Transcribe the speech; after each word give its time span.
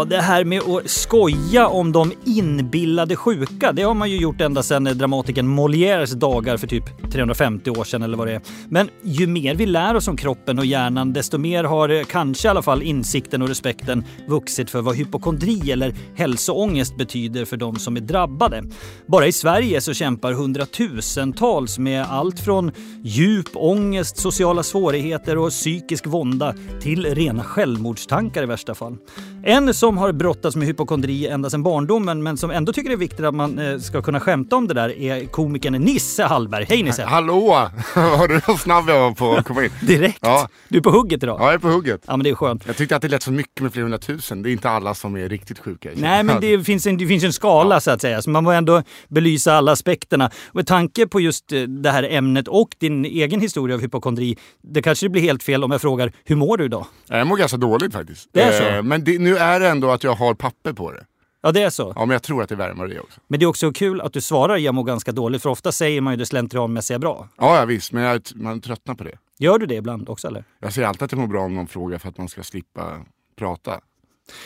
Ja, 0.00 0.04
det 0.04 0.20
här 0.20 0.44
med 0.44 0.62
att 0.62 0.90
skoja 0.90 1.68
om 1.68 1.92
de 1.92 2.12
inbillade 2.24 3.16
sjuka, 3.16 3.72
det 3.72 3.82
har 3.82 3.94
man 3.94 4.10
ju 4.10 4.16
gjort 4.16 4.40
ända 4.40 4.62
sedan 4.62 4.86
eh, 4.86 4.92
dramatikern 4.92 5.58
Molières 5.58 6.14
dagar 6.14 6.56
för 6.56 6.66
typ 6.66 7.12
350 7.12 7.70
år 7.70 7.84
sedan 7.84 8.02
eller 8.02 8.16
vad 8.16 8.26
det 8.26 8.32
är. 8.32 8.40
Men 8.68 8.88
ju 9.02 9.26
mer 9.26 9.54
vi 9.54 9.66
lär 9.66 9.94
oss 9.94 10.08
om 10.08 10.16
kroppen 10.16 10.58
och 10.58 10.66
hjärnan, 10.66 11.12
desto 11.12 11.38
mer 11.38 11.64
har 11.64 11.88
eh, 11.88 12.04
kanske 12.04 12.48
i 12.48 12.50
alla 12.50 12.62
fall 12.62 12.82
insikten 12.82 13.42
och 13.42 13.48
respekten 13.48 14.04
vuxit 14.28 14.70
för 14.70 14.80
vad 14.80 14.96
hypokondri 14.96 15.72
eller 15.72 15.94
hälsoångest 16.14 16.96
betyder 16.96 17.44
för 17.44 17.56
de 17.56 17.76
som 17.76 17.96
är 17.96 18.00
drabbade. 18.00 18.62
Bara 19.06 19.26
i 19.26 19.32
Sverige 19.32 19.80
så 19.80 19.94
kämpar 19.94 20.32
hundratusentals 20.32 21.78
med 21.78 22.06
allt 22.10 22.40
från 22.40 22.72
djup 23.02 23.48
ångest, 23.54 24.16
sociala 24.16 24.62
svårigheter 24.62 25.38
och 25.38 25.50
psykisk 25.50 26.06
vånda 26.06 26.54
till 26.80 27.14
rena 27.14 27.44
självmordstankar 27.44 28.42
i 28.42 28.46
värsta 28.46 28.74
fall. 28.74 28.96
En 29.44 29.74
som 29.74 29.89
har 29.98 30.12
brottats 30.12 30.56
med 30.56 30.66
hypokondri 30.66 31.26
ända 31.26 31.50
sedan 31.50 31.62
barndomen 31.62 32.22
men 32.22 32.36
som 32.36 32.50
ändå 32.50 32.72
tycker 32.72 32.88
det 32.88 32.94
är 32.94 32.96
viktigt 32.96 33.24
att 33.26 33.34
man 33.34 33.58
eh, 33.58 33.78
ska 33.78 34.02
kunna 34.02 34.20
skämta 34.20 34.56
om 34.56 34.68
det 34.68 34.74
där 34.74 34.98
är 34.98 35.24
komikern 35.26 35.72
Nisse 35.72 36.24
Hallberg. 36.24 36.66
Hej 36.68 36.82
Nisse! 36.82 37.04
Hallå! 37.04 37.68
Hörde 37.94 38.34
du 38.34 38.40
hur 38.46 38.56
snabb 38.56 38.84
jag 38.88 39.00
var 39.00 39.12
på 39.12 39.32
att 39.34 39.44
komma 39.44 39.64
in? 39.64 39.70
Direkt! 39.86 40.18
Ja. 40.22 40.48
Du 40.68 40.78
är 40.78 40.82
på 40.82 40.90
hugget 40.90 41.22
idag. 41.22 41.36
Ja, 41.40 41.44
jag 41.44 41.54
är 41.54 41.58
på 41.58 41.68
hugget. 41.68 42.00
Ja 42.06 42.16
men 42.16 42.24
det 42.24 42.30
är 42.30 42.34
skönt. 42.34 42.62
Jag 42.66 42.76
tyckte 42.76 42.96
att 42.96 43.02
det 43.02 43.08
lät 43.08 43.22
så 43.22 43.32
mycket 43.32 43.60
med 43.62 43.72
flera 43.72 43.84
hundratusen. 43.84 44.42
Det 44.42 44.50
är 44.50 44.52
inte 44.52 44.70
alla 44.70 44.94
som 44.94 45.16
är 45.16 45.28
riktigt 45.28 45.58
sjuka. 45.58 45.88
Nej 45.94 46.22
men 46.24 46.40
det 46.40 46.64
finns 46.64 46.86
en, 46.86 46.96
det 46.96 47.06
finns 47.06 47.24
en 47.24 47.32
skala 47.32 47.80
så 47.80 47.90
att 47.90 48.00
säga, 48.00 48.22
så 48.22 48.30
man 48.30 48.44
måste 48.44 48.56
ändå 48.56 48.82
belysa 49.08 49.54
alla 49.54 49.72
aspekterna. 49.72 50.26
Och 50.48 50.54
med 50.54 50.66
tanke 50.66 51.06
på 51.06 51.20
just 51.20 51.52
eh, 51.52 51.60
det 51.62 51.90
här 51.90 52.02
ämnet 52.10 52.48
och 52.48 52.68
din 52.78 53.04
egen 53.04 53.40
historia 53.40 53.74
av 53.76 53.82
hypokondri, 53.82 54.36
det 54.62 54.82
kanske 54.82 55.08
blir 55.08 55.22
helt 55.22 55.42
fel 55.42 55.64
om 55.64 55.70
jag 55.70 55.80
frågar, 55.80 56.12
hur 56.24 56.36
mår 56.36 56.56
du 56.56 56.64
idag? 56.64 56.86
Jag 57.08 57.26
mår 57.26 57.36
ganska 57.36 57.56
dåligt 57.56 57.92
faktiskt. 57.92 58.28
Det 58.32 58.42
är 58.42 58.52
så? 58.60 58.64
Eh, 58.64 58.82
Men 58.82 59.04
det, 59.04 59.18
nu 59.18 59.36
är 59.36 59.60
det 59.60 59.70
ändå 59.80 59.92
att 59.92 60.04
jag 60.04 60.14
har 60.14 60.34
papper 60.34 60.72
på 60.72 60.92
det. 60.92 61.06
Ja 61.42 61.52
det 61.52 61.62
är 61.62 61.70
så. 61.70 61.92
Ja, 61.96 62.00
men 62.06 62.10
jag 62.10 62.22
tror 62.22 62.42
att 62.42 62.48
det 62.48 62.56
vad 62.56 62.90
det 62.90 63.00
också. 63.00 63.20
Men 63.28 63.40
det 63.40 63.44
är 63.44 63.46
också 63.46 63.72
kul 63.72 64.00
att 64.00 64.12
du 64.12 64.20
svarar 64.20 64.56
jag 64.56 64.74
mår 64.74 64.84
ganska 64.84 65.12
dåligt, 65.12 65.42
för 65.42 65.50
ofta 65.50 65.72
säger 65.72 66.00
man 66.00 66.12
ju 66.12 66.16
det 66.16 66.26
slentrianmässiga 66.26 66.98
bra. 66.98 67.28
Ja, 67.36 67.56
ja 67.56 67.64
visst, 67.64 67.92
men 67.92 68.02
jag, 68.02 68.22
man 68.34 68.60
tröttnar 68.60 68.94
på 68.94 69.04
det. 69.04 69.18
Gör 69.38 69.58
du 69.58 69.66
det 69.66 69.74
ibland 69.74 70.08
också 70.08 70.28
eller? 70.28 70.44
Jag 70.58 70.72
säger 70.72 70.88
alltid 70.88 71.02
att 71.02 71.12
jag 71.12 71.18
mår 71.20 71.26
bra 71.26 71.42
om 71.42 71.54
någon 71.54 71.66
frågar 71.66 71.98
för 71.98 72.08
att 72.08 72.18
man 72.18 72.28
ska 72.28 72.42
slippa 72.42 73.04
prata. 73.38 73.80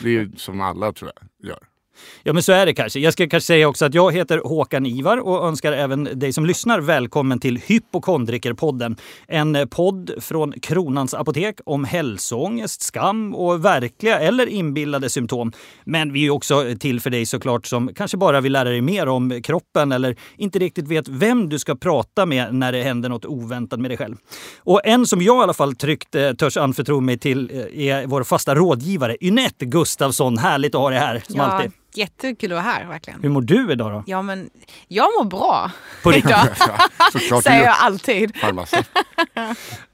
Det 0.03 0.09
är 0.09 0.13
ju 0.13 0.33
som 0.37 0.61
alla 0.61 0.93
tror 0.93 1.11
jag 1.15 1.49
gör. 1.49 1.59
Ja 2.23 2.33
men 2.33 2.43
så 2.43 2.53
är 2.53 2.67
det 2.67 2.75
kanske. 2.75 3.01
Jag 3.01 3.13
ska 3.13 3.29
kanske 3.29 3.47
säga 3.47 3.69
också 3.69 3.85
att 3.85 3.95
jag 3.95 4.13
heter 4.13 4.41
Håkan 4.45 4.87
Ivar 4.87 5.17
och 5.17 5.49
önskar 5.49 5.73
även 5.73 6.05
dig 6.05 6.33
som 6.33 6.47
lyssnar 6.47 6.81
välkommen 6.81 7.41
till 7.41 7.61
Hypokondrikerpodden. 7.67 8.97
En 9.29 9.69
podd 9.71 10.11
från 10.21 10.53
Kronans 10.53 11.15
Apotek 11.15 11.61
om 11.67 11.85
hälsoångest, 11.85 12.83
skam 12.83 13.35
och 13.35 13.65
verkliga 13.65 14.19
eller 14.19 14.47
inbillade 14.47 15.11
symptom. 15.11 15.53
Men 15.85 16.13
vi 16.13 16.27
är 16.27 16.31
också 16.31 16.65
till 16.81 17.01
för 17.01 17.11
dig 17.11 17.27
såklart 17.27 17.67
som 17.67 17.91
kanske 17.95 18.17
bara 18.17 18.41
vill 18.41 18.53
lära 18.53 18.69
dig 18.69 18.81
mer 18.81 19.09
om 19.09 19.43
kroppen 19.43 19.93
eller 19.93 20.17
inte 20.37 20.59
riktigt 20.59 20.89
vet 20.89 21.09
vem 21.09 21.49
du 21.49 21.59
ska 21.59 21.75
prata 21.75 22.27
med 22.27 22.55
när 22.55 22.73
det 22.73 22.83
händer 22.83 23.09
något 23.09 23.25
oväntat 23.25 23.81
med 23.81 23.91
dig 23.91 23.99
själv. 23.99 24.17
Och 24.59 24.81
en 24.85 25.07
som 25.07 25.23
jag 25.23 25.41
i 25.41 25.43
alla 25.43 25.55
fall 25.55 25.75
tryggt 25.75 26.15
eh, 26.15 26.33
törs 26.33 26.57
anförtro 26.57 27.01
mig 27.01 27.19
till 27.19 27.51
eh, 27.53 27.89
är 27.89 28.07
vår 28.07 28.25
fasta 28.25 28.55
rådgivare 28.55 29.17
Ynette 29.21 29.65
Gustafsson. 29.65 30.39
Härligt 30.39 30.75
att 30.75 30.81
ha 30.81 30.91
dig 30.91 30.99
här 30.99 31.23
som 31.27 31.37
Ja, 31.37 31.43
alltid. 31.43 31.73
Jättekul 31.97 32.53
att 32.53 32.57
vara 32.57 32.63
här 32.63 32.87
verkligen. 32.87 33.23
Hur 33.23 33.29
mår 33.29 33.43
du 33.43 33.73
idag 33.73 33.93
då? 33.93 34.05
Ja 34.07 34.23
men 34.23 34.51
jag 34.89 35.09
mår 35.19 35.25
bra. 35.25 35.71
På 36.03 36.11
riktigt? 36.11 36.35
Du 37.13 37.43
säger 37.43 37.65
jag 37.65 37.77
alltid. 37.79 38.33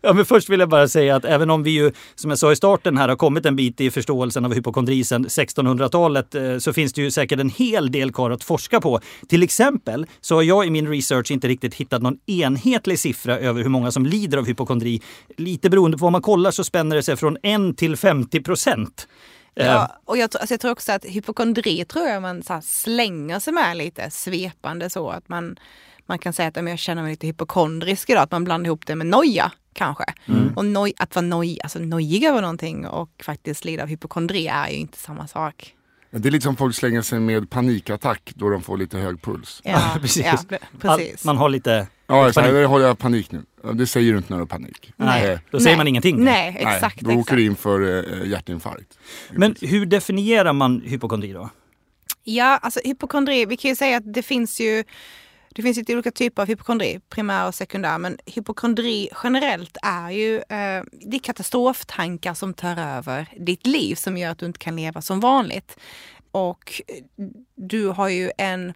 Ja, 0.02 0.12
men 0.12 0.24
först 0.24 0.48
vill 0.48 0.60
jag 0.60 0.68
bara 0.68 0.88
säga 0.88 1.16
att 1.16 1.24
även 1.24 1.50
om 1.50 1.62
vi 1.62 1.70
ju, 1.70 1.92
som 2.14 2.30
jag 2.30 2.38
sa 2.38 2.52
i 2.52 2.56
starten 2.56 2.96
här, 2.96 3.08
har 3.08 3.16
kommit 3.16 3.46
en 3.46 3.56
bit 3.56 3.80
i 3.80 3.90
förståelsen 3.90 4.44
av 4.44 4.54
hypokondri 4.54 5.04
sedan 5.04 5.26
1600-talet 5.26 6.34
eh, 6.34 6.58
så 6.58 6.72
finns 6.72 6.92
det 6.92 7.02
ju 7.02 7.10
säkert 7.10 7.40
en 7.40 7.50
hel 7.50 7.92
del 7.92 8.12
kvar 8.12 8.30
att 8.30 8.44
forska 8.44 8.80
på. 8.80 9.00
Till 9.28 9.42
exempel 9.42 10.06
så 10.20 10.34
har 10.34 10.42
jag 10.42 10.66
i 10.66 10.70
min 10.70 10.88
research 10.88 11.30
inte 11.30 11.48
riktigt 11.48 11.74
hittat 11.74 12.02
någon 12.02 12.16
enhetlig 12.26 12.98
siffra 12.98 13.38
över 13.38 13.62
hur 13.62 13.68
många 13.68 13.90
som 13.90 14.06
lider 14.06 14.38
av 14.38 14.46
hypokondri. 14.46 15.02
Lite 15.36 15.70
beroende 15.70 15.98
på 15.98 16.04
vad 16.04 16.12
man 16.12 16.22
kollar 16.22 16.50
så 16.50 16.64
spänner 16.64 16.96
det 16.96 17.02
sig 17.02 17.16
från 17.16 17.36
1 17.42 17.76
till 17.76 17.96
50 17.96 18.40
procent. 18.40 19.06
Ja, 19.54 19.96
och 20.04 20.16
jag, 20.18 20.30
tror- 20.30 20.40
alltså 20.40 20.52
jag 20.54 20.60
tror 20.60 20.70
också 20.72 20.92
att 20.92 21.04
hypokondri 21.04 21.84
tror 21.84 22.06
jag 22.08 22.22
man 22.22 22.42
så 22.42 22.52
här 22.52 22.60
slänger 22.60 23.38
sig 23.38 23.52
med 23.52 23.76
lite 23.76 24.10
svepande 24.10 24.90
så 24.90 25.10
att 25.10 25.28
man, 25.28 25.56
man 26.06 26.18
kan 26.18 26.32
säga 26.32 26.48
att 26.48 26.56
"Ja, 26.56 26.62
men 26.62 26.70
jag 26.70 26.78
känner 26.78 27.02
mig 27.02 27.10
lite 27.10 27.26
hypokondrisk 27.26 28.10
idag, 28.10 28.22
att 28.22 28.30
man 28.30 28.44
blandar 28.44 28.66
ihop 28.68 28.86
det 28.86 28.96
med 28.96 29.06
noja 29.06 29.52
kanske. 29.72 30.04
Och 30.56 30.64
noj, 30.64 30.92
att 30.96 31.14
vara 31.14 31.26
noj, 31.26 31.58
alltså 31.62 31.78
nojig 31.78 32.24
över 32.24 32.40
någonting 32.40 32.86
och 32.86 33.10
faktiskt 33.24 33.64
lida 33.64 33.82
av 33.82 33.88
hypokondri 33.88 34.46
är 34.46 34.68
ju 34.68 34.76
inte 34.76 34.98
samma 34.98 35.26
sak. 35.26 35.74
Det 36.10 36.28
är 36.28 36.32
lite 36.32 36.44
som 36.44 36.56
folk 36.56 36.74
slänger 36.74 37.02
sig 37.02 37.20
med 37.20 37.50
panikattack 37.50 38.32
då 38.34 38.48
de 38.50 38.62
får 38.62 38.76
lite 38.76 38.98
hög 38.98 39.22
puls. 39.22 39.60
Ja, 39.64 39.96
precis. 40.00 40.24
Ja, 40.26 40.38
All, 40.82 40.98
precis. 40.98 41.24
man 41.24 41.36
har 41.36 41.48
lite... 41.48 41.86
Ja, 42.10 42.32
så 42.32 42.40
Panik. 42.40 42.68
har 42.68 42.80
jag 42.80 42.98
panik 42.98 43.30
nu. 43.32 43.42
Det 43.74 43.86
säger 43.86 44.12
du 44.12 44.18
inte 44.18 44.32
när 44.32 44.36
du 44.36 44.42
har 44.42 44.46
panik. 44.46 44.92
Nej, 44.96 45.30
Eh, 45.32 45.38
då 45.50 45.58
säger 45.60 45.70
Nej. 45.70 45.76
man 45.76 45.88
ingenting. 45.88 46.24
Nej, 46.24 46.52
Nej, 46.64 46.74
exakt. 46.74 47.00
då 47.00 47.10
åker 47.10 47.20
exakt. 47.20 47.36
du 47.36 47.44
in 47.44 47.56
för 47.56 47.80
eh, 48.22 48.28
hjärtinfarkt. 48.30 48.98
Men 49.32 49.54
hur 49.60 49.86
definierar 49.86 50.52
man 50.52 50.80
hypokondri 50.84 51.32
då? 51.32 51.50
Ja, 52.24 52.56
alltså 52.62 52.80
hypokondri, 52.84 53.44
vi 53.46 53.56
kan 53.56 53.68
ju 53.68 53.76
säga 53.76 53.96
att 53.96 54.14
det 54.14 54.22
finns 54.22 54.60
ju 54.60 54.84
det 55.54 55.62
finns 55.62 55.76
lite 55.76 55.92
olika 55.94 56.10
typer 56.10 56.42
av 56.42 56.48
hypokondri, 56.48 57.00
primär 57.08 57.46
och 57.46 57.54
sekundär. 57.54 57.98
Men 57.98 58.18
hypokondri 58.26 59.08
generellt 59.24 59.76
är 59.82 60.10
ju 60.10 60.36
eh, 60.36 60.84
det 60.92 61.16
är 61.16 61.18
katastroftankar 61.22 62.34
som 62.34 62.54
tar 62.54 62.76
över 62.76 63.26
ditt 63.38 63.66
liv 63.66 63.94
som 63.94 64.16
gör 64.16 64.30
att 64.30 64.38
du 64.38 64.46
inte 64.46 64.58
kan 64.58 64.76
leva 64.76 65.00
som 65.02 65.20
vanligt. 65.20 65.76
Och 66.32 66.82
du 67.54 67.86
har 67.86 68.08
ju 68.08 68.30
en 68.38 68.72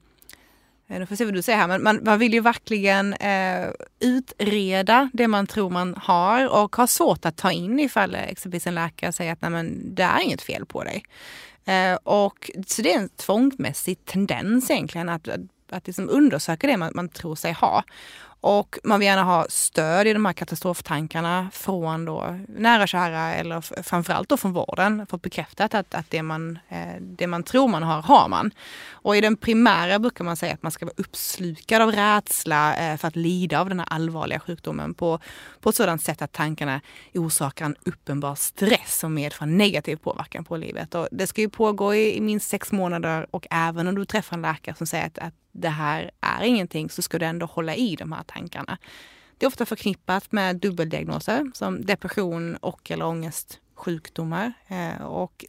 Eh, 0.89 0.99
nu 0.99 1.07
får 1.07 1.17
se 1.17 1.25
vad 1.25 1.35
du 1.35 1.43
säger 1.43 1.59
här, 1.59 1.69
men 1.69 1.83
man, 1.83 2.01
man 2.03 2.19
vill 2.19 2.35
ju 2.35 2.41
verkligen 2.41 3.15
eh, 3.15 3.69
utreda 4.01 5.11
det 5.13 5.29
man 5.29 5.47
tror 5.47 5.71
man 5.71 5.95
har 5.95 6.63
och 6.63 6.77
har 6.77 6.87
svårt 6.87 7.25
att 7.25 7.37
ta 7.37 7.53
in 7.53 7.81
ifall 7.81 8.15
exempelvis 8.15 8.67
en 8.67 8.75
läkare 8.75 9.13
säger 9.13 9.33
att 9.33 9.43
Nej, 9.43 9.51
men 9.51 9.95
det 9.95 10.03
är 10.03 10.21
inget 10.21 10.43
fel 10.43 10.67
på 10.67 10.85
dig. 10.85 11.05
Eh, 11.65 11.95
och, 11.95 12.51
så 12.67 12.83
det 12.83 12.93
är 12.93 12.99
en 12.99 13.09
tvångsmässig 13.09 14.05
tendens 14.05 14.71
egentligen 14.71 15.09
att, 15.09 15.29
att, 15.29 15.41
att 15.71 15.87
liksom 15.87 16.09
undersöka 16.09 16.67
det 16.67 16.77
man, 16.77 16.93
man 16.95 17.09
tror 17.09 17.35
sig 17.35 17.53
ha. 17.53 17.85
Och 18.47 18.79
man 18.85 19.01
vill 19.01 19.07
gärna 19.07 19.23
ha 19.23 19.47
stöd 19.49 20.07
i 20.07 20.13
de 20.13 20.25
här 20.25 20.33
katastroftankarna 20.33 21.51
från 21.53 22.05
då 22.05 22.39
nära 22.49 22.83
och 22.83 22.89
kära 22.89 23.35
eller 23.35 23.83
framförallt 23.83 24.29
då 24.29 24.37
från 24.37 24.53
vården. 24.53 25.07
Fått 25.07 25.23
bekräftat 25.23 25.75
att, 25.75 25.95
att 25.95 26.11
det, 26.11 26.23
man, 26.23 26.59
eh, 26.69 27.01
det 27.01 27.27
man 27.27 27.43
tror 27.43 27.69
man 27.69 27.83
har, 27.83 28.03
har 28.03 28.29
man. 28.29 28.51
Och 28.91 29.17
i 29.17 29.21
den 29.21 29.37
primära 29.37 29.99
brukar 29.99 30.25
man 30.25 30.37
säga 30.37 30.55
att 30.55 30.63
man 30.63 30.73
ska 30.73 30.87
vara 30.87 30.95
uppslukad 30.97 31.83
av 31.83 31.93
rädsla 31.93 32.77
eh, 32.77 32.97
för 32.97 33.09
att 33.09 33.17
lida 33.17 33.61
av 33.61 33.69
den 33.69 33.79
här 33.79 33.89
allvarliga 33.91 34.41
sjukdomen 34.41 34.95
på, 34.95 35.19
på 35.61 35.69
ett 35.69 35.77
sådant 35.77 36.03
sätt 36.03 36.23
att 36.23 36.33
tankarna 36.33 36.81
orsakar 37.15 37.65
en 37.65 37.77
uppenbar 37.85 38.35
stress 38.35 38.99
som 38.99 39.15
medför 39.15 39.47
negativ 39.47 39.97
påverkan 39.97 40.45
på 40.45 40.57
livet. 40.57 40.95
Och 40.95 41.09
det 41.11 41.27
ska 41.27 41.41
ju 41.41 41.49
pågå 41.49 41.95
i, 41.95 42.17
i 42.17 42.21
minst 42.21 42.49
sex 42.49 42.73
månader 42.73 43.27
och 43.31 43.47
även 43.51 43.89
om 43.89 43.95
du 43.95 44.05
träffar 44.05 44.37
en 44.37 44.43
läkare 44.43 44.75
som 44.75 44.87
säger 44.87 45.07
att, 45.07 45.19
att 45.19 45.35
det 45.55 45.69
här 45.69 46.11
är 46.21 46.45
ingenting 46.45 46.91
så 46.91 47.03
ska 47.03 47.19
du 47.19 47.27
ändå 47.27 47.47
hålla 47.47 47.75
i 47.75 47.97
de 47.97 48.13
här 48.13 48.23
tankarna. 48.23 48.79
Det 49.39 49.47
är 49.47 49.49
ofta 49.49 49.67
förknippat 49.67 50.33
med 50.33 50.57
dubbeldiagnoser 50.57 51.51
som 51.55 51.85
depression 51.85 52.57
och 52.57 52.91
eller 52.91 53.05
ångestsjukdomar. 53.05 54.53
Eh, 54.69 55.03
och 55.03 55.45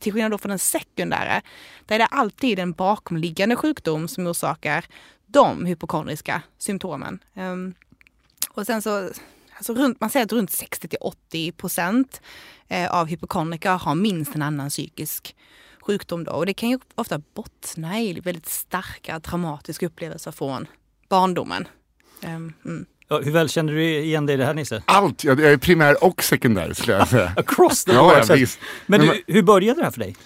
till 0.00 0.12
skillnad 0.12 0.30
då 0.30 0.38
från 0.38 0.50
den 0.50 0.58
sekundära, 0.58 1.42
där 1.86 1.94
är 1.94 1.98
det 1.98 2.06
alltid 2.06 2.58
en 2.58 2.72
bakomliggande 2.72 3.56
sjukdom 3.56 4.08
som 4.08 4.26
orsakar 4.26 4.84
de 5.26 5.66
hypokondriska 5.66 6.42
symptomen. 6.58 7.18
Ehm, 7.34 7.74
och 8.50 8.66
sen 8.66 8.82
så, 8.82 9.10
alltså 9.56 9.74
runt, 9.74 10.00
man 10.00 10.10
säger 10.10 10.26
att 10.26 10.32
runt 10.32 10.50
60 10.50 10.88
till 10.88 10.98
80 11.00 11.52
procent 11.52 12.20
eh, 12.68 12.90
av 12.90 13.06
hypokondriker 13.06 13.78
har 13.78 13.94
minst 13.94 14.34
en 14.34 14.42
annan 14.42 14.68
psykisk 14.68 15.36
sjukdom 15.88 16.24
då. 16.24 16.32
Och 16.32 16.46
det 16.46 16.54
kan 16.54 16.68
ju 16.70 16.78
ofta 16.94 17.20
bottna 17.34 18.00
i 18.00 18.20
väldigt 18.20 18.46
starka 18.46 19.20
traumatiska 19.20 19.86
upplevelser 19.86 20.30
från 20.32 20.66
barndomen. 21.08 21.68
Ehm, 22.22 22.52
mm. 22.64 22.86
Ja, 23.08 23.20
Hur 23.20 23.32
väl 23.32 23.48
känner 23.48 23.72
du 23.72 23.84
igen 23.84 24.26
dig 24.26 24.34
i 24.34 24.36
det 24.36 24.44
här 24.44 24.54
Nisse? 24.54 24.82
Allt! 24.84 25.24
Jag 25.24 25.40
är 25.40 25.56
primär 25.56 26.04
och 26.04 26.22
sekundär 26.22 26.72
skulle 26.74 26.92
jag 26.92 27.08
säga. 27.08 27.32
Across 27.36 27.84
the 27.84 27.92
board. 27.92 28.18
ja, 28.18 28.24
så 28.24 28.32
att- 28.32 28.38
visst. 28.38 28.58
Men 28.86 29.00
Men 29.00 29.08
du, 29.26 29.32
hur 29.34 29.42
började 29.42 29.80
det 29.80 29.84
här 29.84 29.90
för 29.90 30.00
dig? 30.00 30.16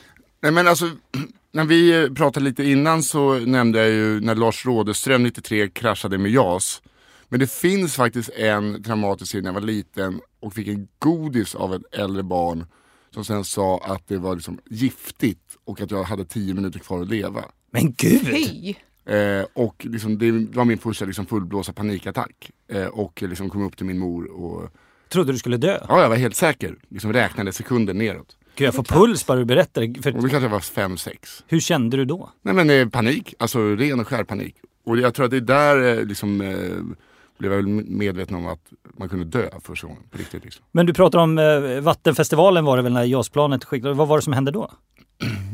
Nej 0.43 0.53
men 0.53 0.69
alltså, 0.69 0.91
när 1.53 1.65
vi 1.65 2.11
pratade 2.15 2.45
lite 2.45 2.65
innan 2.65 3.03
så 3.03 3.35
nämnde 3.35 3.79
jag 3.79 3.89
ju 3.91 4.21
när 4.21 4.35
Lars 4.35 4.67
Rådeström 4.67 5.23
93 5.23 5.69
kraschade 5.69 6.19
med 6.19 6.31
JAS. 6.31 6.83
Men 7.29 7.41
det 7.41 7.51
finns 7.51 7.97
faktiskt 7.97 8.31
en 8.31 8.83
traumatisk 8.83 9.31
scen 9.33 9.43
när 9.43 9.49
jag 9.49 9.55
var 9.55 9.61
liten 9.61 10.21
och 10.41 10.55
fick 10.55 10.69
en 10.69 10.89
godis 10.99 11.55
av 11.55 11.75
ett 11.75 11.83
äldre 11.93 12.23
barn 12.23 12.67
som 13.15 13.25
sen 13.25 13.45
sa 13.45 13.79
att 13.85 14.09
det 14.09 14.17
var 14.19 14.35
liksom 14.35 14.59
giftigt 14.71 15.57
och 15.65 15.81
att 15.81 15.91
jag 15.91 16.03
hade 16.03 16.25
tio 16.25 16.55
minuter 16.55 16.79
kvar 16.79 17.03
att 17.03 17.09
leva. 17.09 17.45
Men 17.71 17.93
gud! 17.93 18.27
Fy! 18.27 18.75
Eh, 19.15 19.45
och 19.53 19.87
liksom, 19.89 20.19
det 20.19 20.57
var 20.57 20.65
min 20.65 20.79
första 20.79 21.05
liksom, 21.05 21.27
fullblåsa 21.27 21.73
panikattack. 21.73 22.51
Eh, 22.69 22.87
och 22.87 23.23
liksom 23.23 23.51
kom 23.51 23.63
upp 23.63 23.77
till 23.77 23.87
min 23.87 23.99
mor 23.99 24.25
och 24.31 24.71
Trodde 25.09 25.33
du 25.33 25.39
skulle 25.39 25.57
dö? 25.57 25.79
ja, 25.89 26.03
jag 26.03 26.09
var 26.09 26.17
helt 26.17 26.37
säker. 26.37 26.77
Liksom 26.89 27.13
räknade 27.13 27.53
sekunder 27.53 27.95
neråt. 27.95 28.37
Gud, 28.57 28.67
jag 28.67 28.73
det 28.73 28.77
får 28.77 28.85
puls 28.85 29.27
bara 29.27 29.39
du 29.39 29.45
berättar 29.45 29.83
det. 29.83 29.99
Och 29.99 30.05
För, 30.05 30.13
då 30.13 30.21
kanske 30.21 30.41
jag 30.41 30.49
var 30.49 30.61
fem, 30.61 30.97
sex. 30.97 31.45
hur 31.47 31.61
kände 31.61 31.97
du 31.97 32.05
då? 32.05 32.31
Nej 32.43 32.55
men 32.55 32.71
eh, 32.71 32.89
panik, 32.89 33.35
alltså 33.39 33.75
ren 33.77 34.01
och 34.01 34.09
skär 34.09 34.25
panik. 34.25 34.57
Och 34.85 34.99
jag 34.99 35.15
tror 35.15 35.25
att 35.25 35.31
det 35.31 35.37
är 35.37 35.41
där 35.41 35.99
eh, 35.99 36.05
liksom 36.05 36.41
eh, 36.41 36.97
blev 37.39 37.53
jag 37.53 37.57
väl 37.57 37.67
medveten 37.85 38.37
om 38.37 38.47
att 38.47 38.73
man 38.99 39.09
kunde 39.09 39.25
dö 39.25 39.49
första 39.61 39.87
gången 39.87 40.03
på 40.11 40.19
riktigt. 40.19 40.45
Liksom. 40.45 40.65
Men 40.73 40.87
du 40.87 40.95
pratar 40.95 41.19
om 41.19 41.39
eh, 41.39 41.81
Vattenfestivalen 41.81 42.65
var 42.65 42.77
det 42.77 42.83
väl 42.83 42.93
när 42.93 43.05
JAS-planet 43.05 43.65
skickades. 43.65 43.97
Vad 43.99 44.09
var 44.09 44.17
det 44.19 44.23
som 44.23 44.33
hände 44.33 44.51
då? 44.51 44.71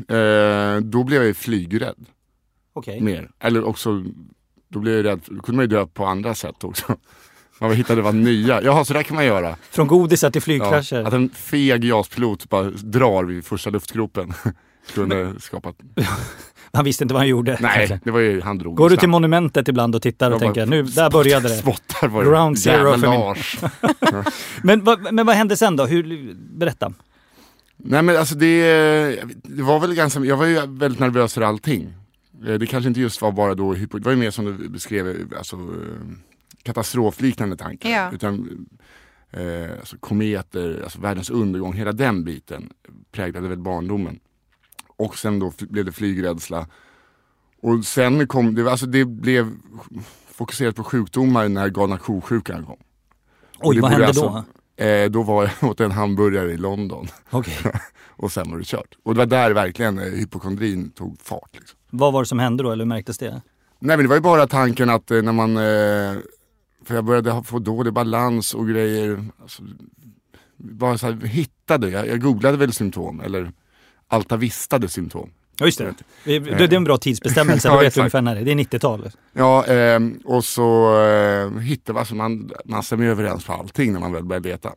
Eh, 0.09 0.77
då 0.77 1.03
blev 1.03 1.23
jag 1.23 1.37
flygrädd 1.37 2.05
Okej. 2.73 3.01
mer. 3.01 3.29
Eller 3.39 3.63
också, 3.63 4.03
då 4.67 4.79
blev 4.79 4.95
jag 4.95 5.05
rädd, 5.05 5.19
då 5.25 5.41
kunde 5.41 5.55
man 5.55 5.63
ju 5.63 5.67
dö 5.67 5.85
på 5.85 6.05
andra 6.05 6.35
sätt 6.35 6.63
också. 6.63 6.95
Man 7.61 7.73
hittade 7.73 8.01
vad 8.01 8.15
nya, 8.15 8.61
jaha 8.61 8.85
så 8.85 8.93
där 8.93 9.03
kan 9.03 9.15
man 9.15 9.25
göra. 9.25 9.55
Från 9.71 9.87
godisar 9.87 10.29
till 10.31 10.39
Ja, 10.39 10.43
flygkrascher. 10.43 11.03
att 11.03 11.13
en 11.13 11.29
feg 11.29 11.83
JAS-pilot 11.83 12.49
bara 12.49 12.63
drar 12.69 13.23
vid 13.23 13.45
första 13.45 13.69
luftgropen. 13.69 14.33
kunde 14.93 15.33
skapat, 15.39 15.75
Han 16.73 16.85
visste 16.85 17.03
inte 17.03 17.13
vad 17.13 17.21
han 17.21 17.27
gjorde. 17.27 17.57
nej 17.61 17.71
kanske. 17.87 17.99
det 18.03 18.11
var 18.11 18.19
ju, 18.19 18.41
han 18.41 18.57
drog 18.57 18.75
Går 18.77 18.89
du 18.89 18.97
till 18.97 19.09
monumentet 19.09 19.67
ibland 19.67 19.95
och 19.95 20.01
tittar 20.01 20.31
och 20.31 20.33
Jag 20.33 20.41
bara 20.41 20.53
tänker 20.53 20.65
nu, 20.65 20.83
där 20.83 21.09
började 21.09 21.47
det. 21.47 21.55
Spottar 21.57 22.23
Ground 22.23 22.55
det. 22.55 22.59
zero 22.59 22.89
Jävla 22.91 22.97
för 22.97 24.13
min-. 24.13 24.23
Men, 24.63 24.83
vad- 24.83 25.13
men 25.13 25.25
vad 25.25 25.35
hände 25.35 25.57
sen 25.57 25.75
då? 25.75 25.85
Hur, 25.85 26.33
berätta. 26.57 26.93
Nej 27.77 28.01
men 28.01 28.17
alltså 28.17 28.35
det, 28.35 28.61
det 29.43 29.63
var 29.63 29.79
väl 29.79 29.93
ganska, 29.95 30.19
jag 30.19 30.37
var 30.37 30.45
ju 30.45 30.55
väldigt 30.67 30.99
nervös 30.99 31.33
för 31.33 31.41
allting. 31.41 31.93
Eh, 32.47 32.53
Det 32.53 32.65
kanske 32.65 32.87
inte 32.87 32.99
just 33.01 33.21
var 33.21 33.31
bara 33.31 33.55
då, 33.55 33.73
det 33.73 33.99
var 34.05 34.11
ju 34.11 34.17
mer 34.17 34.31
som 34.31 34.45
du 34.45 34.69
beskrev, 34.69 35.33
alltså 35.37 35.55
eh, 35.55 35.61
katastrofliknande 36.63 37.57
tankar. 37.57 37.89
Ja. 37.89 38.11
Utan 38.13 38.65
eh, 39.31 39.71
alltså, 39.79 39.97
kometer, 39.99 40.79
alltså 40.83 40.99
världens 41.01 41.29
undergång, 41.29 41.73
hela 41.73 41.91
den 41.91 42.23
biten 42.23 42.69
präglade 43.11 43.47
väl 43.47 43.57
barndomen. 43.59 44.19
Och 44.99 45.17
sen 45.17 45.39
då 45.39 45.51
blev 45.59 45.85
det 45.85 45.91
flygrädsla. 45.91 46.67
Och 47.61 47.85
sen 47.85 48.27
kom 48.27 48.55
det, 48.55 48.71
alltså 48.71 48.85
det 48.85 49.05
blev 49.05 49.55
fokuserat 50.31 50.75
på 50.75 50.83
sjukdomar 50.83 51.49
när 51.49 51.69
galna 51.69 51.97
ko-sjukan 51.97 52.65
kom. 52.65 52.77
Oj, 53.59 53.79
vad 53.79 53.91
hände 53.91 54.07
alltså- 54.07 54.43
Eh, 54.77 55.09
då 55.09 55.23
var 55.23 55.43
jag 55.43 55.69
åt 55.69 55.79
en 55.79 55.91
hamburgare 55.91 56.51
i 56.51 56.57
London. 56.57 57.07
då? 57.31 57.37
Okej. 57.37 57.71
Och 58.07 58.31
sen 58.31 58.51
var 58.51 58.57
det 58.57 58.63
kört. 58.65 58.97
Och 59.03 59.13
det 59.13 59.17
var 59.17 59.25
där 59.25 59.51
verkligen 59.51 59.99
eh, 59.99 60.05
hypokondrin 60.05 60.91
tog 60.91 61.21
fart. 61.21 61.49
Liksom. 61.59 61.79
Vad 61.89 62.13
var 62.13 62.21
det 62.21 62.25
som 62.25 62.39
hände 62.39 62.63
då, 62.63 62.71
eller 62.71 62.83
hur 62.83 62.89
märktes 62.89 63.17
det? 63.17 63.41
Nej 63.79 63.97
men 63.97 63.99
det 63.99 64.07
var 64.07 64.15
ju 64.15 64.21
bara 64.21 64.47
tanken 64.47 64.89
att 64.89 65.11
eh, 65.11 65.21
när 65.21 65.31
man, 65.31 65.57
eh, 65.57 66.21
för 66.85 66.95
jag 66.95 67.05
började 67.05 67.43
få 67.43 67.59
dålig 67.59 67.93
balans 67.93 68.53
och 68.53 68.67
grejer. 68.67 69.25
Alltså, 69.41 69.63
bara 70.57 70.97
så 70.97 71.05
här, 71.05 71.13
hittade, 71.25 71.89
jag, 71.89 72.07
jag 72.07 72.21
googlade 72.21 72.57
väl 72.57 72.73
symptom, 72.73 73.19
eller 73.21 73.51
altavistade 74.09 74.87
symptom. 74.89 75.29
Ja, 75.59 75.65
just 75.65 75.77
det. 75.77 75.93
Det, 76.23 76.39
det 76.39 76.63
är 76.63 76.73
en 76.73 76.83
bra 76.83 76.97
tidsbestämmelse, 76.97 77.67
Ja, 77.71 77.73
vet 77.73 77.81
du 77.81 77.87
exakt. 77.87 77.97
ungefär 77.99 78.21
när 78.21 78.35
det 78.35 78.41
är. 78.41 78.45
Det 78.45 78.51
är 78.51 78.55
90-tal. 78.55 79.09
Ja, 79.33 79.65
ehm, 79.65 80.19
och 80.25 80.45
så 80.45 80.97
eh, 81.05 81.59
hittade 81.59 81.99
alltså 81.99 82.15
man, 82.15 82.51
man 82.65 82.83
stämmer 82.83 83.05
ju 83.05 83.11
överens 83.11 83.45
på 83.45 83.53
allting 83.53 83.93
när 83.93 83.99
man 83.99 84.13
väl 84.13 84.23
börjar 84.23 84.41
leta. 84.41 84.73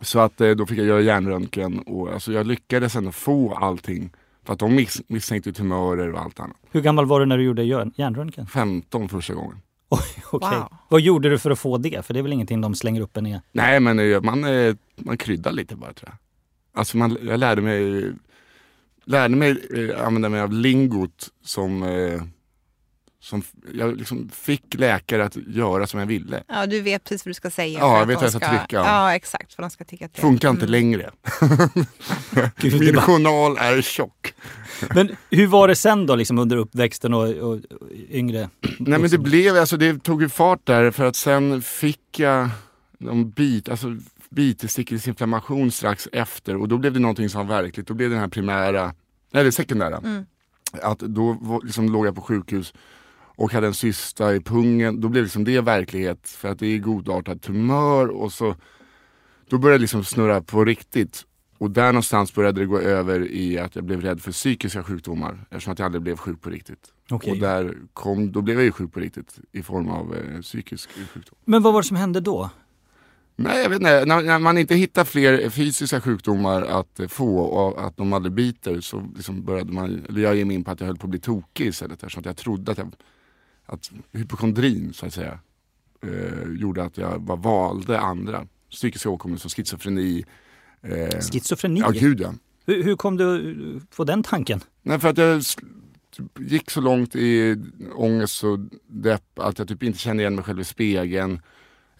Så 0.00 0.18
att 0.18 0.40
eh, 0.40 0.50
då 0.50 0.66
fick 0.66 0.78
jag 0.78 0.86
göra 0.86 1.00
hjärnröntgen 1.00 1.78
och 1.78 2.12
alltså, 2.12 2.32
jag 2.32 2.46
lyckades 2.46 2.96
ändå 2.96 3.12
få 3.12 3.54
allting. 3.54 4.10
För 4.44 4.52
att 4.52 4.58
de 4.58 4.74
miss, 4.74 5.02
misstänkte 5.06 5.52
tumörer 5.52 6.12
och 6.12 6.20
allt 6.20 6.40
annat. 6.40 6.56
Hur 6.70 6.80
gammal 6.80 7.06
var 7.06 7.20
du 7.20 7.26
när 7.26 7.38
du 7.38 7.44
gjorde 7.44 7.62
hjärn- 7.62 7.92
hjärnröntgen? 7.96 8.46
15 8.46 9.08
första 9.08 9.34
gången. 9.34 9.56
Oj, 9.88 9.98
okej. 10.30 10.58
Wow. 10.58 10.72
Vad 10.88 11.00
gjorde 11.00 11.28
du 11.30 11.38
för 11.38 11.50
att 11.50 11.58
få 11.58 11.78
det? 11.78 12.06
För 12.06 12.14
det 12.14 12.20
är 12.20 12.22
väl 12.22 12.32
ingenting 12.32 12.60
de 12.60 12.74
slänger 12.74 13.00
upp 13.00 13.16
en 13.16 13.26
i? 13.26 13.40
Nej 13.52 13.80
men 13.80 13.98
eh, 13.98 14.20
man, 14.20 14.44
eh, 14.44 14.74
man 14.96 15.16
kryddar 15.16 15.52
lite 15.52 15.76
bara 15.76 15.92
tror 15.92 16.08
jag. 16.10 16.16
Alltså 16.80 16.96
man, 16.96 17.18
jag 17.22 17.40
lärde 17.40 17.62
mig, 17.62 18.12
lärde 19.10 19.36
mig 19.36 19.50
eh, 19.90 20.06
använda 20.06 20.28
mig 20.28 20.40
av 20.40 20.52
lingot 20.52 21.28
som, 21.44 21.82
eh, 21.82 22.22
som 23.22 23.42
jag 23.74 23.96
liksom 23.96 24.28
fick 24.32 24.74
läkare 24.74 25.24
att 25.24 25.36
göra 25.36 25.86
som 25.86 26.00
jag 26.00 26.06
ville. 26.06 26.42
Ja, 26.48 26.66
du 26.66 26.80
vet 26.80 27.04
precis 27.04 27.26
vad 27.26 27.30
du 27.30 27.34
ska 27.34 27.50
säga. 27.50 27.78
Ja, 27.78 27.92
jag 27.94 28.02
att 28.02 28.08
vet 28.08 28.16
vad 28.16 28.24
jag 28.24 28.30
ska 28.32 28.48
trycka. 28.48 28.76
Ja, 28.76 29.14
exakt. 29.14 29.54
För 29.54 29.62
de 29.62 29.70
ska 29.70 29.84
tycka 29.84 30.08
till. 30.08 30.20
Funkar 30.22 30.50
inte 30.50 30.66
Mm. 30.66 30.70
längre. 30.72 31.10
Min 32.62 32.96
journal 32.96 33.56
är 33.58 33.82
tjock. 33.82 34.34
Men 34.94 35.16
hur 35.30 35.46
var 35.46 35.68
det 35.68 35.76
sen 35.76 36.06
då, 36.06 36.14
liksom 36.14 36.38
under 36.38 36.56
uppväxten 36.56 37.14
och, 37.14 37.28
och, 37.28 37.52
och 37.52 37.88
yngre? 38.10 38.48
Nej 38.78 38.98
men 38.98 39.10
det 39.10 39.18
blev, 39.18 39.56
alltså 39.56 39.76
det 39.76 40.02
tog 40.02 40.22
ju 40.22 40.28
fart 40.28 40.66
där 40.66 40.90
för 40.90 41.04
att 41.04 41.16
sen 41.16 41.62
fick 41.62 42.18
jag 42.18 42.48
någon 42.98 43.30
bit, 43.30 43.68
alltså 43.68 43.96
bitestickningsinflammation 44.30 45.70
strax 45.70 46.08
efter 46.12 46.56
och 46.56 46.68
då 46.68 46.78
blev 46.78 46.92
det 46.92 47.00
någonting 47.00 47.28
som 47.28 47.46
var 47.46 47.62
verkligt. 47.62 47.86
Då 47.86 47.94
blev 47.94 48.08
det 48.08 48.14
den 48.14 48.20
här 48.20 48.28
primära, 48.28 48.94
nej 49.32 49.44
det 49.44 49.52
sekundära. 49.52 49.96
Mm. 49.96 50.26
Att 50.82 50.98
då 50.98 51.60
liksom 51.64 51.92
låg 51.92 52.06
jag 52.06 52.14
på 52.14 52.20
sjukhus 52.20 52.74
och 53.36 53.52
hade 53.52 53.66
en 53.66 53.74
cysta 53.74 54.34
i 54.34 54.40
pungen. 54.40 55.00
Då 55.00 55.08
blev 55.08 55.22
liksom 55.22 55.44
det 55.44 55.60
verklighet 55.60 56.28
för 56.28 56.48
att 56.48 56.58
det 56.58 56.66
är 56.66 56.78
godartad 56.78 57.42
tumör 57.42 58.08
och 58.08 58.32
så 58.32 58.56
då 59.48 59.58
började 59.58 59.78
det 59.78 59.82
liksom 59.82 60.04
snurra 60.04 60.40
på 60.40 60.64
riktigt. 60.64 61.26
Och 61.58 61.70
där 61.70 61.86
någonstans 61.86 62.34
började 62.34 62.60
det 62.60 62.66
gå 62.66 62.78
över 62.78 63.32
i 63.32 63.58
att 63.58 63.74
jag 63.74 63.84
blev 63.84 64.00
rädd 64.00 64.22
för 64.22 64.32
psykiska 64.32 64.82
sjukdomar 64.82 65.46
eftersom 65.50 65.72
att 65.72 65.78
jag 65.78 65.86
aldrig 65.86 66.02
blev 66.02 66.16
sjuk 66.16 66.40
på 66.40 66.50
riktigt. 66.50 66.92
Okej. 67.10 67.32
Och 67.32 67.38
där 67.38 67.76
kom, 67.92 68.32
då 68.32 68.42
blev 68.42 68.56
jag 68.56 68.64
ju 68.64 68.72
sjuk 68.72 68.92
på 68.92 69.00
riktigt 69.00 69.38
i 69.52 69.62
form 69.62 69.88
av 69.88 70.14
eh, 70.14 70.40
psykisk 70.40 70.90
sjukdom. 70.90 71.38
Men 71.44 71.62
vad 71.62 71.72
var 71.72 71.82
det 71.82 71.88
som 71.88 71.96
hände 71.96 72.20
då? 72.20 72.50
Nej, 73.42 73.62
jag 73.62 73.70
vet 73.70 73.80
inte. 73.80 74.04
När, 74.04 74.22
när 74.22 74.38
man 74.38 74.58
inte 74.58 74.74
hittar 74.74 75.04
fler 75.04 75.50
fysiska 75.50 76.00
sjukdomar 76.00 76.62
att 76.62 77.00
få 77.08 77.38
och 77.38 77.86
att 77.86 77.96
de 77.96 78.12
aldrig 78.12 78.32
biter 78.32 78.80
så 78.80 79.08
liksom 79.16 79.44
började 79.44 79.72
man, 79.72 80.04
eller 80.08 80.22
jag 80.22 80.36
ger 80.36 80.44
mig 80.44 80.56
in 80.56 80.64
på 80.64 80.70
att 80.70 80.80
jag 80.80 80.86
höll 80.86 80.96
på 80.96 81.06
att 81.06 81.10
bli 81.10 81.20
tokig 81.20 81.66
istället. 81.66 82.02
Eftersom 82.02 82.20
att 82.20 82.26
jag 82.26 82.36
trodde 82.36 82.72
att, 82.72 82.78
jag, 82.78 82.92
att 83.66 83.90
hypokondrin 84.12 84.92
så 84.92 85.06
att 85.06 85.14
säga 85.14 85.38
eh, 86.02 86.52
gjorde 86.60 86.84
att 86.84 86.98
jag 86.98 87.22
bara 87.22 87.36
valde 87.36 88.00
andra 88.00 88.46
psykiska 88.70 89.10
åkommor 89.10 89.36
som 89.36 89.50
schizofreni. 89.50 90.24
Eh, 90.82 91.20
Schizofreni? 91.20 91.80
ja, 91.80 91.90
gud 91.90 92.20
ja. 92.20 92.34
hur, 92.66 92.82
hur 92.82 92.96
kom 92.96 93.16
du 93.16 93.80
på 93.96 94.04
den 94.04 94.22
tanken? 94.22 94.60
Nej, 94.82 94.98
för 94.98 95.08
att 95.08 95.18
jag 95.18 95.42
typ 96.16 96.50
gick 96.50 96.70
så 96.70 96.80
långt 96.80 97.16
i 97.16 97.56
ångest 97.94 98.44
och 98.44 98.58
depp 98.86 99.38
att 99.38 99.58
jag 99.58 99.68
typ 99.68 99.82
inte 99.82 99.98
kände 99.98 100.22
igen 100.22 100.34
mig 100.34 100.44
själv 100.44 100.60
i 100.60 100.64
spegeln. 100.64 101.40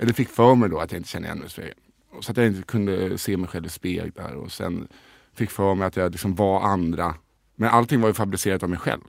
Eller 0.00 0.12
fick 0.12 0.28
för 0.28 0.54
mig 0.54 0.68
då 0.68 0.78
att 0.78 0.92
jag 0.92 0.98
inte 0.98 1.08
kände 1.08 1.28
igen 1.28 1.38
mig 1.38 1.68
i. 1.68 1.72
Och 2.16 2.24
Så 2.24 2.30
att 2.30 2.36
jag 2.36 2.46
inte 2.46 2.62
kunde 2.62 3.18
se 3.18 3.36
mig 3.36 3.48
själv 3.48 3.66
i 3.66 3.68
spegeln 3.68 4.12
där 4.16 4.34
och 4.34 4.52
sen 4.52 4.88
fick 5.34 5.50
för 5.50 5.74
mig 5.74 5.86
att 5.86 5.96
jag 5.96 6.12
liksom 6.12 6.34
var 6.34 6.60
andra. 6.62 7.14
Men 7.56 7.68
allting 7.68 8.00
var 8.00 8.08
ju 8.08 8.14
fabricerat 8.14 8.62
av 8.62 8.68
mig 8.70 8.78
själv. 8.78 9.00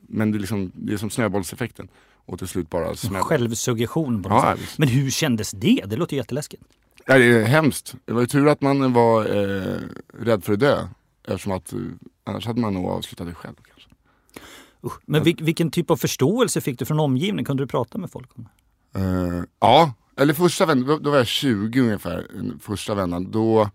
Men 0.00 0.30
det 0.30 0.36
är, 0.36 0.40
liksom, 0.40 0.72
det 0.74 0.92
är 0.92 0.96
som 0.96 1.10
snöbollseffekten. 1.10 1.88
Och 2.24 2.38
till 2.38 2.48
slut 2.48 2.70
bara 2.70 2.94
smäller. 2.94 3.20
Självsuggestion 3.24 4.22
på 4.22 4.28
något 4.28 4.44
Ja, 4.44 4.56
sätt. 4.56 4.78
Men 4.78 4.88
hur 4.88 5.10
kändes 5.10 5.50
det? 5.50 5.82
Det 5.86 5.96
låter 5.96 6.16
jätteläskigt. 6.16 6.62
Ja, 7.06 7.18
det 7.18 7.24
är 7.24 7.44
hemskt. 7.44 7.94
Det 8.04 8.12
var 8.12 8.20
ju 8.20 8.26
tur 8.26 8.48
att 8.48 8.60
man 8.60 8.92
var 8.92 9.24
eh, 9.24 9.78
rädd 10.18 10.44
för 10.44 10.52
att 10.52 10.60
dö. 10.60 10.88
Eftersom 11.28 11.52
att 11.52 11.72
eh, 11.72 11.78
annars 12.24 12.46
hade 12.46 12.60
man 12.60 12.74
nog 12.74 12.86
avslutat 12.86 13.26
det 13.26 13.34
själv. 13.34 13.54
Kanske. 13.68 13.88
Usch. 14.84 15.00
Men 15.06 15.22
vil, 15.22 15.36
vilken 15.40 15.70
typ 15.70 15.90
av 15.90 15.96
förståelse 15.96 16.60
fick 16.60 16.78
du 16.78 16.84
från 16.84 17.00
omgivningen? 17.00 17.44
Kunde 17.44 17.62
du 17.62 17.66
prata 17.66 17.98
med 17.98 18.10
folk 18.10 18.30
om 18.36 18.48
det? 18.92 19.00
Eh, 19.00 19.44
ja, 19.60 19.92
eller 20.16 20.34
första 20.34 20.66
vändan, 20.66 20.88
då, 20.88 20.98
då 20.98 21.10
var 21.10 21.16
jag 21.18 21.26
20 21.26 21.80
ungefär, 21.80 22.26
första 22.60 22.94
vändan. 22.94 23.30
Då, 23.30 23.70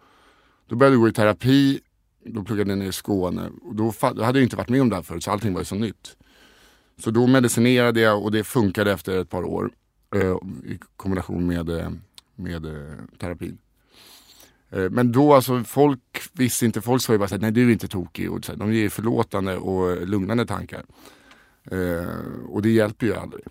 då 0.68 0.76
började 0.76 0.96
jag 0.96 1.02
gå 1.02 1.08
i 1.10 1.14
terapi, 1.14 1.80
då 2.26 2.44
pluggade 2.44 2.72
jag 2.72 2.78
ner 2.78 2.88
i 2.88 2.92
Skåne. 2.92 3.50
Och 3.62 3.76
då, 3.76 3.94
då 4.16 4.24
hade 4.24 4.40
jag 4.40 4.44
inte 4.46 4.56
varit 4.56 4.70
med 4.70 4.82
om 4.82 4.90
det 4.90 4.96
här 4.96 5.04
förut 5.04 5.24
så 5.24 5.32
allting 5.32 5.54
var 5.54 5.62
ju 5.62 5.66
så 5.66 5.76
nytt. 5.76 6.18
Så 7.00 7.12
då 7.12 7.28
medicinerade 7.28 8.00
jag 8.00 8.24
och 8.24 8.32
det 8.32 8.44
funkade 8.44 8.92
efter 8.92 9.22
ett 9.22 9.30
par 9.30 9.44
år. 9.44 9.72
eh, 10.16 10.36
I 10.72 10.80
kombination 10.96 11.48
med, 11.48 11.70
eh, 11.70 11.90
med 12.36 12.66
eh, 12.66 12.94
terapin. 13.20 13.58
Eh, 14.70 14.90
Men 14.90 15.12
då 15.12 15.34
alltså, 15.34 15.64
folk 15.64 16.02
visste 16.34 16.66
inte, 16.66 16.82
folk 16.82 17.02
sa 17.02 17.14
ju 17.14 17.20
bara 17.20 17.28
såhär, 17.28 17.42
nej 17.42 17.52
du 17.52 17.68
är 17.68 17.72
inte 17.72 17.88
tokig. 17.88 18.32
Och 18.32 18.46
så 18.46 18.52
här, 18.52 18.60
de 18.60 18.74
ger 18.74 18.90
förlåtande 18.90 19.58
och 19.58 20.08
lugnande 20.08 20.46
tankar. 20.46 20.86
Eh, 21.72 22.46
och 22.50 22.62
det 22.62 22.70
hjälper 22.70 23.06
ju 23.08 23.16
aldrig. 23.16 23.44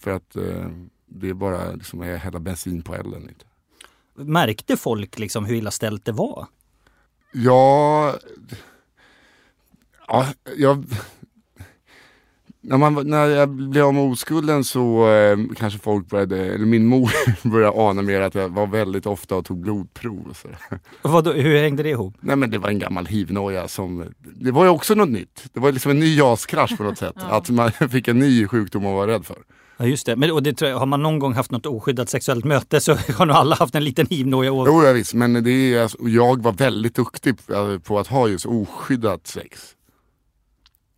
För 0.00 0.10
att 0.10 0.36
eh, 0.36 0.68
det 1.08 1.28
är 1.28 1.34
bara 1.34 1.72
liksom, 1.72 2.00
att 2.00 2.06
hälla 2.06 2.38
bensin 2.38 2.82
på 2.82 2.94
elden 2.94 3.22
lite. 3.22 3.44
Märkte 4.14 4.76
folk 4.76 5.18
liksom 5.18 5.44
hur 5.44 5.54
illa 5.54 5.70
ställt 5.70 6.04
det 6.04 6.12
var? 6.12 6.46
Ja, 7.32 8.14
ja, 10.06 10.26
jag, 10.56 10.84
när, 12.60 12.78
man, 12.78 13.06
när 13.06 13.26
jag 13.26 13.48
blev 13.48 13.84
av 13.84 13.94
med 13.94 14.02
oskulden 14.02 14.64
så 14.64 15.10
eh, 15.10 15.38
kanske 15.56 15.78
folk 15.78 16.08
började, 16.08 16.54
eller 16.54 16.66
min 16.66 16.86
mor 16.86 17.10
började 17.48 17.80
ana 17.80 18.02
mer 18.02 18.20
att 18.20 18.34
jag 18.34 18.48
var 18.48 18.66
väldigt 18.66 19.06
ofta 19.06 19.36
och 19.36 19.44
tog 19.44 19.58
blodprov. 19.58 20.26
Och 20.30 20.36
så. 20.36 20.48
Och 21.02 21.10
vadå, 21.10 21.32
hur 21.32 21.58
hängde 21.58 21.82
det 21.82 21.88
ihop? 21.88 22.14
Nej 22.20 22.36
men 22.36 22.50
det 22.50 22.58
var 22.58 22.68
en 22.68 22.78
gammal 22.78 23.06
hivnoja 23.06 23.68
som, 23.68 24.04
det 24.18 24.50
var 24.50 24.64
ju 24.64 24.70
också 24.70 24.94
något 24.94 25.08
nytt. 25.08 25.44
Det 25.52 25.60
var 25.60 25.72
liksom 25.72 25.90
en 25.90 25.98
ny 25.98 26.16
JAS-krasch 26.16 26.76
på 26.76 26.82
något 26.82 26.98
sätt. 26.98 27.16
Att 27.30 27.50
man 27.50 27.72
fick 27.72 28.08
en 28.08 28.18
ny 28.18 28.46
sjukdom 28.46 28.86
att 28.86 28.94
vara 28.94 29.10
rädd 29.10 29.26
för. 29.26 29.38
Ja 29.80 29.86
just 29.86 30.06
det, 30.06 30.16
men 30.16 30.30
och 30.30 30.42
det 30.42 30.52
tror 30.52 30.70
jag, 30.70 30.78
har 30.78 30.86
man 30.86 31.02
någon 31.02 31.18
gång 31.18 31.34
haft 31.34 31.50
något 31.50 31.66
oskyddat 31.66 32.08
sexuellt 32.10 32.44
möte 32.44 32.80
så 32.80 32.94
har 33.14 33.26
nog 33.26 33.36
alla 33.36 33.56
haft 33.56 33.74
en 33.74 33.84
liten 33.84 34.06
hivnoja. 34.06 34.52
Och... 34.52 34.66
Jo, 34.68 34.84
ja, 34.84 34.92
visst, 34.92 35.14
men 35.14 35.44
det 35.44 35.50
är, 35.74 35.82
alltså, 35.82 35.98
jag 36.00 36.42
var 36.42 36.52
väldigt 36.52 36.94
duktig 36.94 37.46
på- 37.46 37.80
på 37.80 37.98
att 37.98 38.06
ha 38.06 38.28
just 38.28 38.46
oskyddat 38.46 39.26
sex. 39.26 39.60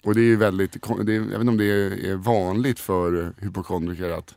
Och 0.04 0.14
det 0.14 0.20
är 0.20 0.36
väldigt, 0.36 0.72
det 1.04 1.12
är, 1.12 1.16
jag 1.16 1.24
vet 1.24 1.40
inte 1.40 1.48
om 1.50 1.56
det 1.58 1.64
är, 2.10 2.16
vanligt 2.16 2.80
för 2.80 3.32
hypokondriker 3.38 4.10
att 4.10 4.34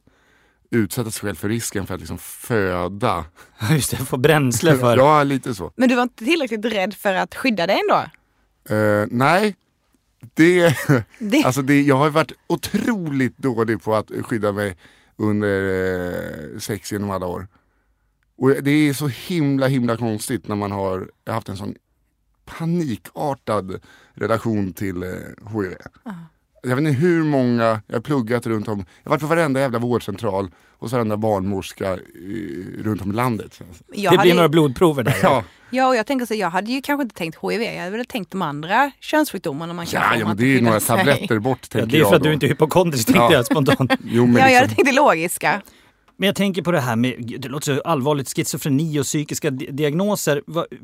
utsätta 0.72 1.12
sig 1.12 1.22
själv 1.28 1.36
för 1.36 1.50
risken 1.50 1.88
för 1.88 1.94
att 1.94 2.00
liksom 2.00 2.18
föda. 2.18 3.26
Ja, 3.60 3.74
Just 3.74 3.92
det, 3.92 3.98
få 3.98 4.18
bränsle 4.18 4.78
för. 4.78 4.98
Ja, 5.04 5.24
lite 5.24 5.56
så. 5.56 5.72
Men 5.76 5.90
du 5.90 5.96
var 5.96 6.04
inte 6.04 6.26
tillräckligt 6.26 6.66
rädd 6.66 6.94
för 6.94 7.14
att 7.14 7.36
skydda 7.36 7.68
dig 7.68 7.80
ändå? 7.90 8.06
Eh, 8.76 9.08
nej, 9.12 9.56
det, 10.34 10.78
Det, 11.20 11.44
alltså 11.44 11.62
det, 11.62 11.82
jag 11.82 11.98
har 11.98 12.10
varit 12.10 12.32
otroligt 12.48 13.38
dålig 13.38 13.84
på 13.84 13.96
att 13.96 14.12
skydda 14.22 14.52
mig 14.52 14.78
under 15.16 15.64
eh, 16.54 16.60
sex 16.60 16.92
genom 16.92 17.10
alla 17.10 17.26
år. 17.26 17.48
Och 18.38 18.50
det 18.50 18.72
är 18.72 18.94
så 18.94 19.08
himla 19.08 19.68
himla 19.68 19.98
konstigt 19.98 20.48
när 20.48 20.56
man 20.56 20.72
har 20.72 21.10
haft 21.26 21.50
en 21.50 21.58
sån 21.58 21.76
panikartad 22.46 23.82
relation 24.14 24.74
till 24.74 25.04
eh, 25.04 25.10
HIV. 25.54 25.76
Jag 26.68 26.76
vet 26.76 26.80
inte 26.88 26.92
hur 27.00 27.24
många, 27.24 27.82
jag 27.88 27.96
har 27.96 28.02
pluggat 28.02 28.46
runt 28.48 28.68
om, 28.68 28.78
jag 29.04 29.10
har 29.12 29.16
varit 29.18 29.22
på 29.22 29.28
varenda 29.28 29.60
jävla 29.60 29.80
vårdcentral 29.80 30.52
och 30.80 30.90
så 30.90 30.96
varenda 30.96 31.18
barnmorska 31.18 31.94
eh, 31.94 32.00
runt 32.84 33.02
om 33.02 33.12
i 33.12 33.16
landet. 33.16 33.60
jag 33.94 34.04
det 34.14 34.18
hade, 34.18 34.22
blir 34.28 34.36
några 34.36 34.50
blodprover 34.50 35.04
där. 35.04 35.16
Ja, 35.24 35.44
Ja, 35.70 35.88
och 35.88 35.96
jag 35.96 36.06
tänker 36.08 36.26
så, 36.26 36.34
jag 36.34 36.50
hade 36.50 36.72
ju 36.72 36.82
kanske 36.82 37.02
inte 37.04 37.16
tänkt 37.16 37.38
HIV, 37.42 37.62
jag 37.62 37.84
hade 37.84 37.98
väl 37.98 38.06
tänkt 38.06 38.32
de 38.32 38.42
andra 38.42 38.92
könssjukdomarna 39.00 39.74
man 39.74 39.86
kan 39.86 40.02
ja, 40.02 40.10
få 40.14 40.20
ja 40.20 40.28
men 40.28 40.38
det 40.38 40.44
är 40.44 40.48
skyddar 40.48 40.62
några 40.66 40.80
sig. 40.80 40.98
tabletter 40.98 41.40
bort 41.40 41.70
tänker 41.70 41.88
det 41.88 41.98
är 41.98 42.00
jag 42.00 42.10
för 42.10 42.16
att 42.16 42.24
du 42.24 42.34
inte 42.34 42.46
är 42.46 42.48
hypokondrisk 42.48 43.06
tänkte 43.06 43.22
Ja. 43.24 43.34
jag 43.34 43.46
spontant. 43.46 43.92
Jo, 44.06 44.26
men 44.26 44.36
Ja, 44.42 44.50
jag 44.50 44.62
liksom, 44.62 44.76
tänkte 44.76 44.96
logiska. 44.96 45.62
Men 46.18 46.28
jag 46.28 46.36
tänker 46.36 46.62
på 46.62 46.72
det 46.72 46.80
här 46.80 46.96
med, 46.96 47.36
det 47.40 47.48
låter 47.48 47.76
så 47.76 47.82
allvarligt, 47.82 48.30
schizofreni 48.36 49.00
och 49.00 49.04
psykiska 49.06 49.50
di- 49.52 49.68
diagnoser. 49.72 50.42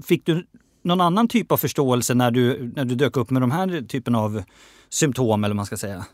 Fick 0.08 0.26
du 0.26 0.46
någon 0.84 1.02
annan 1.02 1.28
typ 1.28 1.52
av 1.52 1.58
förståelse 1.58 2.14
när 2.14 2.32
du, 2.32 2.72
när 2.76 2.86
du 2.86 2.96
dök 2.96 3.18
upp 3.18 3.30
med 3.30 3.42
de 3.42 3.52
här 3.52 3.82
typen 3.88 4.16
av 4.16 4.44
symptom 4.90 5.44
eller 5.44 5.54
vad 5.54 5.56
man 5.56 5.66
ska 5.66 5.78
säga? 5.78 6.06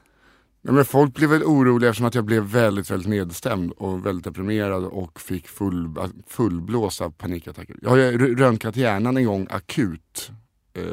Ja, 0.61 0.71
men 0.71 0.85
folk 0.85 1.13
blev 1.13 1.29
väl 1.29 1.43
oroliga 1.43 1.89
eftersom 1.89 2.07
att 2.07 2.15
jag 2.15 2.25
blev 2.25 2.43
väldigt, 2.43 2.91
väldigt 2.91 3.09
nedstämd 3.09 3.71
och 3.71 4.05
väldigt 4.05 4.23
deprimerad 4.23 4.85
och 4.85 5.19
fick 5.19 5.47
full, 5.47 5.95
fullblåsa 6.27 7.09
panikattacker. 7.09 7.75
Jag 7.81 7.89
har 7.89 7.97
röntgat 8.35 8.75
hjärnan 8.75 9.17
en 9.17 9.25
gång 9.25 9.47
akut 9.49 10.31
eh, 10.73 10.83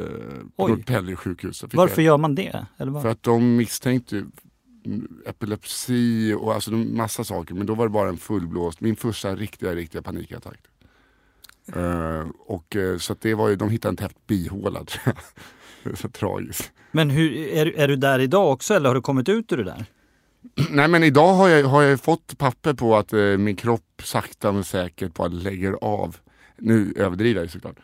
på. 0.55 0.67
Norrtälje 0.67 1.15
sjukhus. 1.15 1.63
Varför 1.73 2.01
jag, 2.01 2.05
gör 2.05 2.17
man 2.17 2.35
det? 2.35 2.65
Eller 2.77 2.91
vad? 2.91 3.01
För 3.01 3.09
att 3.09 3.23
de 3.23 3.55
misstänkte 3.55 4.25
epilepsi 5.25 6.33
och 6.39 6.53
alltså 6.53 6.71
massa 6.71 7.23
saker 7.23 7.55
men 7.55 7.65
då 7.65 7.75
var 7.75 7.85
det 7.85 7.91
bara 7.91 8.09
en 8.09 8.17
fullblåst, 8.17 8.81
min 8.81 8.95
första 8.95 9.35
riktiga, 9.35 9.75
riktiga 9.75 10.01
panikattack. 10.01 10.59
Eh, 11.75 12.27
och, 12.39 12.75
eh, 12.75 12.97
så 12.97 13.15
det 13.19 13.33
var 13.33 13.49
ju, 13.49 13.55
de 13.55 13.69
hittade 13.69 13.89
en 13.89 13.95
täppt 13.95 14.27
bihåla 14.27 14.83
tror 14.83 15.01
jag. 15.05 15.15
Så 15.95 16.09
tragiskt. 16.09 16.71
Men 16.91 17.09
hur, 17.09 17.47
är, 17.47 17.79
är 17.79 17.87
du 17.87 17.95
där 17.95 18.19
idag 18.19 18.51
också 18.51 18.73
eller 18.73 18.89
har 18.89 18.95
du 18.95 19.01
kommit 19.01 19.29
ut 19.29 19.51
ur 19.51 19.57
det 19.57 19.63
där? 19.63 19.85
Nej 20.69 20.87
men 20.87 21.03
idag 21.03 21.33
har 21.33 21.49
jag, 21.49 21.63
har 21.63 21.81
jag 21.81 21.99
fått 21.99 22.37
papper 22.37 22.73
på 22.73 22.95
att 22.95 23.13
eh, 23.13 23.19
min 23.19 23.55
kropp 23.55 24.01
sakta 24.03 24.51
men 24.51 24.63
säkert 24.63 25.13
bara 25.13 25.27
lägger 25.27 25.73
av. 25.81 26.17
Nu 26.57 26.93
överdriver 26.95 27.41
jag 27.41 27.49
såklart. 27.49 27.75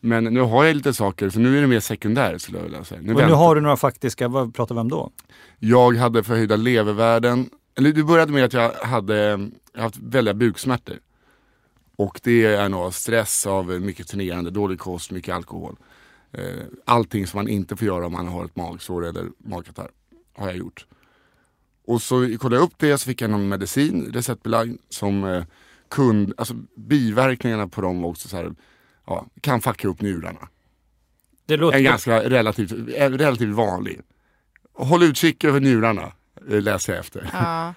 Men 0.00 0.24
nu 0.24 0.40
har 0.40 0.64
jag 0.64 0.76
lite 0.76 0.92
saker 0.92 1.30
så 1.30 1.38
nu 1.38 1.56
är 1.56 1.60
det 1.60 1.66
mer 1.66 1.80
sekundär 1.80 2.38
skulle 2.38 2.58
jag 2.58 2.64
vilja 2.64 2.84
säga. 2.84 3.00
Nu 3.00 3.14
Och 3.14 3.20
nu 3.26 3.32
har 3.32 3.54
du 3.54 3.60
några 3.60 3.76
faktiska, 3.76 4.28
vad 4.28 4.54
pratar 4.54 4.74
vi 4.74 4.80
om 4.80 4.88
då? 4.88 5.10
Jag 5.58 5.96
hade 5.96 6.22
förhöjda 6.22 6.56
levervärden. 6.56 7.50
Eller 7.78 7.92
det 7.92 8.04
började 8.04 8.32
med 8.32 8.44
att 8.44 8.52
jag 8.52 8.72
hade 8.72 9.16
jag 9.16 9.50
haft 9.82 9.96
väldiga 9.96 10.34
buksmärtor. 10.34 10.96
Och 11.96 12.20
det 12.22 12.44
är 12.44 12.68
nog 12.68 12.94
stress 12.94 13.46
av 13.46 13.80
mycket 13.80 14.08
turnerande, 14.08 14.50
dålig 14.50 14.78
kost, 14.78 15.10
mycket 15.10 15.34
alkohol. 15.34 15.76
Eh, 16.36 16.64
Allting 16.84 17.26
som 17.26 17.38
man 17.38 17.48
inte 17.48 17.76
får 17.76 17.86
göra 17.86 18.06
om 18.06 18.12
man 18.12 18.28
har 18.28 18.44
ett 18.44 18.56
magsår 18.56 19.06
eller 19.06 19.24
magkatarr 19.38 19.90
har 20.34 20.46
jag 20.46 20.56
gjort. 20.56 20.86
Och 21.86 22.02
så 22.02 22.38
kollade 22.38 22.56
jag 22.56 22.62
upp 22.62 22.74
det 22.78 22.98
så 22.98 23.06
fick 23.06 23.22
jag 23.22 23.30
någon 23.30 23.48
medicin 23.48 24.12
receptbelagd 24.12 24.78
som 24.88 25.24
eh, 25.24 25.44
kund, 25.88 26.32
alltså 26.36 26.54
biverkningarna 26.76 27.68
på 27.68 27.80
dem 27.80 28.02
var 28.02 28.08
också 28.08 28.28
så 28.28 28.36
här, 28.36 28.54
ja, 29.06 29.26
kan 29.40 29.60
fucka 29.60 29.88
upp 29.88 30.00
njurarna. 30.00 30.48
Det 31.46 31.56
låter 31.56 31.78
En 31.78 31.84
ganska 31.84 32.30
relativt, 32.30 32.72
eh, 32.72 33.10
relativt 33.10 33.54
vanlig. 33.54 34.00
Håll 34.72 35.02
utkik 35.02 35.44
över 35.44 35.60
njurarna, 35.60 36.12
eh, 36.50 36.62
läser 36.62 36.92
jag 36.92 37.00
efter. 37.00 37.30
Ja. 37.32 37.74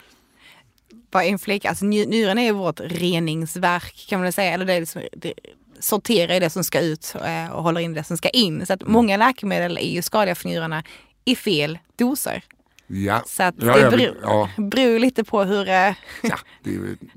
Bara 1.12 1.24
inflika, 1.24 1.70
alltså 1.70 1.86
nyran 1.86 2.38
är 2.38 2.44
ju 2.44 2.51
vårt 2.51 2.80
reningsverk 2.80 4.06
kan 4.10 4.22
man 4.22 4.32
säga. 4.32 4.54
Eller 4.54 4.66
det, 4.66 4.74
är 4.74 4.80
liksom, 4.80 5.01
det 5.12 5.34
sorterar 5.80 6.34
i 6.34 6.40
det 6.40 6.50
som 6.50 6.64
ska 6.64 6.80
ut 6.82 7.16
eh, 7.26 7.52
och 7.52 7.64
håller 7.64 7.82
in 7.82 7.94
det 7.94 8.04
som 8.04 8.18
ska 8.18 8.30
in. 8.30 8.66
Så 8.66 8.74
att 8.74 8.88
många 8.88 9.18
läkemedel 9.18 9.78
är 9.78 9.92
ju 9.92 10.02
skadliga 10.02 10.36
för 10.36 10.48
njurarna 10.50 10.84
i 11.26 11.36
fel 11.36 11.80
doser. 11.96 12.44
Ja, 12.88 13.24
Så 13.28 13.44
att 13.44 13.56
Ja, 13.58 13.78
det 13.78 13.98
beror, 13.98 14.18
ja. 14.22 14.50
beror 14.58 15.00
lite 15.00 15.24
på 15.24 15.44
hur, 15.44 15.70
eh, 15.70 15.94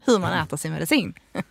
hur 0.07 0.19
man 0.19 0.43
äter 0.43 0.57
sin 0.57 0.73
medicin. 0.73 1.15
eh, 1.35 1.43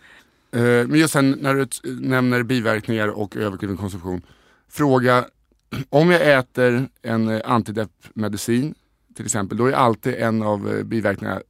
men 0.52 0.94
just 0.94 1.12
sen 1.12 1.38
när 1.40 1.54
du 1.54 1.66
nämner 2.00 2.42
biverkningar 2.42 3.08
och 3.08 3.36
överdriven 3.36 3.76
konsumtion. 3.76 4.22
Fråga, 4.70 5.24
om 5.90 6.10
jag 6.10 6.38
äter 6.38 6.88
en 7.02 7.42
antideppmedicin 7.42 8.74
till 9.16 9.24
exempel, 9.24 9.58
då 9.58 9.66
är 9.66 9.72
alltid 9.72 10.14
en 10.14 10.42
av 10.42 10.84
biverkningarna 10.84 11.42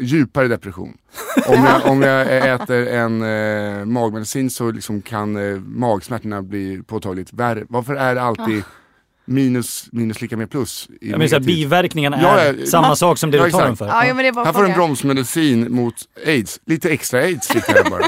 djupare 0.00 0.48
depression. 0.48 0.96
Om 1.46 1.64
jag, 1.64 1.86
om 1.86 2.02
jag 2.02 2.48
äter 2.54 2.88
en 2.88 3.22
eh, 3.22 3.84
magmedicin 3.84 4.50
så 4.50 4.70
liksom 4.70 5.02
kan 5.02 5.36
eh, 5.36 5.60
magsmärtorna 5.60 6.42
bli 6.42 6.82
påtagligt 6.86 7.32
värre. 7.32 7.64
Varför 7.68 7.94
är 7.94 8.14
det 8.14 8.22
alltid 8.22 8.62
minus, 9.24 9.88
minus 9.92 10.20
lika 10.20 10.36
med 10.36 10.50
plus? 10.50 10.88
i 11.00 11.10
Jag 11.10 11.18
menar, 11.18 11.28
så 11.28 11.40
biverkningarna 11.40 12.18
Ja, 12.22 12.38
är 12.40 12.54
ja, 12.60 12.66
samma 12.66 12.96
sak 12.96 13.18
som 13.18 13.30
det 13.30 13.36
ja, 13.38 13.44
du 13.44 13.50
tar 13.50 13.64
den 13.64 13.76
för. 13.76 13.86
Ja, 13.86 14.06
ja, 14.06 14.14
men 14.14 14.24
det 14.24 14.32
bara 14.32 14.44
Här 14.44 14.52
får 14.52 14.62
du 14.62 14.68
en 14.68 14.74
bromsmedicin 14.74 15.72
mot 15.74 15.94
aids. 16.26 16.60
Lite 16.66 16.90
extra 16.90 17.20
aids 17.20 17.54
lite 17.54 17.72
här 17.72 17.90
bara. 17.90 18.04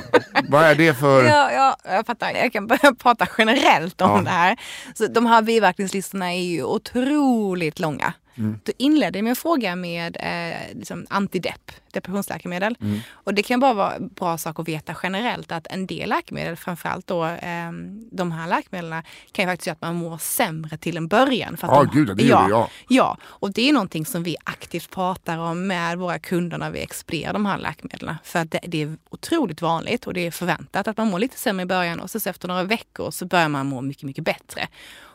Vad 0.48 0.64
är 0.64 0.74
det 0.74 0.94
för... 0.94 1.24
Ja, 1.24 1.52
ja, 1.52 1.76
jag 1.84 2.06
fattar. 2.06 2.30
Jag 2.30 2.52
kan 2.52 2.66
börja 2.66 2.94
prata 2.94 3.26
generellt 3.38 4.00
om 4.00 4.10
Ja. 4.10 4.20
det 4.22 4.30
här. 4.30 4.56
Så 4.94 5.06
de 5.06 5.26
här 5.26 5.42
biverkningslistorna 5.42 6.32
är 6.34 6.42
ju 6.42 6.62
otroligt 6.64 7.80
långa. 7.80 8.12
Mm. 8.34 8.60
Du 8.62 8.72
inledde 8.76 9.22
med 9.22 9.32
att 9.32 9.38
fråga 9.38 9.76
med 9.76 10.16
eh, 10.20 10.76
liksom 10.78 11.06
antidepp, 11.10 11.72
depressionsläkemedel. 11.92 12.76
Mm. 12.80 13.00
Och 13.10 13.34
det 13.34 13.42
kan 13.42 13.60
bara 13.60 13.74
vara 13.74 13.98
bra 13.98 14.38
sak 14.38 14.58
att 14.58 14.68
veta 14.68 14.96
generellt 15.02 15.52
att 15.52 15.66
en 15.66 15.86
del 15.86 16.08
läkemedel, 16.08 16.56
framförallt 16.56 17.06
då 17.06 17.24
eh, 17.24 17.72
de 18.10 18.32
här 18.32 18.48
läkemedlen, 18.48 19.02
kan 19.32 19.44
ju 19.44 19.50
faktiskt 19.50 19.66
göra 19.66 19.74
att 19.74 19.80
man 19.80 19.94
mår 19.94 20.18
sämre 20.18 20.76
till 20.76 20.96
en 20.96 21.08
början. 21.08 21.56
För 21.56 21.66
att 21.66 21.76
Ja, 21.76 21.84
de, 21.84 21.98
gud, 21.98 22.16
det 22.16 22.24
gör 22.24 22.42
det, 22.42 22.50
ja. 22.50 22.68
Ja, 22.88 23.18
och 23.24 23.52
det 23.52 23.68
är 23.68 23.72
någonting 23.72 24.06
som 24.06 24.22
vi 24.22 24.36
aktivt 24.44 24.90
pratar 24.90 25.38
om 25.38 25.66
med 25.66 25.98
våra 25.98 26.18
kunder 26.18 26.58
när 26.58 26.70
vi 26.70 26.80
expedierar 26.82 27.32
de 27.32 27.46
här 27.46 27.58
läkemedlen. 27.58 28.14
För 28.24 28.38
att 28.38 28.50
det, 28.50 28.60
det 28.66 28.82
är 28.82 28.96
otroligt 29.10 29.62
vanligt 29.62 30.06
och 30.06 30.14
det 30.14 30.26
är 30.26 30.30
förväntat 30.30 30.88
att 30.88 30.96
man 30.96 31.10
mår 31.10 31.18
lite 31.18 31.38
sämre 31.38 31.62
i 31.62 31.66
början 31.66 32.00
och 32.00 32.10
så 32.10 32.30
efter 32.30 32.48
några 32.48 32.64
veckor 32.64 33.10
så 33.10 33.26
börjar 33.26 33.48
man 33.48 33.66
må 33.66 33.80
mycket, 33.80 34.02
mycket 34.02 34.24
bättre. 34.24 34.68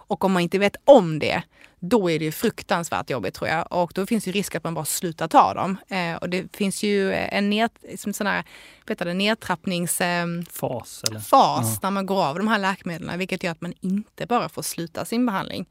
Och 0.07 0.23
om 0.23 0.31
man 0.31 0.41
inte 0.41 0.59
vet 0.59 0.75
om 0.85 1.19
det, 1.19 1.41
då 1.79 2.11
är 2.11 2.19
det 2.19 2.25
ju 2.25 2.31
fruktansvärt 2.31 3.09
jobbigt 3.09 3.33
tror 3.33 3.49
jag. 3.49 3.67
Och 3.71 3.91
då 3.95 4.05
finns 4.05 4.27
ju 4.27 4.31
risk 4.31 4.55
att 4.55 4.63
man 4.63 4.73
bara 4.73 4.85
slutar 4.85 5.27
ta 5.27 5.53
dem. 5.53 5.77
Eh, 5.87 6.15
och 6.15 6.29
det 6.29 6.55
finns 6.55 6.83
ju 6.83 7.13
en 7.13 7.49
ned, 7.49 7.69
som 7.97 8.13
sån 8.13 8.27
här, 8.27 8.43
vet 8.87 8.99
du, 8.99 9.13
nedtrappnings... 9.13 10.01
ehm, 10.01 10.45
Fas 10.51 11.03
eller? 11.09 11.19
fas 11.19 11.81
när 11.81 11.91
man 11.91 12.05
går 12.05 12.25
av 12.25 12.37
de 12.37 12.47
här 12.47 12.59
läkemedlen 12.59 13.19
vilket 13.19 13.43
gör 13.43 13.51
att 13.51 13.61
man 13.61 13.73
inte 13.81 14.25
bara 14.25 14.49
får 14.49 14.61
sluta 14.61 15.05
sin 15.05 15.25
behandling. 15.25 15.65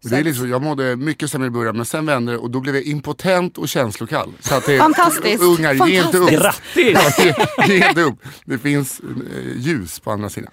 Det 0.00 0.16
är 0.16 0.24
liksom, 0.24 0.48
jag 0.50 0.62
mådde 0.62 0.96
mycket 0.96 1.30
sämre 1.30 1.46
i 1.46 1.50
början 1.50 1.76
men 1.76 1.86
sen 1.86 2.06
vände 2.06 2.32
det 2.32 2.38
och 2.38 2.50
då 2.50 2.60
blev 2.60 2.74
jag 2.74 2.84
impotent 2.84 3.58
och 3.58 3.68
känslokall. 3.68 4.32
Så 4.40 4.54
att 4.54 4.66
det, 4.66 4.78
Fantastiskt. 4.78 5.42
Ungar, 5.42 5.88
ge 5.88 6.04
inte 6.04 6.18
upp. 6.18 6.30
Grattis! 6.30 6.98
Ja, 7.16 7.24
ge, 7.66 7.74
ge 7.74 7.88
inte 7.88 8.02
upp. 8.02 8.18
Det 8.44 8.58
finns 8.58 9.00
eh, 9.00 9.56
ljus 9.56 10.00
på 10.00 10.10
andra 10.10 10.30
sidan. 10.30 10.52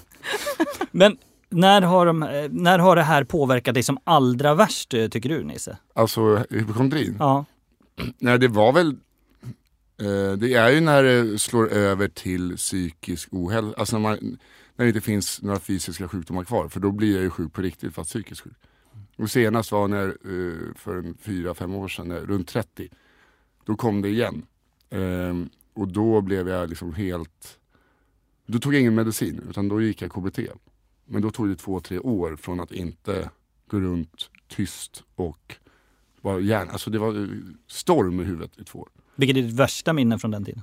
Men 0.90 1.16
när 1.50 1.82
har, 1.82 2.06
de, 2.06 2.22
eh, 2.22 2.48
när 2.50 2.78
har 2.78 2.96
det 2.96 3.02
här 3.02 3.24
påverkat 3.24 3.74
dig 3.74 3.82
som 3.82 3.98
allra 4.04 4.54
värst 4.54 4.94
eh, 4.94 5.08
tycker 5.08 5.28
du 5.28 5.44
Nisse? 5.44 5.78
Alltså 5.94 6.44
hypokondrin. 6.50 7.16
Ja. 7.18 7.44
Nej 8.18 8.38
det 8.38 8.48
var 8.48 8.72
väl 8.72 8.88
eh, 10.00 10.32
Det 10.38 10.54
är 10.54 10.70
ju 10.70 10.80
när 10.80 11.02
det 11.02 11.38
slår 11.38 11.68
över 11.72 12.08
till 12.08 12.56
psykisk 12.56 13.28
ohälsa. 13.32 13.74
Alltså 13.78 13.98
när, 13.98 14.02
man, 14.02 14.38
när 14.76 14.84
det 14.84 14.88
inte 14.88 15.00
finns 15.00 15.42
några 15.42 15.60
fysiska 15.60 16.08
sjukdomar 16.08 16.44
kvar. 16.44 16.68
För 16.68 16.80
då 16.80 16.90
blir 16.90 17.14
jag 17.14 17.22
ju 17.22 17.30
sjuk 17.30 17.52
på 17.52 17.62
riktigt 17.62 17.94
fast 17.94 18.10
psykiskt 18.10 18.40
sjuk. 18.40 18.52
Och 19.16 19.30
senast 19.30 19.72
var 19.72 19.88
när, 19.88 20.16
för 20.78 20.96
en 20.98 21.14
fyra, 21.20 21.54
fem 21.54 21.74
år 21.74 21.88
sedan, 21.88 22.08
när- 22.08 22.20
runt 22.20 22.48
30. 22.48 22.88
Då 23.64 23.76
kom 23.76 24.02
det 24.02 24.08
igen. 24.08 24.42
Ehm, 24.90 25.48
och 25.74 25.88
då 25.88 26.20
blev 26.20 26.48
jag 26.48 26.68
liksom 26.68 26.94
helt... 26.94 27.58
Då 28.46 28.58
tog 28.58 28.74
jag 28.74 28.80
ingen 28.80 28.94
medicin 28.94 29.40
utan 29.50 29.68
då 29.68 29.82
gick 29.82 30.02
jag 30.02 30.10
KBT. 30.12 30.38
Men 31.08 31.22
då 31.22 31.30
tog 31.30 31.48
det 31.48 31.56
två, 31.56 31.80
tre 31.80 31.98
år 31.98 32.36
från 32.36 32.60
att 32.60 32.72
inte 32.72 33.30
gå 33.70 33.80
runt 33.80 34.30
tyst 34.48 35.04
och 35.14 35.56
bara 36.22 36.40
gärna, 36.40 36.72
alltså 36.72 36.90
det 36.90 36.98
var 36.98 37.22
eh, 37.22 37.28
storm 37.66 38.20
i 38.20 38.24
huvudet 38.24 38.58
i 38.58 38.64
två 38.64 38.78
år. 38.78 38.88
Vilket 39.16 39.36
är 39.36 39.42
ditt 39.42 39.54
värsta 39.54 39.92
minne 39.92 40.18
från 40.18 40.30
den 40.30 40.44
tiden? 40.44 40.62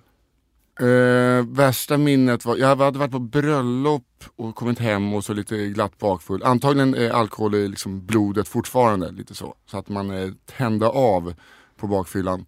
Eh, 0.79 1.45
värsta 1.45 1.97
minnet 1.97 2.45
var, 2.45 2.57
jag 2.57 2.75
hade 2.75 2.99
varit 2.99 3.11
på 3.11 3.19
bröllop 3.19 4.23
och 4.35 4.55
kommit 4.55 4.79
hem 4.79 5.13
och 5.13 5.25
så 5.25 5.33
lite 5.33 5.67
glatt 5.67 5.97
bakfull. 5.97 6.43
Antagligen 6.43 6.95
är 6.95 7.09
alkohol 7.09 7.55
i 7.55 7.67
liksom 7.67 8.05
blodet 8.05 8.47
fortfarande 8.47 9.11
lite 9.11 9.35
så. 9.35 9.55
Så 9.65 9.77
att 9.77 9.89
man 9.89 10.11
eh, 10.11 10.31
tände 10.45 10.87
av 10.87 11.33
på 11.77 11.87
bakfyllan. 11.87 12.45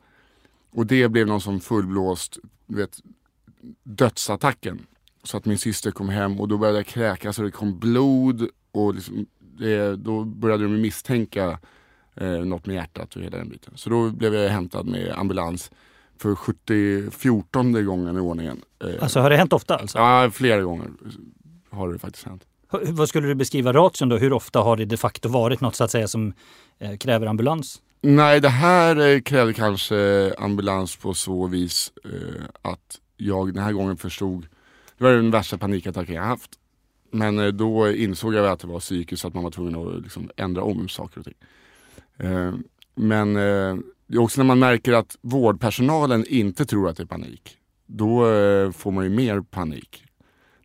Och 0.71 0.85
det 0.85 1.09
blev 1.09 1.27
någon 1.27 1.41
som 1.41 1.59
fullblåst, 1.59 2.37
du 2.65 2.77
vet, 2.77 2.99
dödsattacken. 3.83 4.85
Så 5.23 5.37
att 5.37 5.45
min 5.45 5.57
syster 5.57 5.91
kom 5.91 6.09
hem 6.09 6.39
och 6.39 6.47
då 6.47 6.57
började 6.57 6.79
jag 6.79 6.85
kräkas 6.85 7.39
och 7.39 7.45
det 7.45 7.51
kom 7.51 7.79
blod 7.79 8.47
och 8.71 8.95
liksom, 8.95 9.25
det, 9.39 9.95
då 9.95 10.23
började 10.23 10.63
de 10.63 10.81
misstänka 10.81 11.59
eh, 12.15 12.31
något 12.31 12.65
med 12.65 12.75
hjärtat 12.75 13.15
och 13.15 13.21
hela 13.21 13.37
den 13.37 13.49
biten. 13.49 13.73
Så 13.75 13.89
då 13.89 14.09
blev 14.09 14.33
jag 14.35 14.49
hämtad 14.49 14.85
med 14.87 15.13
ambulans 15.17 15.71
för 16.19 16.35
70, 16.35 17.11
14 17.11 17.85
gången 17.85 18.17
i 18.17 18.19
ordningen. 18.19 18.61
Eh, 18.83 19.03
Alltså 19.03 19.19
har 19.19 19.29
det 19.29 19.37
hänt 19.37 19.53
ofta 19.53 19.75
alltså? 19.75 19.97
Ja, 19.97 20.29
flera 20.33 20.61
gånger 20.61 20.87
har 21.69 21.93
det 21.93 21.99
faktiskt 21.99 22.25
hänt. 22.25 22.43
Hur- 22.71 22.91
Vad 22.91 23.09
skulle 23.09 23.27
du 23.27 23.35
beskriva 23.35 23.73
ration 23.73 24.09
då? 24.09 24.17
Hur 24.17 24.33
ofta 24.33 24.59
har 24.59 24.77
det 24.77 24.85
de 24.85 24.97
facto 24.97 25.29
varit 25.29 25.61
något 25.61 25.75
så 25.75 25.83
att 25.83 25.91
säga 25.91 26.07
som 26.07 26.33
eh, 26.79 26.97
kräver 26.97 27.27
ambulans? 27.27 27.81
Nej, 28.01 28.39
det 28.41 28.49
här 28.49 29.13
eh, 29.15 29.21
krävde 29.21 29.53
kanske 29.53 30.33
ambulans 30.37 30.95
på 30.95 31.13
så 31.13 31.47
vis 31.47 31.91
eh, 32.05 32.43
att 32.61 32.99
jag 33.17 33.53
den 33.53 33.63
här 33.63 33.71
gången 33.71 33.97
förstod, 33.97 34.45
det 34.97 35.03
var 35.03 35.11
den 35.11 35.31
värsta 35.31 35.57
panikattacken 35.57 36.15
jag 36.15 36.23
haft. 36.23 36.59
Men 37.11 37.39
eh, 37.39 37.47
då 37.47 37.91
insåg 37.91 38.33
jag 38.33 38.45
att 38.45 38.59
det 38.59 38.67
var 38.67 38.79
psykiskt 38.79 39.21
så 39.21 39.27
att 39.27 39.33
man 39.33 39.43
var 39.43 39.51
tvungen 39.51 39.75
att 39.75 40.03
liksom, 40.03 40.29
ändra 40.37 40.63
om 40.63 40.89
saker 40.89 41.19
och 41.19 41.25
ting. 41.25 41.37
Eh, 42.17 42.53
men 42.95 43.35
eh, 43.35 43.77
det 44.07 44.17
är 44.17 44.21
också 44.21 44.41
när 44.41 44.45
man 44.45 44.59
märker 44.59 44.93
att 44.93 45.17
vårdpersonalen 45.21 46.25
inte 46.27 46.65
tror 46.65 46.89
att 46.89 46.97
det 46.97 47.03
är 47.03 47.07
panik. 47.07 47.57
Då 47.85 48.21
får 48.71 48.91
man 48.91 49.03
ju 49.03 49.09
mer 49.09 49.41
panik. 49.41 50.03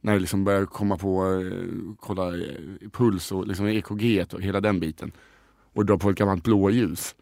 När 0.01 0.13
det 0.13 0.19
liksom 0.19 0.45
börjar 0.45 0.65
komma 0.65 0.97
på, 0.97 1.43
kolla 2.01 2.33
puls 2.93 3.33
och 3.33 3.47
liksom 3.47 3.67
EKG 3.67 4.27
och 4.33 4.43
hela 4.43 4.61
den 4.61 4.81
biten. 4.81 5.13
Och 5.73 5.87
dra 5.87 5.99
på 5.99 6.11
ett 6.11 6.17
gammalt 6.17 6.45
blåljus. 6.45 7.15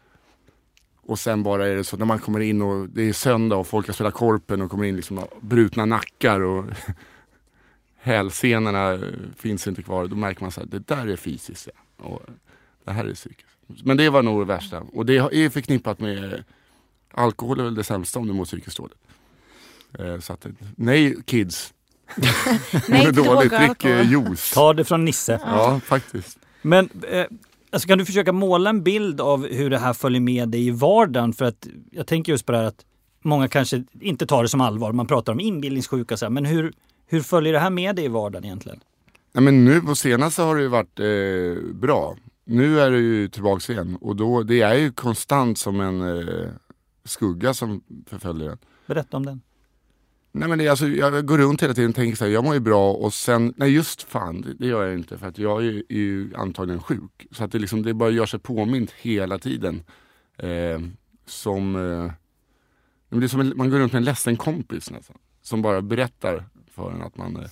Och 1.05 1.19
sen 1.19 1.43
bara 1.43 1.67
är 1.67 1.75
det 1.75 1.83
så 1.83 1.97
när 1.97 2.05
man 2.05 2.19
kommer 2.19 2.39
in 2.39 2.61
och 2.61 2.89
det 2.89 3.01
är 3.09 3.13
söndag 3.13 3.55
och 3.55 3.67
folk 3.67 3.87
har 3.87 3.93
spelat 3.93 4.13
korpen 4.13 4.61
och 4.61 4.71
kommer 4.71 4.83
in 4.85 4.95
liksom 4.95 5.25
brutna 5.41 5.85
nackar 5.85 6.39
och 6.41 6.65
hälsenorna 8.01 8.99
finns 9.37 9.67
inte 9.67 9.83
kvar. 9.83 10.07
Då 10.07 10.15
märker 10.15 10.41
man 10.41 10.51
så 10.51 10.59
här, 10.61 10.67
det 10.67 10.87
där 10.87 11.07
är 11.07 11.15
fysiskt 11.15 11.69
ja. 11.97 12.03
och 12.05 12.21
det 12.85 12.91
här 12.91 13.05
är 13.05 13.13
psykiskt. 13.13 13.47
Men 13.83 13.97
det 13.97 14.09
var 14.09 14.23
nog 14.23 14.41
det 14.41 14.45
värsta. 14.45 14.79
Och 14.79 15.05
det 15.05 15.17
är 15.17 15.49
förknippat 15.49 15.99
med 15.99 16.43
alkohol 17.11 17.59
är 17.59 17.63
väl 17.63 17.75
det 17.75 17.83
sämsta 17.83 18.19
om 18.19 18.27
du 18.27 18.33
mår 18.33 18.45
psykiskt 18.45 18.77
dåligt. 18.77 18.97
Eh, 19.99 20.19
Så 20.19 20.33
att, 20.33 20.45
nej 20.75 21.15
kids, 21.25 21.73
Nej, 22.87 23.11
dåligt, 23.13 23.51
drick 23.51 23.85
eh, 23.85 24.11
juice. 24.11 24.51
Ta 24.53 24.73
det 24.73 24.83
från 24.83 25.05
Nisse. 25.05 25.39
Ja, 25.43 25.79
faktiskt. 25.79 26.39
Men 26.61 26.89
eh, 27.07 27.25
alltså 27.71 27.87
kan 27.87 27.97
du 27.97 28.05
försöka 28.05 28.33
måla 28.33 28.69
en 28.69 28.83
bild 28.83 29.21
av 29.21 29.47
hur 29.47 29.69
det 29.69 29.77
här 29.77 29.93
följer 29.93 30.21
med 30.21 30.49
dig 30.49 30.67
i 30.67 30.71
vardagen? 30.71 31.33
För 31.33 31.45
att 31.45 31.67
jag 31.91 32.07
tänker 32.07 32.31
just 32.31 32.45
på 32.45 32.51
det 32.51 32.57
här 32.57 32.65
att 32.65 32.85
många 33.21 33.47
kanske 33.47 33.83
inte 33.99 34.25
tar 34.25 34.43
det 34.43 34.49
som 34.49 34.61
allvar. 34.61 34.91
Man 34.91 35.07
pratar 35.07 35.33
om 35.33 35.39
inbillningssjuka 35.39 36.15
och 36.15 36.19
så 36.19 36.25
här. 36.25 36.29
Men 36.29 36.45
hur, 36.45 36.73
hur 37.07 37.21
följer 37.21 37.53
det 37.53 37.59
här 37.59 37.69
med 37.69 37.95
dig 37.95 38.05
i 38.05 38.07
vardagen 38.07 38.45
egentligen? 38.45 38.79
Nej, 39.33 39.43
men 39.43 39.65
nu 39.65 39.81
på 39.81 39.95
senaste 39.95 40.41
har 40.41 40.55
det 40.55 40.61
ju 40.61 40.67
varit 40.67 40.99
eh, 40.99 41.73
bra. 41.73 42.15
Nu 42.45 42.79
är 42.79 42.91
det 42.91 42.99
ju 42.99 43.27
tillbaks 43.27 43.69
igen 43.69 43.97
och 44.01 44.15
då, 44.15 44.43
det 44.43 44.61
är 44.61 44.75
ju 44.75 44.91
konstant 44.91 45.57
som 45.57 45.81
en 45.81 46.01
eh, 46.01 46.47
skugga 47.05 47.53
som 47.53 47.83
förföljer 48.07 48.49
en. 48.49 48.57
Berätta 48.87 49.17
om 49.17 49.25
den. 49.25 49.41
Nej 50.31 50.49
men 50.49 50.59
det, 50.59 50.67
alltså, 50.67 50.87
jag 50.87 51.25
går 51.25 51.37
runt 51.37 51.63
hela 51.63 51.73
tiden 51.73 51.89
och 51.89 51.95
tänker 51.95 52.17
så 52.17 52.25
här, 52.25 52.31
jag 52.31 52.43
mår 52.43 52.53
ju 52.53 52.59
bra 52.59 52.93
och 52.93 53.13
sen, 53.13 53.53
nej 53.57 53.73
just 53.73 54.03
fan, 54.03 54.55
det, 54.59 54.67
gör 54.67 54.85
jag 54.85 54.93
inte 54.93 55.17
för 55.17 55.27
att 55.27 55.37
jag 55.37 55.65
är, 55.65 55.83
är 55.89 55.97
ju 55.97 56.35
antagligen 56.35 56.81
sjuk. 56.81 57.27
Så 57.31 57.43
att 57.43 57.51
det, 57.51 57.59
liksom, 57.59 57.83
det 57.83 57.93
bara 57.93 58.09
gör 58.09 58.25
sig 58.25 58.39
påmint 58.39 58.91
hela 58.91 59.39
tiden. 59.39 59.83
Eh, 60.37 60.79
som, 61.25 61.75
eh, 61.75 62.11
det 63.09 63.25
är 63.25 63.27
som 63.27 63.39
en, 63.39 63.53
man 63.55 63.69
går 63.69 63.79
runt 63.79 63.93
med 63.93 63.99
en 63.99 64.05
ledsen 64.05 64.37
kompis 64.37 64.91
nästan. 64.91 65.17
Som 65.41 65.61
bara 65.61 65.81
berättar 65.81 66.45
för 66.71 66.91
en 66.91 67.01
att 67.01 67.17
man 67.17 67.35
eh, 67.35 67.49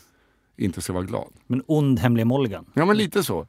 inte 0.57 0.81
ska 0.81 0.93
vara 0.93 1.03
glad. 1.03 1.33
Men 1.47 1.63
ond 1.67 1.99
hemlig 1.99 2.27
Molgan. 2.27 2.65
Ja 2.73 2.85
men 2.85 2.97
lite 2.97 3.23
så. 3.23 3.47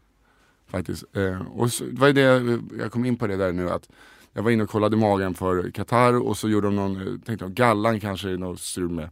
Faktiskt. 0.66 1.04
Eh, 1.16 1.40
och 1.40 1.72
så, 1.72 1.84
det 1.84 2.00
var 2.00 2.12
det, 2.12 2.58
jag 2.78 2.92
kom 2.92 3.04
in 3.04 3.16
på 3.16 3.26
det 3.26 3.36
där 3.36 3.52
nu 3.52 3.70
att 3.70 3.88
jag 4.32 4.42
var 4.42 4.50
inne 4.50 4.62
och 4.62 4.70
kollade 4.70 4.96
magen 4.96 5.34
för 5.34 5.70
Qatar 5.70 6.14
och 6.14 6.36
så 6.36 6.48
gjorde 6.48 6.66
de 6.66 6.76
någon, 6.76 6.96
eh, 6.96 7.18
tänkte 7.26 7.44
jag, 7.44 7.54
gallan 7.54 8.00
kanske 8.00 8.30
är 8.30 8.36
något 8.36 8.60
strul 8.60 8.90
med. 8.90 9.10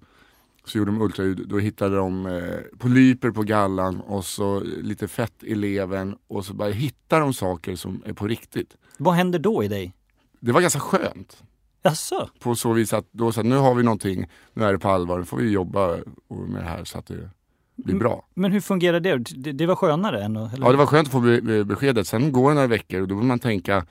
Så 0.68 0.78
gjorde 0.78 0.90
de 0.90 1.02
ultraljud, 1.02 1.48
då 1.48 1.59
hittade 1.59 1.96
de 1.96 2.26
eh, 2.26 2.42
polyper 2.78 3.31
på 3.31 3.42
gallan 3.42 4.00
och 4.00 4.24
så 4.24 4.61
lite 4.61 5.09
fett 5.09 5.42
i 5.42 5.54
levern 5.54 6.16
och 6.28 6.44
så 6.44 6.54
bara 6.54 6.70
hittar 6.70 7.20
de 7.20 7.35
saker 7.35 7.76
som 7.76 8.02
är 8.07 8.12
på 8.12 8.26
riktigt. 8.26 8.76
Vad 8.98 9.14
händer 9.14 9.38
då 9.38 9.64
i 9.64 9.68
dig? 9.68 9.94
Det 10.40 10.52
var 10.52 10.61
ganska 10.61 10.81
skönt. 10.81 11.42
Jaså? 11.83 12.28
På 12.40 12.54
så 12.54 12.72
vis 12.72 12.92
att 12.92 13.07
då 13.12 13.33
så 13.33 13.40
att 13.40 13.46
nu 13.46 13.57
har 13.57 13.74
vi 13.74 13.83
någonting, 13.83 14.26
nu 14.54 14.64
är 14.64 14.72
det 14.72 14.78
på 14.78 14.88
allvar, 14.88 15.18
nu 15.18 15.24
får 15.24 15.37
vi 15.37 15.50
jobba 15.50 15.88
med 16.28 16.62
det 16.62 16.68
här 16.68 16.85
så 16.85 16.98
att 16.98 17.07
det 17.07 17.31
blir 17.76 17.94
bra. 17.98 18.26
Men 18.35 18.52
hur 18.52 18.61
fungerar 18.61 19.00
det? 19.00 19.16
Det, 19.18 19.52
det 19.52 19.66
var 19.66 19.74
skönare 19.76 20.22
än 20.24 20.37
eller? 20.37 20.64
Ja 20.66 20.70
det 20.70 20.76
var 20.78 20.87
skönt 20.87 21.09
att 21.09 21.12
få 21.12 21.20
be- 21.20 21.40
be- 21.42 21.64
beskedet. 21.64 22.07
Sen 22.07 22.33
går 22.33 22.48
det 22.50 22.54
några 22.54 22.66
veckor 22.66 23.00
och 23.02 23.09
då 23.09 23.14
vill 23.14 23.26
man 23.26 23.38
tänka, 23.38 23.87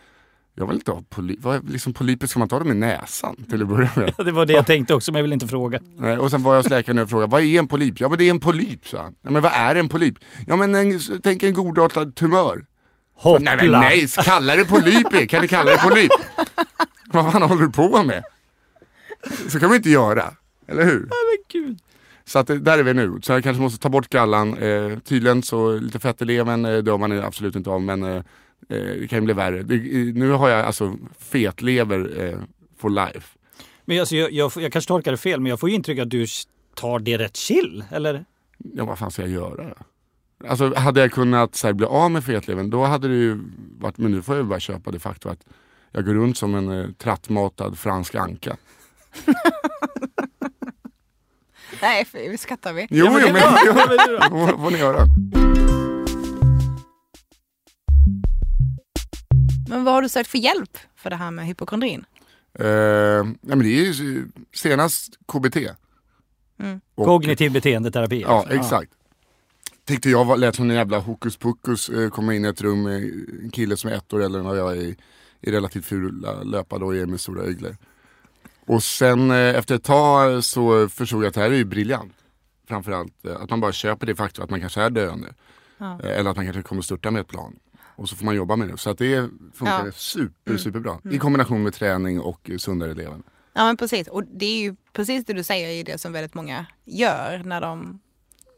jag 0.60 0.68
vill 0.68 0.76
inte 0.76 0.92
ha 0.92 1.04
poly- 1.10 1.38
vad, 1.40 1.70
liksom 1.70 1.94
polyper, 1.94 2.28
ska 2.28 2.40
man 2.40 2.50
ta 2.50 2.60
dem 2.60 2.72
i 2.72 2.76
näsan 2.76 3.36
till 3.50 3.62
att 3.62 3.68
börja 3.68 3.90
med? 3.96 4.14
Det 4.26 4.32
var 4.32 4.46
det 4.46 4.54
jag 4.54 4.66
tänkte 4.66 4.94
också, 4.94 5.12
men 5.12 5.20
jag 5.20 5.24
vill 5.24 5.34
inte 5.34 5.48
fråga. 5.48 5.80
Nej, 5.98 6.18
och 6.18 6.32
sen 6.32 6.44
var 6.44 6.56
jag 6.56 6.64
hos 6.64 6.70
läkaren 6.70 7.00
och 7.00 7.10
frågade, 7.10 7.32
vad 7.32 7.42
är 7.42 7.60
en 7.60 7.68
polyp? 7.68 8.00
Ja 8.00 8.10
men 8.10 8.18
det 8.18 8.24
är 8.24 8.30
en 8.30 8.40
polyp, 8.40 8.88
sa 8.88 9.02
han. 9.02 9.16
Ja, 9.22 9.32
men 9.32 9.42
vad 9.42 9.52
är 9.56 9.76
en 9.76 9.90
polyp? 9.90 10.16
Ja 10.48 10.56
men 10.56 10.76
en, 10.76 11.00
tänk 11.24 11.44
en 11.44 11.54
godartad 11.54 12.16
tumör. 12.16 12.66
Hoppla! 13.16 13.56
Nej 13.56 13.70
men 13.70 13.80
nej, 13.80 14.08
kalla 14.08 14.56
det 14.56 14.66
polyp, 14.66 15.30
kan 15.30 15.42
du 15.42 15.48
kalla 15.48 15.72
det 15.72 15.78
polyp? 15.78 16.12
vad 17.06 17.32
fan 17.32 17.42
håller 17.42 17.62
du 17.66 17.72
på 17.72 18.04
med? 18.04 18.24
Så 19.50 19.60
kan 19.60 19.70
man 19.70 19.76
inte 19.76 19.90
göra, 19.90 20.34
eller 20.68 20.86
hur? 20.86 21.00
Men 21.00 21.44
gud. 21.52 21.80
Så 22.26 22.40
att, 22.40 22.50
eh, 22.50 22.56
där 22.56 22.78
är 22.78 22.84
vi 22.84 22.94
nu. 22.94 23.20
Så 23.22 23.32
jag 23.32 23.44
kanske 23.44 23.62
måste 23.62 23.80
ta 23.80 23.90
bort 23.90 24.10
gallan. 24.10 24.58
Eh, 24.58 25.00
tydligen 25.00 25.44
så 25.44 25.72
lite 25.80 26.00
fett 26.00 26.22
i 26.22 26.26
levern 26.26 26.66
eh, 26.66 26.78
dör 26.78 26.98
man 26.98 27.24
absolut 27.24 27.56
inte 27.56 27.70
av 27.70 27.82
men 27.82 28.04
eh, 28.04 28.24
det 28.68 29.10
kan 29.10 29.20
ju 29.20 29.26
bli 29.26 29.34
värre. 29.34 29.64
Det, 29.64 29.76
eh, 29.76 30.14
nu 30.14 30.32
har 30.32 30.50
jag 30.50 30.66
alltså 30.66 30.96
fetlever 31.20 32.24
eh, 32.26 32.40
for 32.78 32.90
life. 32.90 33.38
Men 33.86 34.00
alltså, 34.00 34.16
jag, 34.16 34.32
jag, 34.32 34.52
jag 34.56 34.72
kanske 34.72 34.88
tolkar 34.88 35.12
det 35.12 35.18
fel, 35.18 35.40
men 35.40 35.50
jag 35.50 35.60
får 35.60 35.70
ju 35.70 35.76
intryck 35.76 36.00
att 36.00 36.10
du 36.10 36.26
tar 36.76 37.00
det 37.00 37.18
rätt 37.18 37.36
chill, 37.38 37.84
eller? 37.92 38.26
Ja 38.58 38.86
vad 38.86 39.00
fan 39.00 39.12
ska 39.12 39.22
jag 39.22 39.32
göra? 39.32 39.74
Alltså 40.48 40.74
hade 40.76 41.00
jag 41.02 41.12
kunnat 41.12 41.56
så 41.56 41.68
här, 41.68 41.74
bli 41.74 41.86
av 41.86 42.12
med 42.12 42.24
fetlevern 42.24 42.70
då 42.70 42.84
hade 42.84 43.08
det 43.08 43.16
ju 43.16 43.40
varit, 43.80 43.98
men 43.98 44.12
nu 44.12 44.22
får 44.22 44.36
jag 44.36 44.44
ju 44.44 44.50
bara 44.50 44.60
köpa 44.60 44.92
det 44.92 45.00
faktum 45.00 45.32
att 45.32 45.46
jag 45.92 46.06
går 46.06 46.14
runt 46.14 46.38
som 46.38 46.56
en 46.56 46.72
eh, 46.82 46.90
trattmatad 46.92 47.78
fransk 47.80 48.16
anka. 48.16 48.58
Nej, 51.82 52.06
vi 52.14 52.38
skrattar 52.38 52.74
vi. 52.74 52.88
Jo, 52.90 53.06
Ja, 53.06 53.12
men 53.12 53.22
jo 53.22 53.28
det 53.28 53.34
men 53.34 53.42
är 53.44 54.30
jo, 54.52 54.58
får 54.64 54.72
ni 54.72 54.78
göra. 54.78 55.06
Men 59.68 59.84
vad 59.84 59.94
har 59.94 60.02
du 60.02 60.10
sökt 60.10 60.30
för 60.30 60.38
hjälp 60.38 60.78
för 60.96 61.10
det 61.10 61.16
här 61.16 61.32
med 61.32 61.46
hypokondrin? 61.46 62.06
Eh, 62.60 62.66
nej, 63.24 63.36
men 63.42 63.60
det 63.60 63.66
är 63.80 63.94
ju 63.94 64.28
senast 64.54 65.18
KBT. 65.28 65.58
Mm. 66.60 66.82
Och- 66.96 67.06
Kognitiv 67.06 67.52
beteendeterapi. 67.52 68.22
Ja, 68.22 68.28
alltså. 68.40 68.54
exakt. 68.54 68.92
Tyckte 69.86 70.10
jag 70.10 70.26
var, 70.26 70.38
lät 70.38 70.56
som 70.56 70.70
en 70.70 70.76
jävla 70.76 71.00
hokus 71.00 71.38
pokus, 71.38 71.90
eh, 71.90 72.10
komma 72.10 72.34
in 72.36 72.46
i 72.46 72.48
ett 72.48 72.62
rum 72.62 72.84
med 72.84 72.96
en 73.44 73.50
kille 73.54 73.78
som 73.78 73.90
är 73.90 73.94
ett 73.96 74.14
år 74.14 74.24
äldre 74.24 74.42
än 74.42 74.48
jag 74.48 74.72
är 74.72 74.82
i, 74.82 74.96
i 75.42 75.52
relativt 75.52 75.86
fula 75.86 76.44
löpardojor 76.44 77.06
med 77.06 77.20
stora 77.20 77.42
öglor. 77.44 77.78
Och 78.66 78.84
sen 78.84 79.32
eh, 79.32 79.38
efter 79.56 79.76
ett 79.76 79.84
tag 79.84 80.44
så 80.44 80.90
förstod 80.90 81.24
jag 81.24 81.28
att 81.28 81.34
det 81.34 81.42
här 81.42 81.52
är 81.52 81.56
ju 81.56 81.66
briljant. 81.66 82.14
Framförallt 82.68 83.26
eh, 83.26 83.42
att 83.42 83.50
man 83.50 83.60
bara 83.62 83.72
köper 83.72 84.08
det 84.08 84.16
faktum 84.16 84.44
att 84.44 84.50
man 84.50 84.60
kanske 84.60 84.82
är 84.82 84.90
döende. 84.90 85.28
Ja. 85.78 86.00
Eh, 86.04 86.20
eller 86.20 86.30
att 86.30 86.36
man 86.36 86.46
kanske 86.46 86.62
kommer 86.64 86.82
störta 86.82 87.12
med 87.12 87.22
ett 87.22 87.28
plan. 87.28 87.56
Och 87.98 88.10
så 88.10 88.16
får 88.16 88.26
man 88.26 88.36
jobba 88.36 88.56
med 88.56 88.68
det. 88.68 88.78
Så 88.78 88.90
att 88.90 88.98
det 88.98 89.30
funkar 89.54 89.86
Ja. 89.86 89.92
super, 89.92 90.58
superbra. 90.58 91.00
I 91.12 91.18
kombination 91.18 91.64
med 91.64 91.74
träning 91.74 92.20
och 92.20 92.50
sundare 92.58 92.94
levande. 92.94 93.24
Ja 93.54 93.66
men 93.66 93.78
precis, 93.78 94.08
och 94.08 94.24
det 94.24 94.46
är 94.46 94.60
ju 94.60 94.76
precis 94.94 95.26
det 95.26 95.34
du 95.34 95.44
säger 95.44 95.70
i 95.70 95.84
det 95.84 95.98
som 95.98 96.14
väldigt 96.14 96.34
många 96.34 96.66
gör 96.86 97.42
när 97.46 97.62
de 97.62 98.00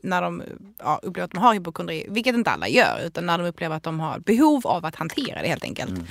när 0.03 0.21
de 0.21 0.43
ja, 0.77 0.99
upplever 1.03 1.25
att 1.25 1.31
de 1.31 1.37
har 1.37 1.53
hypokondri, 1.53 2.05
vilket 2.09 2.35
inte 2.35 2.51
alla 2.51 2.67
gör, 2.67 3.01
utan 3.05 3.25
när 3.25 3.37
de 3.37 3.47
upplever 3.47 3.75
att 3.75 3.83
de 3.83 3.99
har 3.99 4.19
behov 4.19 4.67
av 4.67 4.85
att 4.85 4.95
hantera 4.95 5.41
det 5.41 5.47
helt 5.47 5.63
enkelt. 5.63 5.89
Mm. 5.89 6.05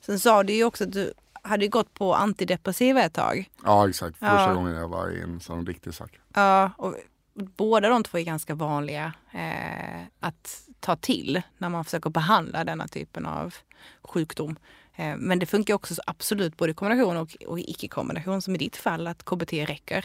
Sen 0.00 0.20
sa 0.20 0.42
du 0.42 0.52
ju 0.52 0.64
också 0.64 0.84
att 0.84 0.92
du 0.92 1.12
hade 1.42 1.68
gått 1.68 1.94
på 1.94 2.14
antidepressiva 2.14 3.02
ett 3.02 3.14
tag. 3.14 3.50
Ja 3.64 3.88
exakt, 3.88 4.18
första 4.18 4.48
Ja. 4.48 4.54
gången 4.54 4.74
jag 4.74 4.88
var 4.88 5.10
i 5.10 5.20
en 5.22 5.40
sån 5.40 5.66
riktig 5.66 5.94
sak. 5.94 6.18
Ja, 6.34 6.70
och 6.78 6.94
båda 7.36 7.88
de 7.88 8.02
två 8.02 8.18
är 8.18 8.22
ganska 8.22 8.54
vanliga 8.54 9.12
eh, 9.32 10.02
att 10.20 10.60
ta 10.80 10.96
till 10.96 11.42
när 11.58 11.68
man 11.68 11.84
försöker 11.84 12.10
behandla 12.10 12.64
denna 12.64 12.88
typen 12.88 13.26
av 13.26 13.54
sjukdom. 14.02 14.56
Eh, 14.96 15.16
men 15.16 15.38
det 15.38 15.46
funkar 15.46 15.74
också 15.74 15.94
så 15.94 16.02
absolut 16.06 16.56
både 16.56 16.72
i 16.72 16.74
kombination 16.74 17.16
och, 17.16 17.36
och 17.46 17.58
icke-kombination 17.58 18.42
som 18.42 18.54
i 18.54 18.58
ditt 18.58 18.76
fall 18.76 19.06
att 19.06 19.24
KBT 19.24 19.52
räcker. 19.52 20.04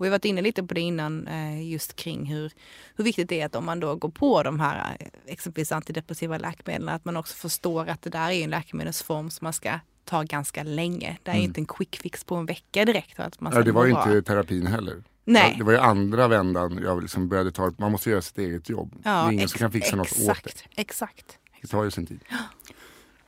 Och 0.00 0.04
vi 0.04 0.08
har 0.08 0.10
varit 0.10 0.24
inne 0.24 0.42
lite 0.42 0.62
på 0.62 0.74
det 0.74 0.80
innan 0.80 1.26
eh, 1.26 1.70
just 1.70 1.96
kring 1.96 2.26
hur, 2.26 2.52
hur 2.96 3.04
viktigt 3.04 3.28
det 3.28 3.40
är 3.40 3.46
att 3.46 3.56
om 3.56 3.64
man 3.64 3.80
då 3.80 3.94
går 3.94 4.08
på 4.08 4.42
de 4.42 4.60
här 4.60 4.96
eh, 5.00 5.06
exempelvis 5.26 5.72
antidepressiva 5.72 6.38
läkemedlen 6.38 6.88
att 6.88 7.04
man 7.04 7.16
också 7.16 7.36
förstår 7.36 7.86
att 7.88 8.02
det 8.02 8.10
där 8.10 8.30
är 8.30 8.44
en 8.44 8.50
läkemedelsform 8.50 9.30
som 9.30 9.44
man 9.44 9.52
ska 9.52 9.80
ta 10.04 10.22
ganska 10.22 10.62
länge. 10.62 11.18
Det 11.22 11.30
är 11.30 11.34
inte 11.34 11.60
en 11.60 11.66
quick 11.66 11.96
fix 11.96 12.24
på 12.24 12.34
en 12.34 12.46
vecka 12.46 12.84
direkt. 12.84 13.20
Att 13.20 13.40
man 13.40 13.52
Mm. 13.52 13.60
Ja, 13.60 13.64
det 13.64 13.72
var 13.72 13.88
bra. 13.88 14.16
inte 14.16 14.22
terapin 14.32 14.66
heller. 14.66 15.02
Nej. 15.24 15.50
Ja, 15.52 15.58
Det 15.58 15.64
var 15.64 15.72
ju 15.72 15.78
andra 15.78 16.28
vändan 16.28 16.80
jag 16.82 17.02
liksom 17.02 17.28
började 17.28 17.52
ta, 17.52 17.72
man 17.78 17.92
måste 17.92 18.10
göra 18.10 18.22
sitt 18.22 18.38
eget 18.38 18.68
jobb. 18.68 18.94
det 19.02 19.08
är 19.08 19.30
ingen 19.32 19.48
som 19.48 19.58
kan 19.58 19.72
fixa 19.72 19.96
något 19.96 20.12
åt 20.12 20.18
det. 20.18 20.24
exakt, 20.24 20.64
Exakt. 20.76 21.38
Det 21.62 21.68
tar 21.68 21.84
ju 21.84 21.90
sin 21.90 22.06
tid. 22.06 22.20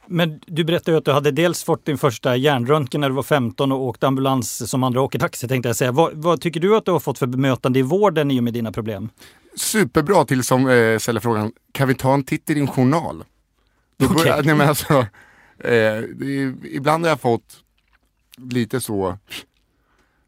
Men 0.07 0.41
du 0.47 0.65
berättade 0.65 0.91
ju 0.91 0.99
att 0.99 1.05
du 1.05 1.13
hade 1.13 1.31
dels 1.31 1.65
fått 1.65 1.85
din 1.85 1.99
första 1.99 2.37
hjärnröntgen 2.37 3.01
när 3.01 3.09
du 3.09 3.15
var 3.15 3.23
15 3.23 3.73
och 3.73 3.83
åkte 3.83 4.07
ambulans 4.07 4.71
som 4.71 4.83
andra 4.83 5.01
åker 5.01 5.19
taxi 5.19 5.49
tänkte 5.49 5.69
jag 5.69 5.77
säga. 5.77 5.93
Vad, 5.93 6.13
vad 6.15 6.41
tycker 6.41 6.61
du 6.61 6.77
att 6.77 6.85
du 6.85 6.91
har 6.91 7.01
fått 7.01 7.19
för 7.19 7.27
bemötande 7.27 7.79
i 7.79 7.83
vården 7.83 8.31
i 8.31 8.41
och 8.41 8.45
med 8.45 8.53
dina 8.55 8.73
problem? 8.73 9.09
Superbra 9.57 10.25
till 10.25 10.43
som 10.43 10.69
eh, 10.69 10.99
ställer 10.99 11.21
frågan, 11.21 11.53
kan 11.73 11.89
vi 11.89 11.95
ta 11.95 12.15
en 12.15 12.25
titt 12.25 12.51
i 12.51 12.55
din 12.55 12.67
journal? 12.67 13.25
Börjar, 13.99 14.43
nej, 14.43 14.55
men 14.55 14.69
alltså, 14.69 14.95
eh, 14.95 15.07
det 15.59 16.43
är, 16.43 16.67
ibland 16.67 17.05
har 17.05 17.11
jag 17.11 17.21
fått 17.21 17.57
lite 18.37 18.81
så, 18.81 19.19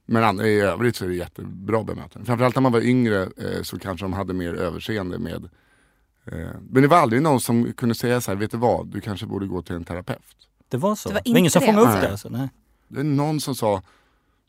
men 0.06 0.40
i 0.40 0.60
övrigt 0.60 0.96
så 0.96 1.04
är 1.04 1.08
det 1.08 1.14
jättebra 1.14 1.84
bemötande. 1.84 2.26
Framförallt 2.26 2.54
när 2.54 2.62
man 2.62 2.72
var 2.72 2.80
yngre 2.80 3.22
eh, 3.22 3.62
så 3.62 3.78
kanske 3.78 4.04
de 4.04 4.12
hade 4.12 4.32
mer 4.34 4.54
överseende 4.54 5.18
med 5.18 5.48
eh, 6.24 6.48
men 6.70 6.82
det 6.82 6.88
var 6.88 6.96
aldrig 6.96 7.22
någon 7.22 7.40
som 7.40 7.72
kunde 7.72 7.94
säga 7.94 8.20
så 8.20 8.30
här, 8.30 8.38
vet 8.38 8.50
du 8.50 8.56
vad, 8.56 8.86
du 8.86 9.00
kanske 9.00 9.26
borde 9.26 9.46
gå 9.46 9.62
till 9.62 9.74
en 9.74 9.84
terapeut. 9.84 10.48
Det 10.68 10.76
var 10.76 10.94
så? 10.94 11.08
Det 11.08 11.14
var 11.14 11.20
Det 11.24 11.30
var 11.30 11.38
ingen 11.38 11.44
inte 11.44 11.50
som 11.52 11.60
det, 11.60 11.66
fångade 11.66 11.82
upp 11.82 11.88
alltså. 11.88 12.06
det? 12.06 12.12
Alltså, 12.12 12.28
nej. 12.28 12.48
Det 12.88 13.00
är 13.00 13.04
någon 13.04 13.40
som 13.40 13.54
sa, 13.54 13.82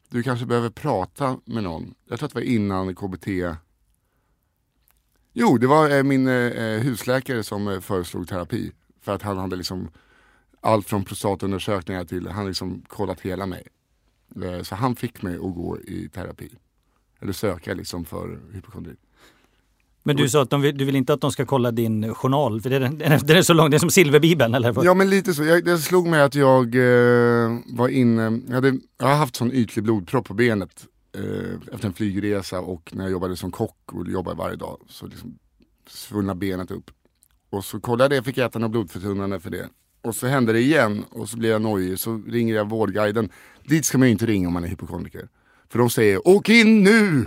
du 0.10 0.24
kanske 0.24 0.46
behöver 0.46 0.70
prata 0.70 1.40
med 1.46 1.64
någon. 1.64 1.94
Jag 2.10 2.20
tror 2.20 2.28
att 2.28 2.34
det 2.34 2.40
var 2.40 2.46
innan 2.46 2.96
KBT. 2.96 3.28
Jo, 5.34 5.58
det 5.58 5.68
var 5.68 5.90
eh, 5.90 6.04
min 6.04 6.28
eh, 6.28 6.80
husläkare 6.80 7.44
som 7.44 7.68
eh, 7.68 7.80
föreslog 7.80 8.28
terapi. 8.28 8.72
För 9.02 9.16
att 9.16 9.22
han 9.22 9.38
hade 9.38 9.56
liksom 9.56 9.92
allt 10.62 10.88
från 10.88 11.04
prostatundersökningar 11.06 12.06
till, 12.06 12.28
han 12.28 12.48
liksom 12.48 12.84
kollat 12.88 13.22
hela 13.22 13.46
mig. 13.46 13.68
Eh, 14.44 14.62
så 14.62 14.76
han 14.76 14.96
fick 14.96 15.22
mig 15.22 15.36
att 15.36 15.56
gå 15.56 15.80
i 15.80 16.10
terapi. 16.14 16.50
Eller 17.22 17.34
söka 17.34 17.74
liksom 17.74 18.06
för 18.06 18.40
hypokondri. 18.54 18.96
Men 20.08 20.16
du 20.16 20.30
sa 20.30 20.42
att 20.42 20.50
de 20.50 20.62
du 20.62 20.86
vill 20.86 20.96
inte 20.96 21.14
att 21.14 21.22
de 21.22 21.32
ska 21.32 21.46
kolla 21.46 21.72
din 21.72 22.14
journal, 22.14 22.62
för 22.62 22.70
den 22.70 22.98
den 22.98 23.38
är 23.38 23.42
så 23.42 23.54
lång, 23.54 23.70
det 23.70 23.78
är 23.78 23.80
som 23.80 23.90
silverbibeln 23.90 24.54
eller? 24.54 24.84
Ja 24.84 24.94
men 24.94 25.10
lite 25.10 25.34
så. 25.34 25.44
Jag, 25.44 25.66
det 25.66 25.78
slog 25.78 26.08
mig 26.08 26.22
att 26.22 26.36
jag 26.36 26.76
eh, 26.76 27.60
var 27.66 27.88
inne, 27.88 28.42
jag, 28.48 28.56
hade, 28.56 28.80
jag 28.98 29.08
har 29.08 29.16
haft 29.16 29.36
sån 29.36 29.52
ytlig 29.52 29.84
blodpropp 29.84 30.26
på 30.26 30.34
benet 30.34 30.86
eh, 31.18 31.74
efter 31.74 31.88
en 31.88 31.94
flygresa 31.94 32.60
och 32.60 32.92
när 32.96 33.04
jag 33.04 33.12
jobbade 33.12 33.36
som 33.36 33.52
kock 33.52 33.94
och 33.94 34.08
jobbade 34.08 34.38
varje 34.38 34.56
dag 34.56 34.80
så 34.90 35.08
liksom 35.08 35.38
svullnade 35.88 36.40
benet 36.40 36.72
upp. 36.72 36.92
Och 37.50 37.66
så 37.66 37.80
kollade 37.80 38.16
jag, 38.16 38.26
fick 38.26 38.38
äta 38.38 38.60
något 38.60 38.72
blodförtunnande 38.72 39.40
för 39.40 39.50
det. 39.50 39.70
Och 40.06 40.16
så 40.16 40.28
hände 40.28 40.54
det 40.54 40.60
igen 40.60 41.06
och 41.10 41.30
så 41.30 41.38
blev 41.38 41.52
jag 41.52 41.62
nojig 41.62 42.00
så 42.00 42.22
ringer 42.28 42.56
jag 42.56 42.70
vårdguiden. 42.70 43.30
Dit 43.64 43.86
ska 43.86 43.98
man 43.98 44.08
ju 44.08 44.12
inte 44.12 44.26
ringa 44.26 44.48
om 44.48 44.54
man 44.54 44.64
är 44.64 44.68
hypokondriker. 44.68 45.28
För 45.70 45.80
de 45.80 45.90
säger 45.90 46.28
åk 46.28 46.50
in 46.50 46.84
nu! 46.84 47.26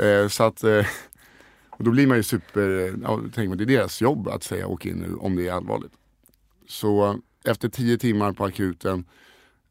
Eh, 0.00 0.28
så 0.28 0.44
att 0.44 0.64
eh, 0.64 0.86
och 1.70 1.84
då 1.84 1.90
blir 1.90 2.06
man 2.06 2.16
ju 2.16 2.22
super, 2.22 2.94
ja, 3.02 3.20
tänker 3.34 3.48
man, 3.48 3.58
det 3.58 3.64
är 3.64 3.66
deras 3.66 4.00
jobb 4.00 4.28
att 4.28 4.42
säga 4.42 4.66
åk 4.66 4.86
in 4.86 4.96
nu 4.96 5.14
om 5.14 5.36
det 5.36 5.48
är 5.48 5.52
allvarligt. 5.52 5.92
Så 6.68 7.20
efter 7.44 7.68
tio 7.68 7.98
timmar 7.98 8.32
på 8.32 8.44
akuten, 8.44 9.04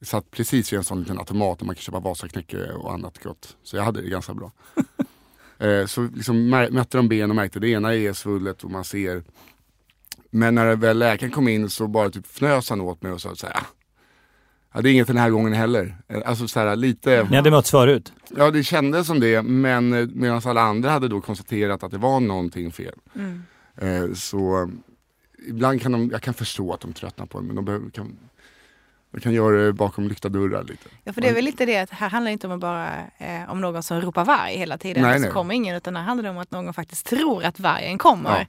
satt 0.01 0.31
precis 0.31 0.73
vid 0.73 0.77
en 0.77 0.83
sån 0.83 0.99
liten 0.99 1.19
automat 1.19 1.59
där 1.59 1.65
man 1.65 1.75
kan 1.75 1.81
köpa 1.81 1.99
Vasaknäcke 1.99 2.71
och 2.71 2.93
annat 2.93 3.23
gott. 3.23 3.57
Så 3.63 3.75
jag 3.75 3.83
hade 3.83 4.01
det 4.01 4.09
ganska 4.09 4.33
bra. 4.33 4.51
eh, 5.67 5.85
så 5.85 6.01
liksom 6.15 6.49
mätte 6.49 6.97
de 6.97 7.09
ben 7.09 7.29
och 7.29 7.35
märkte 7.35 7.59
det 7.59 7.69
ena 7.69 7.95
är 7.95 8.13
svullet 8.13 8.63
och 8.63 8.71
man 8.71 8.83
ser. 8.83 9.23
Men 10.29 10.55
när 10.55 10.75
väl 10.75 10.99
läkaren 10.99 11.31
kom 11.31 11.47
in 11.47 11.69
så 11.69 11.87
bara 11.87 12.09
typ 12.09 12.25
fnös 12.25 12.69
han 12.69 12.81
åt 12.81 13.01
mig 13.01 13.11
och 13.11 13.21
sa 13.21 13.35
så 13.35 13.47
här, 13.47 13.53
"Ah, 13.57 13.65
ja, 14.73 14.81
det 14.81 14.89
är 14.89 14.93
inget 14.93 15.07
den 15.07 15.17
här 15.17 15.29
gången 15.29 15.53
heller. 15.53 15.95
Alltså 16.25 16.47
så 16.47 16.59
här, 16.59 16.75
lite 16.75 17.27
Ni 17.29 17.35
hade 17.35 17.51
mötts 17.51 17.71
förut? 17.71 18.13
Ja 18.37 18.51
det 18.51 18.63
kändes 18.63 19.07
som 19.07 19.19
det 19.19 19.41
men 19.41 19.93
eh, 19.93 20.07
medan 20.13 20.41
alla 20.45 20.61
andra 20.61 20.89
hade 20.91 21.07
då 21.07 21.21
konstaterat 21.21 21.83
att 21.83 21.91
det 21.91 21.97
var 21.97 22.19
någonting 22.19 22.71
fel. 22.71 22.95
Mm. 23.15 23.43
Eh, 23.81 24.13
så 24.13 24.71
ibland 25.47 25.81
kan 25.81 25.91
de, 25.91 26.09
jag 26.11 26.21
kan 26.21 26.33
förstå 26.33 26.73
att 26.73 26.81
de 26.81 26.93
tröttnar 26.93 27.25
på 27.25 27.39
det 27.39 27.45
men 27.45 27.55
de 27.55 27.65
behöver, 27.65 27.89
kan, 27.89 28.17
de 29.11 29.21
kan 29.21 29.33
göra 29.33 29.65
det 29.65 29.73
bakom 29.73 30.07
lyckta 30.07 30.29
dörrar 30.29 30.63
lite. 30.63 30.89
Ja, 31.03 31.13
för 31.13 31.21
det 31.21 31.27
är 31.27 31.33
väl 31.33 31.45
lite 31.45 31.65
det 31.65 31.77
att 31.77 31.89
här 31.89 32.09
handlar 32.09 32.29
det 32.29 32.33
inte 32.33 32.47
om 32.47 32.53
att 32.53 32.59
bara 32.59 32.87
eh, 33.17 33.49
om 33.51 33.61
någon 33.61 33.83
som 33.83 34.01
ropar 34.01 34.25
varg 34.25 34.57
hela 34.57 34.77
tiden 34.77 35.03
Nej, 35.03 35.15
så 35.19 35.21
nej. 35.21 35.31
kommer 35.31 35.53
ingen 35.55 35.75
utan 35.75 35.95
här 35.95 36.03
handlar 36.03 36.23
det 36.23 36.29
om 36.29 36.37
att 36.37 36.51
någon 36.51 36.73
faktiskt 36.73 37.05
tror 37.05 37.43
att 37.43 37.59
vargen 37.59 37.97
kommer. 37.97 38.39
Eh, 38.39 38.47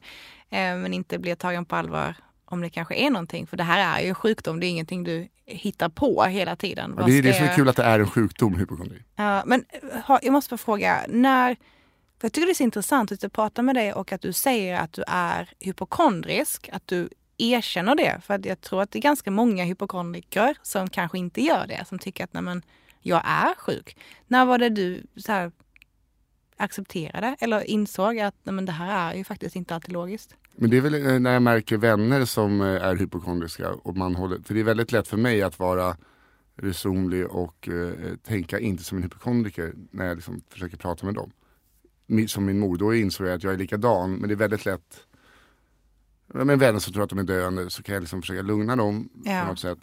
men 0.51 0.95
inte 0.95 1.19
blir 1.19 1.35
tagen 1.35 1.65
på 1.65 1.77
allvar 1.77 2.15
om 2.51 2.61
det 2.61 2.71
kanske 2.71 2.95
är 2.95 3.11
någonting. 3.11 3.47
För 3.47 3.57
det 3.57 3.63
här 3.63 3.99
är 3.99 4.03
ju 4.03 4.09
en 4.09 4.15
sjukdom, 4.15 4.61
det 4.61 4.67
är 4.67 4.69
ingenting 4.69 5.05
du 5.05 5.29
hittar 5.47 5.89
på 5.89 6.23
hela 6.23 6.57
tiden. 6.57 6.95
Ja, 6.99 7.07
det 7.07 7.19
är 7.19 7.23
det 7.23 7.35
som 7.35 7.45
är 7.45 7.55
kul 7.55 7.69
att 7.69 7.77
det 7.77 7.83
är 7.83 8.01
en 8.01 8.07
sjukdom, 8.07 8.55
hypokondri. 8.55 9.03
Ja, 9.17 9.43
men 9.47 9.65
eh, 9.69 10.19
jag 10.23 10.33
måste 10.33 10.51
bara 10.51 10.59
fråga, 10.59 11.05
när, 11.09 11.57
jag 12.23 12.33
tycker 12.33 12.47
det 12.47 12.53
är 12.53 12.55
så 12.55 12.63
intressant 12.63 13.13
att 13.13 13.23
jag 13.23 13.33
pratar 13.33 13.63
med 13.63 13.75
dig 13.75 13.93
och 13.93 14.13
att 14.13 14.21
du 14.21 14.33
säger 14.33 14.81
att 14.81 14.93
du 14.93 15.05
är 15.07 15.51
hypokondrisk, 15.61 16.69
att 16.73 16.87
du 16.87 17.09
erkänner 17.39 17.95
det. 17.95 18.21
För 18.23 18.35
att 18.35 18.45
jag 18.45 18.61
tror 18.61 18.83
att 18.83 18.91
det 18.91 18.99
är 18.99 19.03
ganska 19.03 19.31
många 19.31 19.65
hypokondriker 19.65 20.57
som 20.63 20.91
kanske 20.91 21.19
inte 21.19 21.43
gör 21.43 21.67
det, 21.67 21.85
som 21.89 21.99
tycker 21.99 22.25
att 22.25 22.33
nej 22.33 22.43
men, 22.43 22.63
jag 23.03 23.23
är 23.25 23.55
sjuk. 23.55 23.97
När 24.27 24.45
var 24.45 24.59
det 24.59 24.69
du 24.69 25.07
så 25.17 25.33
här, 25.33 25.53
accepterade 26.57 27.37
eller 27.41 27.71
insåg 27.71 28.19
att 28.19 28.35
nej 28.43 28.53
men, 28.53 28.65
det 28.65 28.73
här 28.73 29.11
är 29.11 29.17
ju 29.17 29.25
faktiskt 29.25 29.57
inte 29.57 29.75
alltid 29.75 29.93
logiskt? 29.93 30.37
Men 30.57 30.71
det 30.71 30.77
är 30.77 30.81
väl 30.81 30.95
eh, 31.07 31.19
när 31.19 31.33
jag 31.33 31.43
märker 31.43 31.77
vänner 31.77 32.25
som 32.25 32.61
eh, 32.61 32.67
är 32.67 32.97
hypokondriska 32.97 33.71
och 33.73 33.97
man 33.97 34.15
håller, 34.15 34.39
för 34.45 34.55
det 34.55 34.61
är 34.61 34.65
väldigt 34.65 34.93
lätt 34.93 35.09
för 35.09 35.17
mig 35.17 35.43
att 35.43 35.59
vara 35.59 35.97
resonlig 36.57 37.27
och 37.27 37.69
eh, 37.69 38.15
tänka 38.23 38.59
inte 38.59 38.85
som 38.85 38.97
en 38.99 39.03
hypokondriker 39.05 39.73
när 39.91 40.07
jag 40.07 40.15
liksom 40.15 40.43
försöker 40.49 40.77
prata 40.77 41.07
med 41.07 41.15
dem. 41.15 41.31
Som 42.29 42.45
min 42.45 42.59
mor, 42.59 42.77
då 42.77 42.95
insåg 42.95 43.27
jag 43.27 43.35
att 43.35 43.43
jag 43.43 43.53
är 43.53 43.59
likadan 43.59 44.15
men 44.15 44.29
det 44.29 44.35
är 44.35 44.37
väldigt 44.37 44.65
lätt 44.65 45.07
Med 46.27 46.59
vänner 46.59 46.79
som 46.79 46.93
tror 46.93 47.05
att 47.05 47.11
de 47.11 47.19
är 47.19 47.23
döende 47.23 47.71
så 47.71 47.83
kan 47.83 47.93
jag 47.95 48.01
liksom 48.01 48.21
försöka 48.23 48.43
lugna 48.43 48.77
dem 48.77 49.09
Ja. 49.25 49.41
på 49.43 49.49
något 49.49 49.59
sätt. 49.59 49.79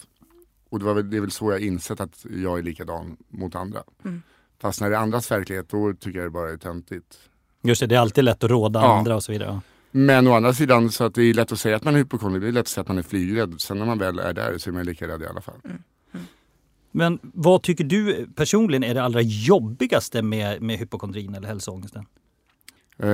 Och 0.69 0.79
det, 0.79 0.85
var 0.85 0.93
väl, 0.93 1.09
det 1.09 1.17
är 1.17 1.21
väl 1.21 1.31
så 1.31 1.51
jag 1.51 1.61
insett 1.61 1.99
att 1.99 2.25
jag 2.29 2.59
är 2.59 2.63
likadan 2.63 3.17
mot 3.29 3.55
andra. 3.55 3.83
Mm. 4.05 4.21
Fast 4.61 4.81
när 4.81 4.89
det 4.89 4.95
är 4.95 4.99
andras 4.99 5.31
verklighet 5.31 5.69
då 5.69 5.93
tycker 5.93 6.19
jag 6.19 6.25
det 6.27 6.31
bara 6.31 6.49
är 6.51 6.57
töntigt. 6.57 7.17
Just 7.61 7.81
det, 7.81 7.87
det 7.87 7.95
är 7.95 7.99
alltid 7.99 8.23
lätt 8.23 8.43
att 8.43 8.49
råda 8.49 8.79
Ja. 8.79 8.97
andra 8.97 9.15
och 9.15 9.23
så 9.23 9.31
vidare. 9.31 9.61
Men 9.97 10.27
å 10.27 10.33
andra 10.33 10.53
sidan 10.53 10.91
så 10.91 11.03
att 11.03 11.15
det 11.15 11.23
är 11.23 11.33
lätt 11.33 11.51
att 11.51 11.59
säga 11.59 11.75
att 11.75 11.83
man 11.83 11.93
är 11.95 11.97
hypokondriker, 11.97 12.45
det 12.45 12.49
är 12.49 12.53
lätt 12.53 12.61
att 12.61 12.67
säga 12.67 12.81
att 12.81 12.87
man 12.87 12.97
är 12.97 13.03
flygrädd. 13.03 13.61
Sen 13.61 13.77
när 13.77 13.85
man 13.85 13.97
väl 13.97 14.19
är 14.19 14.33
där 14.33 14.57
så 14.57 14.69
är 14.69 14.73
man 14.73 14.85
lika 14.85 15.07
rädd 15.07 15.21
i 15.21 15.25
alla 15.25 15.41
fall. 15.41 15.55
Men 16.91 17.19
vad 17.21 17.63
tycker 17.63 17.83
du 17.83 18.27
personligen 18.35 18.83
är 18.83 18.93
det 18.93 19.03
allra 19.03 19.21
jobbigaste 19.21 20.21
med, 20.21 20.61
med 20.61 20.77
hypokondrin 20.77 21.35
eller 21.35 21.47
hälsoångesten? 21.47 22.05
Eh, 22.97 23.07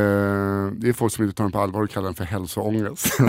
det 0.75 0.89
är 0.89 0.93
folk 0.93 1.13
som 1.13 1.23
inte 1.23 1.35
tar 1.35 1.43
den 1.43 1.51
på 1.51 1.59
allvar 1.59 1.81
och 1.83 1.89
kallar 1.89 2.05
den 2.05 2.15
för 2.15 2.23
hälsoångest. 2.23 3.13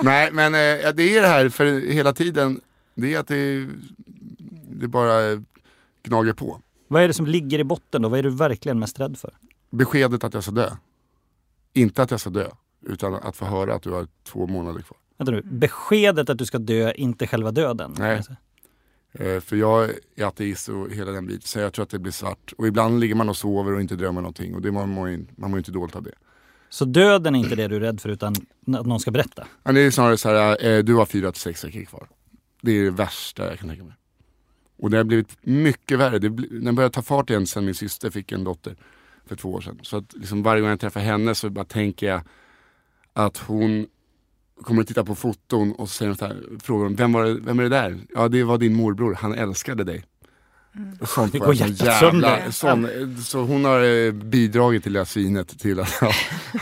Nej 0.00 0.30
men 0.32 0.54
eh, 0.54 0.92
det 0.94 1.16
är 1.16 1.22
det 1.22 1.28
här 1.28 1.48
för 1.48 1.90
hela 1.92 2.12
tiden, 2.12 2.60
det 2.94 3.14
är 3.14 3.18
att 3.18 3.28
det, 3.28 3.66
det 4.70 4.88
bara 4.88 5.42
gnager 6.02 6.32
på. 6.32 6.60
Vad 6.88 7.02
är 7.02 7.08
det 7.08 7.14
som 7.14 7.26
ligger 7.26 7.58
i 7.58 7.64
botten 7.64 8.02
då? 8.02 8.08
Vad 8.08 8.18
är 8.18 8.22
du 8.22 8.30
verkligen 8.30 8.78
mest 8.78 9.00
rädd 9.00 9.18
för? 9.18 9.30
Beskedet 9.70 10.24
att 10.24 10.34
jag 10.34 10.42
ska 10.42 10.52
dö. 10.52 10.70
Inte 11.76 12.02
att 12.02 12.10
jag 12.10 12.20
ska 12.20 12.30
dö, 12.30 12.50
utan 12.86 13.14
att 13.14 13.36
få 13.36 13.44
höra 13.44 13.74
att 13.74 13.82
du 13.82 13.90
har 13.90 14.06
två 14.24 14.46
månader 14.46 14.82
kvar. 14.82 14.98
Vänta 15.18 15.32
nu, 15.32 15.42
beskedet 15.44 16.30
att 16.30 16.38
du 16.38 16.46
ska 16.46 16.58
dö, 16.58 16.92
inte 16.92 17.26
själva 17.26 17.50
döden? 17.50 17.94
Nej. 17.98 18.22
Eh, 19.12 19.40
för 19.40 19.56
jag 19.56 19.90
är 20.16 20.24
ateist 20.24 20.68
och 20.68 20.90
hela 20.90 21.12
den 21.12 21.26
biten, 21.26 21.42
så 21.42 21.58
jag 21.58 21.72
tror 21.72 21.82
att 21.82 21.90
det 21.90 21.98
blir 21.98 22.12
svart. 22.12 22.52
Och 22.58 22.66
ibland 22.66 23.00
ligger 23.00 23.14
man 23.14 23.28
och 23.28 23.36
sover 23.36 23.72
och 23.72 23.80
inte 23.80 23.96
drömmer 23.96 24.20
någonting 24.20 24.54
och 24.54 24.62
det 24.62 24.72
man 24.72 24.88
mår 24.88 25.08
ju, 25.08 25.26
man 25.36 25.50
mår 25.50 25.58
inte 25.58 25.72
dåligt 25.72 25.96
av 25.96 26.02
det. 26.02 26.12
Så 26.68 26.84
döden 26.84 27.34
är 27.34 27.38
inte 27.38 27.56
det 27.56 27.68
du 27.68 27.76
är 27.76 27.80
rädd 27.80 28.00
för 28.00 28.08
utan 28.08 28.34
att 28.78 28.86
någon 28.86 29.00
ska 29.00 29.10
berätta? 29.10 29.46
Ja, 29.62 29.72
det 29.72 29.80
är 29.80 29.90
snarare 29.90 30.16
så 30.16 30.28
här, 30.28 30.66
eh, 30.66 30.84
du 30.84 30.94
har 30.94 31.06
fyra 31.06 31.32
till 31.32 31.40
sex 31.40 31.64
veckor 31.64 31.84
kvar. 31.84 32.08
Det 32.62 32.72
är 32.72 32.84
det 32.84 32.90
värsta 32.90 33.46
jag 33.46 33.58
kan 33.58 33.68
tänka 33.68 33.84
mig. 33.84 33.94
Och 34.78 34.90
det 34.90 34.96
har 34.96 35.04
blivit 35.04 35.38
mycket 35.42 35.98
värre. 35.98 36.18
Det 36.18 36.28
den 36.60 36.74
började 36.74 36.94
ta 36.94 37.02
fart 37.02 37.30
igen 37.30 37.46
sen 37.46 37.64
min 37.64 37.74
syster 37.74 38.10
fick 38.10 38.32
en 38.32 38.44
dotter. 38.44 38.76
För 39.26 39.36
två 39.36 39.52
år 39.52 39.60
sedan. 39.60 39.78
Så 39.82 39.96
att 39.96 40.14
liksom 40.14 40.42
varje 40.42 40.60
gång 40.60 40.70
jag 40.70 40.80
träffar 40.80 41.00
henne 41.00 41.34
så 41.34 41.50
bara 41.50 41.64
tänker 41.64 42.06
jag 42.06 42.20
att 43.12 43.38
hon 43.38 43.86
kommer 44.62 44.82
att 44.82 44.88
titta 44.88 45.04
på 45.04 45.14
foton 45.14 45.72
och 45.72 45.88
så 45.88 45.94
säger 45.94 46.08
hon 46.08 46.18
så 46.18 46.26
här, 46.26 46.42
frågar 46.62 46.84
hon, 46.84 46.94
vem, 46.94 47.12
var 47.12 47.24
det, 47.24 47.34
vem 47.34 47.58
är 47.58 47.62
det 47.62 47.68
där? 47.68 47.98
Ja 48.14 48.28
det 48.28 48.44
var 48.44 48.58
din 48.58 48.74
morbror, 48.74 49.14
han 49.14 49.34
älskade 49.34 49.84
dig. 49.84 50.04
Mm. 50.76 50.96
Och 51.00 51.08
sånt 51.08 51.32
Det 51.32 51.38
går 51.38 51.54
jävla, 51.54 52.52
sån, 52.52 52.88
så 53.24 53.42
hon 53.42 53.64
har 53.64 54.06
eh, 54.06 54.12
bidragit 54.12 54.82
till 54.82 54.92
det 54.92 55.00
här 55.00 55.04
svinet 55.04 55.58
till 55.58 55.80
att, 55.80 56.02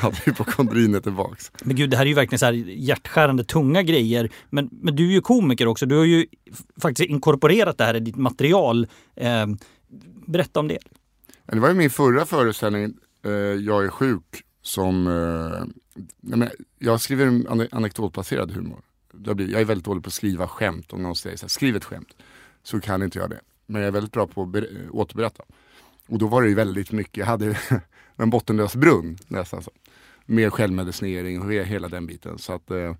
att 0.03 0.19
hypokondrin 0.27 0.95
är 0.95 1.01
tillbaks. 1.01 1.53
Men 1.63 1.77
gud, 1.77 1.91
det 1.91 1.97
här 1.97 2.05
är 2.05 2.09
ju 2.09 2.15
verkligen 2.15 2.39
så 2.39 2.47
här 2.47 2.53
hjärtskärande 2.53 3.45
tunga 3.45 3.83
grejer. 3.83 4.31
Men, 4.51 4.69
men 4.73 4.97
du 4.97 5.09
är 5.09 5.13
ju 5.13 5.21
komiker 5.21 5.67
också. 5.67 5.87
Du 5.87 5.97
har 5.97 6.05
ju 6.05 6.27
faktiskt 6.81 7.11
inkorporerat 7.11 7.79
det 7.79 7.85
här 7.85 7.95
i 7.95 8.01
ditt 8.01 8.17
material. 8.17 8.87
Eh, 9.17 9.47
berätta 10.27 10.61
om 10.61 10.69
det. 10.69 10.79
Det 11.47 11.61
var 11.61 11.69
ju 11.69 11.75
min 11.75 11.91
förra 11.91 12.27
föreställning, 12.27 12.95
eh, 13.23 13.31
Jag 13.33 13.85
är 13.85 13.89
sjuk, 13.89 14.45
som... 14.63 15.07
Eh, 15.07 15.65
men 16.21 16.49
jag 16.79 17.01
skriver 17.01 17.27
anekdotbaserad 17.77 18.51
humor. 18.51 18.83
Blir, 19.13 19.49
jag 19.51 19.61
är 19.61 19.65
väldigt 19.65 19.85
dålig 19.85 20.03
på 20.05 20.09
att 20.09 20.15
skriva 20.15 20.49
skämt. 20.49 20.93
Om 20.93 21.03
någon 21.03 21.17
säger 21.17 21.37
så 21.37 21.45
här, 21.45 21.49
skriv 21.49 21.77
ett 21.77 21.85
skämt. 21.85 22.17
Så 22.63 22.81
kan 22.81 23.03
inte 23.03 23.19
jag 23.19 23.31
det. 23.31 23.41
Men 23.67 23.81
jag 23.83 23.89
är 23.89 23.93
väldigt 23.93 24.13
bra 24.13 24.27
på 24.27 24.43
att 24.43 24.57
eh, 24.57 24.63
återberätta. 24.91 25.45
Och 26.09 26.19
då 26.19 26.27
var 26.27 26.43
det 26.43 26.49
ju 26.49 26.55
väldigt 26.55 26.93
mycket, 26.93 27.17
jag 27.17 27.27
hade 27.27 27.59
en 28.17 28.31
bottenlös 28.31 28.77
brunn 28.77 29.19
nästan. 29.29 29.63
Så. 29.63 29.71
Mer 30.27 30.51
självmedicinering 30.51 31.41
och 31.43 31.53
he- 31.53 31.63
hela 31.63 31.89
den 31.89 32.07
biten. 32.07 32.39
Så 32.39 32.53
att 32.53 32.71
eh, 32.71 32.95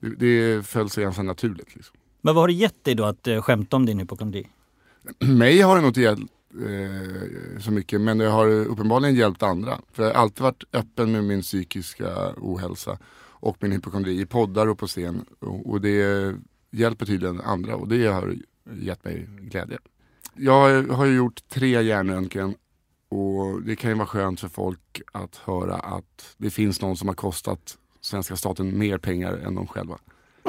det, 0.00 0.14
det 0.16 0.66
föll 0.66 0.90
sig 0.90 1.04
ganska 1.04 1.22
naturligt. 1.22 1.74
Liksom. 1.74 1.96
Men 2.20 2.34
vad 2.34 2.42
har 2.42 2.48
det 2.48 2.54
gett 2.54 2.84
dig 2.84 2.94
då 2.94 3.04
att 3.04 3.26
eh, 3.26 3.42
skämta 3.42 3.76
om 3.76 3.86
din 3.86 3.98
hypokondri? 3.98 4.48
Mig 5.18 5.60
har 5.60 5.74
det 5.76 5.80
nog 5.80 5.90
inte 5.90 6.00
hjälpt 6.00 6.32
eh, 6.54 7.60
så 7.60 7.70
mycket 7.70 8.00
men 8.00 8.18
det 8.18 8.26
har 8.26 8.46
uppenbarligen 8.48 9.14
hjälpt 9.14 9.42
andra. 9.42 9.80
För 9.92 10.02
jag 10.02 10.10
har 10.10 10.22
alltid 10.22 10.42
varit 10.42 10.64
öppen 10.72 11.12
med 11.12 11.24
min 11.24 11.42
psykiska 11.42 12.34
ohälsa 12.36 12.98
och 13.44 13.56
min 13.60 13.72
hypokondri 13.72 14.20
i 14.20 14.26
poddar 14.26 14.66
och 14.66 14.78
på 14.78 14.86
scen. 14.86 15.24
Och, 15.40 15.70
och 15.70 15.80
det 15.80 16.34
hjälper 16.70 17.06
tydligen 17.06 17.40
andra 17.40 17.76
och 17.76 17.88
det 17.88 18.06
har 18.06 18.36
gett 18.72 19.04
mig 19.04 19.28
glädje. 19.40 19.78
Jag 20.34 20.82
har 20.82 21.06
ju 21.06 21.16
gjort 21.16 21.48
tre 21.48 21.82
hjärnröntgen 21.82 22.54
och 23.08 23.62
det 23.62 23.76
kan 23.76 23.90
ju 23.90 23.96
vara 23.96 24.06
skönt 24.06 24.40
för 24.40 24.48
folk 24.48 25.02
att 25.12 25.36
höra 25.36 25.74
att 25.74 26.34
det 26.36 26.50
finns 26.50 26.80
någon 26.80 26.96
som 26.96 27.08
har 27.08 27.14
kostat 27.14 27.78
svenska 28.00 28.36
staten 28.36 28.78
mer 28.78 28.98
pengar 28.98 29.36
än 29.36 29.54
de 29.54 29.66
själva. 29.66 29.98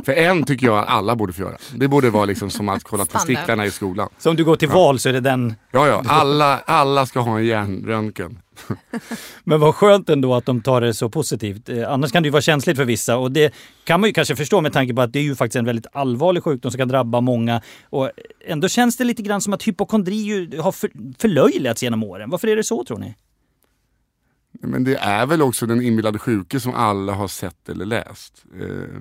För 0.03 0.12
en 0.12 0.43
tycker 0.43 0.67
jag 0.67 0.86
alla 0.88 1.15
borde 1.15 1.34
få 1.34 1.41
göra. 1.41 1.58
Det 1.75 1.88
borde 1.88 2.10
vara 2.10 2.25
liksom 2.25 2.49
som 2.49 2.69
att 2.69 2.84
kolla 2.84 3.05
testiklarna 3.05 3.65
i 3.65 3.71
skolan. 3.71 4.10
Så 4.17 4.29
om 4.29 4.36
du 4.36 4.43
går 4.43 4.55
till 4.55 4.69
val 4.69 4.99
så 4.99 5.10
är 5.10 5.13
det 5.13 5.19
den. 5.19 5.55
Ja, 5.71 5.88
ja, 5.88 6.03
alla, 6.08 6.60
alla 6.60 7.05
ska 7.05 7.19
ha 7.19 7.38
en 7.38 7.45
hjärnröntgen. 7.45 8.39
Men 9.43 9.60
vad 9.60 9.75
skönt 9.75 10.10
ändå 10.10 10.36
att 10.36 10.45
de 10.45 10.62
tar 10.62 10.81
det 10.81 10.93
så 10.93 11.10
positivt. 11.10 11.69
Eh, 11.69 11.91
annars 11.91 12.12
kan 12.12 12.23
det 12.23 12.27
ju 12.27 12.31
vara 12.31 12.41
känsligt 12.41 12.77
för 12.77 12.86
vissa 12.86 13.17
och 13.17 13.31
det 13.31 13.53
kan 13.84 14.01
man 14.01 14.10
ju 14.10 14.13
kanske 14.13 14.36
förstå 14.36 14.62
med 14.62 14.73
tanke 14.73 14.93
på 14.93 15.01
att 15.01 15.13
det 15.13 15.19
är 15.19 15.23
ju 15.23 15.36
faktiskt 15.36 15.55
en 15.55 15.65
väldigt 15.65 15.88
allvarlig 15.91 16.43
sjukdom 16.43 16.71
som 16.71 16.77
kan 16.77 16.88
drabba 16.88 17.21
många. 17.21 17.62
Och 17.89 18.12
ändå 18.47 18.67
känns 18.67 18.97
det 18.97 19.03
lite 19.03 19.21
grann 19.21 19.41
som 19.41 19.53
att 19.53 19.67
hypokondri 19.67 20.15
ju 20.15 20.60
har 20.60 20.71
för, 20.71 20.89
förlöjligats 21.19 21.84
genom 21.84 22.03
åren. 22.03 22.29
Varför 22.29 22.47
är 22.47 22.55
det 22.55 22.63
så 22.63 22.84
tror 22.84 22.97
ni? 22.97 23.15
Men 24.62 24.84
det 24.84 24.95
är 24.95 25.25
väl 25.25 25.41
också 25.41 25.65
den 25.65 25.81
inbillade 25.81 26.19
sjuke 26.19 26.60
som 26.60 26.73
alla 26.73 27.13
har 27.13 27.27
sett 27.27 27.69
eller 27.69 27.86
läst. 27.86 28.45
Eh, 28.60 28.99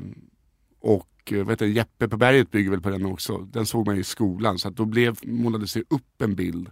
och 0.85 1.33
eh, 1.33 1.45
vet 1.45 1.59
du, 1.59 1.73
Jeppe 1.73 2.09
på 2.09 2.17
berget 2.17 2.51
bygger 2.51 2.71
väl 2.71 2.81
på 2.81 2.91
den 2.91 3.07
också. 3.07 3.39
Den 3.39 3.67
såg 3.67 3.87
man 3.87 3.95
ju 3.95 4.01
i 4.01 4.05
skolan 4.05 4.59
så 4.59 4.69
att 4.69 4.77
då 4.77 4.85
blev, 4.85 5.17
målade 5.23 5.67
sig 5.67 5.83
upp 5.91 6.23
en 6.23 6.35
bild 6.35 6.71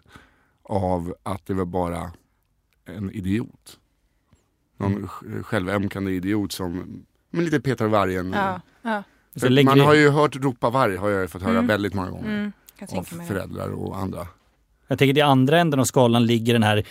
av 0.62 1.14
att 1.22 1.46
det 1.46 1.54
var 1.54 1.64
bara 1.64 2.12
en 2.84 3.10
idiot. 3.10 3.78
Någon 4.76 4.96
mm. 4.96 5.42
självämkande 5.44 6.12
idiot 6.12 6.52
som, 6.52 7.02
men 7.30 7.44
lite 7.44 7.60
Peter 7.60 7.86
Vargen. 7.86 8.32
Ja, 8.32 8.60
ja. 8.82 9.02
Man 9.64 9.80
har 9.80 9.94
ju 9.94 10.10
hört 10.10 10.36
ropa 10.36 10.70
varg 10.70 10.96
har 10.96 11.10
jag 11.10 11.22
ju 11.22 11.28
fått 11.28 11.42
höra 11.42 11.52
Mm. 11.52 11.66
väldigt 11.66 11.94
många 11.94 12.10
gånger. 12.10 12.28
Mm, 12.28 12.52
Av 12.80 13.06
det. 13.10 13.24
föräldrar 13.24 13.68
och 13.68 13.98
andra. 13.98 14.26
Jag 14.88 14.98
tänker 14.98 15.18
i 15.18 15.20
andra 15.20 15.58
änden 15.58 15.80
av 15.80 15.84
skalan 15.84 16.26
ligger 16.26 16.52
den 16.52 16.62
här 16.62 16.84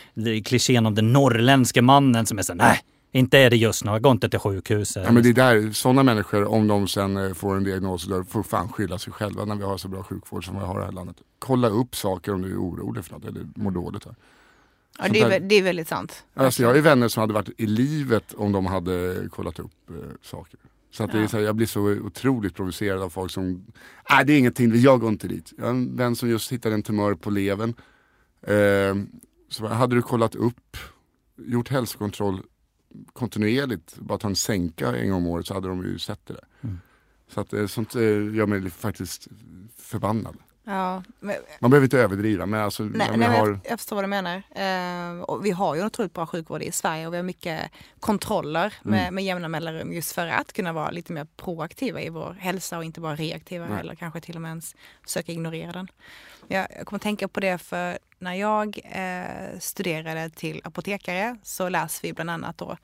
klichén 0.43 0.85
om 0.85 0.95
den 0.95 1.13
norrländske 1.13 1.81
mannen 1.81 2.25
som 2.25 2.39
är 2.39 2.43
såhär, 2.43 2.57
nej, 2.57 2.79
inte 3.11 3.37
är 3.37 3.49
det 3.49 3.57
just 3.57 3.83
nu, 3.83 3.99
gå 3.99 4.11
inte 4.11 4.29
till 4.29 4.39
sjukhuset. 4.39 5.03
Ja, 5.05 5.11
men 5.11 5.23
det 5.23 5.29
är 5.29 5.33
där, 5.33 5.71
sådana 5.71 6.03
människor, 6.03 6.45
om 6.45 6.67
de 6.67 6.87
sen 6.87 7.17
eh, 7.17 7.33
får 7.33 7.57
en 7.57 7.63
diagnos, 7.63 8.05
då 8.05 8.23
får 8.23 8.43
fan 8.43 8.69
skylla 8.69 8.99
sig 8.99 9.13
själva 9.13 9.45
när 9.45 9.55
vi 9.55 9.63
har 9.63 9.77
så 9.77 9.87
bra 9.87 10.03
sjukvård 10.03 10.45
som 10.45 10.59
vi 10.59 10.65
har 10.65 10.75
i 10.75 10.79
det 10.79 10.85
här 10.85 10.91
landet. 10.91 11.15
Kolla 11.39 11.69
upp 11.69 11.95
saker 11.95 12.33
om 12.33 12.41
du 12.41 12.51
är 12.51 12.57
orolig 12.57 13.05
för 13.05 13.13
något 13.13 13.25
eller 13.25 13.47
mår 13.55 13.71
dåligt. 13.71 14.05
Här. 14.05 14.15
Ja, 14.99 15.07
det, 15.09 15.21
är, 15.21 15.39
det 15.39 15.55
är 15.55 15.63
väldigt 15.63 15.87
sant. 15.87 16.23
Alltså, 16.33 16.63
jag 16.63 16.75
ju 16.75 16.81
vänner 16.81 17.07
som 17.07 17.21
hade 17.21 17.33
varit 17.33 17.49
i 17.57 17.65
livet 17.65 18.33
om 18.33 18.51
de 18.51 18.65
hade 18.65 19.27
kollat 19.29 19.59
upp 19.59 19.89
eh, 19.89 19.95
saker. 20.21 20.59
Så, 20.91 21.03
att 21.03 21.11
det 21.11 21.19
är 21.19 21.27
så 21.27 21.37
här, 21.37 21.43
jag 21.43 21.55
blir 21.55 21.67
så 21.67 21.81
otroligt 21.81 22.55
provocerad 22.55 23.01
av 23.01 23.09
folk 23.09 23.31
som, 23.31 23.65
nej 24.09 24.25
det 24.25 24.33
är 24.33 24.37
ingenting, 24.37 24.81
jag 24.81 24.99
går 24.99 25.09
inte 25.09 25.27
dit. 25.27 25.53
Jag 25.57 25.63
har 25.63 25.71
en 25.71 25.95
vän 25.95 26.15
som 26.15 26.29
just 26.29 26.51
hittade 26.51 26.75
en 26.75 26.83
tumör 26.83 27.13
på 27.13 27.29
levern. 27.29 27.73
Eh, 28.41 28.95
så 29.49 29.67
hade 29.67 29.95
du 29.95 30.01
kollat 30.01 30.35
upp, 30.35 30.77
gjort 31.37 31.69
hälsokontroll 31.69 32.41
kontinuerligt, 33.13 33.95
bara 33.95 34.17
ta 34.17 34.27
en 34.27 34.35
sänka 34.35 34.95
en 34.95 35.09
gång 35.09 35.17
om 35.17 35.27
året 35.27 35.47
så 35.47 35.53
hade 35.53 35.67
de 35.67 35.83
ju 35.83 35.99
sett 35.99 36.25
det 36.25 36.33
där. 36.33 36.45
Mm. 36.61 36.79
Så 37.27 37.41
att 37.41 37.53
eh, 37.53 37.67
sånt 37.67 37.95
eh, 37.95 38.01
gör 38.01 38.45
mig 38.45 38.69
faktiskt 38.69 39.27
förbannad. 39.77 40.37
Ja, 40.63 41.03
men, 41.19 41.35
Man 41.59 41.71
behöver 41.71 41.85
inte 41.85 41.99
överdriva 41.99 42.45
men 42.45 42.61
alltså, 42.61 42.83
nej, 42.83 43.17
nej, 43.17 43.27
har... 43.27 43.47
jag, 43.47 43.59
jag 43.63 43.79
förstår 43.79 43.95
vad 43.95 44.03
du 44.03 44.07
menar. 44.07 44.43
Eh, 44.49 45.21
och 45.21 45.45
vi 45.45 45.51
har 45.51 45.75
ju 45.75 45.81
en 45.81 45.87
otroligt 45.87 46.13
bra 46.13 46.25
sjukvård 46.25 46.61
i 46.61 46.71
Sverige 46.71 47.07
och 47.07 47.13
vi 47.13 47.17
har 47.17 47.23
mycket 47.23 47.71
kontroller 47.99 48.73
med, 48.81 49.01
Mm. 49.01 49.15
med 49.15 49.23
jämna 49.23 49.47
mellanrum 49.47 49.93
just 49.93 50.11
för 50.11 50.27
att 50.27 50.53
kunna 50.53 50.73
vara 50.73 50.91
lite 50.91 51.13
mer 51.13 51.27
proaktiva 51.37 52.01
i 52.01 52.09
vår 52.09 52.33
hälsa 52.39 52.77
och 52.77 52.83
inte 52.83 53.01
bara 53.01 53.15
reaktiva 53.15 53.67
Nej. 53.67 53.79
eller 53.79 53.95
kanske 53.95 54.21
till 54.21 54.35
och 54.35 54.41
med 54.41 54.49
ens 54.49 54.75
försöka 55.03 55.31
ignorera 55.31 55.71
den. 55.71 55.87
Jag, 56.47 56.67
jag 56.77 56.85
kommer 56.87 56.99
tänka 56.99 57.27
på 57.27 57.39
det 57.39 57.57
för 57.57 57.99
när 58.21 58.33
jag 58.33 58.79
eh, 58.83 59.59
studerade 59.59 60.29
till 60.29 60.61
apotekare 60.63 61.37
så 61.43 61.69
läser 61.69 62.01
vi 62.01 62.13
bland 62.13 62.29
annat 62.29 62.57
då 62.57 62.77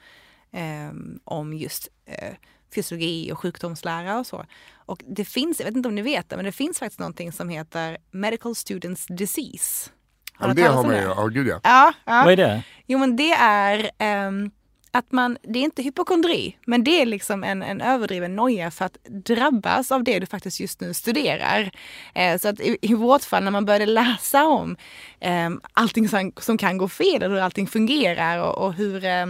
eh, 0.51 0.91
om 1.23 1.53
just 1.53 1.87
eh, 2.05 2.33
fysiologi 2.75 3.31
och 3.31 3.39
sjukdomslära 3.39 4.19
och 4.19 4.27
så. 4.27 4.45
Och 4.75 5.03
det 5.07 5.25
finns, 5.25 5.59
jag 5.59 5.65
vet 5.65 5.75
inte 5.75 5.89
om 5.89 5.95
ni 5.95 6.01
vet 6.01 6.29
det, 6.29 6.35
men 6.35 6.45
det 6.45 6.51
finns 6.51 6.79
faktiskt 6.79 6.99
någonting 6.99 7.31
som 7.31 7.49
heter 7.49 7.97
Medical 8.11 8.55
Students 8.55 9.05
Disease. 9.05 9.91
Ja, 10.39 10.47
du 10.47 10.53
det 10.53 10.67
har 10.67 10.83
man 10.83 10.95
ju, 10.95 11.01
ja 11.01 11.27
gud 11.27 11.47
ja. 11.47 11.59
Ja, 11.63 11.93
ja. 12.05 12.23
Vad 12.23 12.33
är 12.33 12.37
det? 12.37 12.63
Jo 12.85 12.99
men 12.99 13.15
det 13.15 13.31
är 13.31 13.91
ehm, 13.97 14.51
att 14.91 15.11
man, 15.11 15.37
det 15.41 15.59
är 15.59 15.63
inte 15.63 15.83
hypokondri, 15.83 16.57
men 16.65 16.83
det 16.83 17.01
är 17.01 17.05
liksom 17.05 17.43
en, 17.43 17.63
en 17.63 17.81
överdriven 17.81 18.35
noja 18.35 18.71
för 18.71 18.85
att 18.85 18.97
drabbas 19.03 19.91
av 19.91 20.03
det 20.03 20.19
du 20.19 20.25
faktiskt 20.25 20.59
just 20.59 20.81
nu 20.81 20.93
studerar. 20.93 21.71
Eh, 22.15 22.37
så 22.37 22.47
att 22.47 22.59
i, 22.59 22.77
i 22.81 22.93
vårt 22.93 23.23
fall 23.23 23.43
när 23.43 23.51
man 23.51 23.65
började 23.65 23.85
läsa 23.85 24.45
om 24.45 24.77
eh, 25.19 25.49
allting 25.73 26.09
som, 26.09 26.31
som 26.37 26.57
kan 26.57 26.77
gå 26.77 26.87
fel 26.87 27.23
och 27.23 27.29
hur 27.29 27.39
allting 27.39 27.67
fungerar 27.67 28.39
och, 28.39 28.65
och 28.65 28.73
hur, 28.73 29.05
eh, 29.05 29.25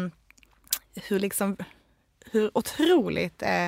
hur 1.07 1.19
liksom 1.19 1.57
hur 2.31 2.57
otroligt 2.57 3.41
eh, 3.41 3.67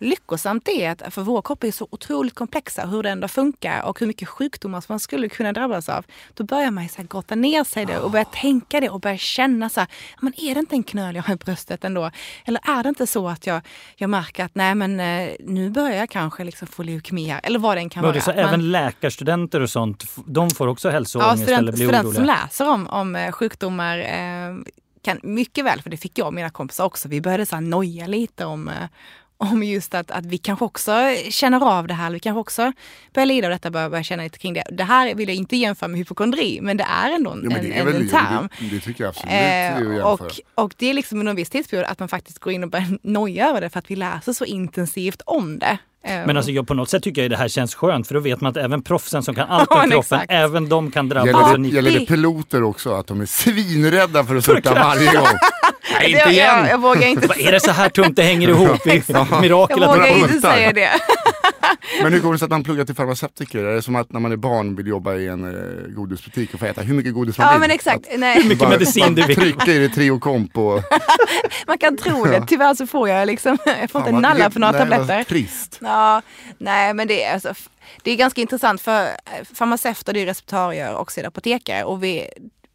lyckosamt 0.00 0.64
det 0.64 0.84
är 0.84 0.90
att, 0.92 1.14
för 1.14 1.22
vår 1.22 1.42
kropp 1.42 1.64
är 1.64 1.70
så 1.70 1.88
otroligt 1.90 2.34
komplexa, 2.34 2.86
hur 2.86 3.02
det 3.02 3.10
ändå 3.10 3.28
funkar 3.28 3.82
och 3.82 4.00
hur 4.00 4.06
mycket 4.06 4.28
sjukdomar 4.28 4.80
som 4.80 4.92
man 4.92 5.00
skulle 5.00 5.28
kunna 5.28 5.52
drabbas 5.52 5.88
av. 5.88 6.04
Då 6.34 6.44
börjar 6.44 6.70
man 6.70 6.82
ju 6.84 6.88
så 6.88 6.96
här 6.96 7.08
grotta 7.08 7.34
ner 7.34 7.64
sig 7.64 7.86
det 7.86 7.98
och 7.98 8.10
börja 8.10 8.24
tänka 8.24 8.80
det 8.80 8.88
och 8.90 9.00
börja 9.00 9.18
känna 9.18 9.68
så 9.68 9.80
här, 9.80 9.88
men 10.20 10.32
är 10.40 10.54
det 10.54 10.60
inte 10.60 10.74
en 10.74 10.82
knöl 10.82 11.14
jag 11.16 11.22
har 11.22 11.34
i 11.34 11.36
bröstet 11.36 11.84
ändå? 11.84 12.10
Eller 12.44 12.60
är 12.78 12.82
det 12.82 12.88
inte 12.88 13.06
så 13.06 13.28
att 13.28 13.46
jag, 13.46 13.60
jag 13.96 14.10
märker 14.10 14.44
att 14.44 14.54
nej 14.54 14.74
men 14.74 15.00
eh, 15.00 15.30
nu 15.40 15.70
börjar 15.70 15.96
jag 15.96 16.10
kanske 16.10 16.44
liksom 16.44 16.68
få 16.68 16.82
leukemi 16.82 17.28
här, 17.28 17.40
eller 17.42 17.58
vad 17.58 17.76
det 17.76 17.80
än 17.80 17.90
kan 17.90 18.02
vara. 18.02 18.20
så 18.20 18.30
man- 18.30 18.38
även 18.38 18.70
läkarstudenter 18.72 19.60
och 19.60 19.70
sånt, 19.70 20.04
de 20.26 20.50
får 20.50 20.66
också 20.66 20.88
Ja, 20.88 20.92
hälsoångest 20.92 21.42
eller 21.48 21.56
student, 21.56 21.76
blir 21.76 21.86
studenter 21.86 22.12
som 22.12 22.22
oroliga? 22.22 22.38
läser 22.44 22.68
om, 22.70 22.86
om 22.86 23.16
eh, 23.16 23.32
sjukdomar 23.32 23.98
eh, 23.98 24.56
kan 25.02 25.20
mycket 25.22 25.64
väl, 25.64 25.82
för 25.82 25.90
det 25.90 25.96
fick 25.96 26.18
jag 26.18 26.26
och 26.26 26.34
mina 26.34 26.50
kompisar 26.50 26.84
också, 26.84 27.08
vi 27.08 27.20
började 27.20 27.46
så 27.46 27.56
här 27.56 27.60
noja 27.62 28.06
lite 28.06 28.44
om, 28.44 28.68
eh, 28.68 28.74
om 29.40 29.62
just 29.62 29.94
att, 29.94 30.10
att 30.10 30.26
vi 30.26 30.38
kanske 30.38 30.64
också 30.64 30.92
känner 31.30 31.78
av 31.78 31.86
det 31.86 31.94
här, 31.94 32.10
vi 32.10 32.18
kanske 32.20 32.40
också 32.40 32.72
börjar 33.14 33.26
lida 33.26 33.46
av 33.46 33.50
detta, 33.50 33.70
börjar, 33.70 33.88
börjar 33.90 34.02
känna 34.02 34.22
lite 34.22 34.38
kring 34.38 34.54
det. 34.54 34.64
Det 34.72 34.84
här 34.84 35.14
vill 35.14 35.28
jag 35.28 35.36
inte 35.36 35.56
jämföra 35.56 35.88
med 35.88 35.98
hypokondri, 35.98 36.58
men 36.62 36.76
det 36.76 36.84
är 36.84 37.10
ändå 37.10 37.30
en, 37.30 37.40
ja 37.42 37.48
men 37.48 37.56
en, 37.58 37.64
det 37.70 37.76
är 37.76 37.80
en, 37.80 37.86
väl 37.86 38.02
en 38.02 38.08
term. 38.08 38.48
det, 38.60 38.66
det 38.74 38.80
tycker 38.80 39.04
jag 39.04 39.08
absolut 39.08 40.00
Eh, 40.00 40.06
och, 40.06 40.40
och 40.54 40.74
det 40.76 40.90
är 40.90 40.94
liksom 40.94 41.18
under 41.18 41.30
en 41.30 41.36
viss 41.36 41.50
tidsperiod 41.50 41.86
att 41.86 41.98
man 41.98 42.08
faktiskt 42.08 42.38
går 42.38 42.52
in 42.52 42.64
och 42.64 42.70
börjar 42.70 42.98
noja 43.02 43.48
över 43.48 43.60
det 43.60 43.70
för 43.70 43.78
att 43.78 43.90
vi 43.90 43.96
läser 43.96 44.32
så 44.32 44.44
intensivt 44.44 45.22
om 45.26 45.58
det. 45.58 45.78
Eh, 46.04 46.26
Men 46.26 46.36
alltså 46.36 46.52
jag, 46.52 46.66
på 46.68 46.74
något 46.74 46.90
sätt 46.90 47.02
tycker 47.02 47.22
jag 47.22 47.30
det 47.30 47.36
här 47.36 47.48
känns 47.48 47.74
skönt 47.74 48.06
för 48.06 48.14
då 48.14 48.20
vet 48.20 48.40
man 48.40 48.50
att 48.50 48.56
även 48.56 48.82
proffsen 48.82 49.22
som 49.22 49.34
kan 49.34 49.48
allt 49.48 49.70
om 49.70 49.76
kroppen, 49.90 49.98
exakt. 49.98 50.26
även 50.28 50.68
de 50.68 50.90
kan 50.90 51.08
drabbas. 51.08 51.26
Gäller, 51.26 51.54
av 51.54 51.60
det, 51.62 51.68
gäller 51.68 51.90
det 51.90 52.06
piloter 52.06 52.62
också? 52.62 52.92
Att 52.94 53.06
de 53.06 53.20
är 53.20 53.26
svinrädda 53.26 54.24
för 54.24 54.36
att 54.36 54.44
sluta 54.44 54.60
krascha. 54.60 54.84
varje 54.84 55.12
gång? 55.12 55.26
Nej, 55.92 56.06
inte 56.06 56.18
jag, 56.18 56.26
jag, 56.26 56.32
igen! 56.32 56.66
jag 56.70 56.80
vågar 56.80 57.08
inte 57.08 57.26
Vad 57.26 57.38
är 57.40 57.52
det 57.52 57.60
så 57.60 57.70
här 57.70 57.88
tunt 57.88 58.16
det 58.16 58.22
hänger 58.22 58.48
ihop? 58.48 58.80
Vi, 58.86 59.02
jag 59.06 59.40
mirakel 59.40 59.82
att 59.82 59.88
vågar 59.88 60.06
inte 60.06 60.40
säga 60.40 60.72
det. 60.72 60.90
Men 62.02 62.12
hur 62.12 62.20
går 62.20 62.32
det 62.32 62.38
sig 62.38 62.46
att 62.46 62.50
man 62.50 62.64
pluggar 62.64 62.84
till 62.84 62.94
farmaceutiker? 62.94 63.64
Är 63.64 63.74
det 63.74 63.82
som 63.82 63.96
att 63.96 64.12
när 64.12 64.20
man 64.20 64.32
är 64.32 64.36
barn 64.36 64.76
vill 64.76 64.86
jobba 64.86 65.14
i 65.14 65.28
en 65.28 65.44
eh, 65.44 65.94
godisbutik 65.94 66.54
och 66.54 66.60
få 66.60 66.66
äta 66.66 66.80
hur 66.80 66.94
mycket 66.94 67.14
godis 67.14 67.38
man 67.38 67.46
Ja 67.46 67.52
vill? 67.52 67.60
men 67.60 67.70
exakt. 67.70 68.12
Att 68.12 68.18
Nej. 68.18 68.44
mycket 68.44 68.68
medicin 68.68 69.14
du 69.14 69.22
vill. 69.22 69.36
Trycka 69.36 69.72
i 69.72 69.78
det 69.78 69.88
Trio 69.88 70.18
Comp 70.18 70.58
och... 70.58 70.82
Man 71.66 71.78
kan 71.78 71.96
tro 71.96 72.24
det. 72.24 72.44
Tyvärr 72.46 72.74
så 72.74 72.86
får 72.86 73.08
jag 73.08 73.26
liksom, 73.26 73.58
jag 73.64 73.74
får 73.76 73.82
inte 73.82 73.92
Fan, 73.92 74.12
vad- 74.12 74.22
nalla 74.22 74.50
för 74.50 74.60
några 74.60 74.72
nej, 74.72 74.80
tabletter. 74.80 75.24
Trist. 75.24 75.78
Ja, 75.80 76.22
nej 76.58 76.94
men 76.94 77.08
det 77.08 77.24
är, 77.24 77.34
alltså, 77.34 77.54
det 78.02 78.10
är 78.10 78.16
ganska 78.16 78.40
intressant 78.40 78.80
för 78.80 79.02
eh, 79.04 79.08
farmaceuter 79.54 80.12
det 80.12 80.20
är 80.20 80.26
receptarier 80.26 80.94
och 80.94 81.12
apotekare 81.26 81.84
och 81.84 82.04
vi 82.04 82.26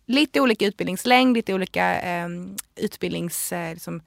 lite 0.05 0.41
olika 0.41 0.65
utbildningslängd, 0.65 1.37
lite 1.37 1.53
olika 1.53 2.01
eh, 2.01 2.27
utbildningskurser. 2.75 3.69
Eh, 3.69 3.73
liksom. 3.73 4.01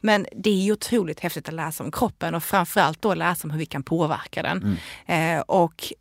Men 0.00 0.26
det 0.32 0.50
är 0.50 0.62
ju 0.62 0.72
otroligt 0.72 1.20
häftigt 1.20 1.48
att 1.48 1.54
läsa 1.54 1.84
om 1.84 1.92
kroppen 1.92 2.34
och 2.34 2.44
framförallt 2.44 3.02
då 3.02 3.14
läsa 3.14 3.46
om 3.46 3.50
hur 3.50 3.58
vi 3.58 3.66
kan 3.66 3.82
påverka 3.82 4.42
den. 4.42 4.78
Eh, 5.06 5.40
och 5.40 5.92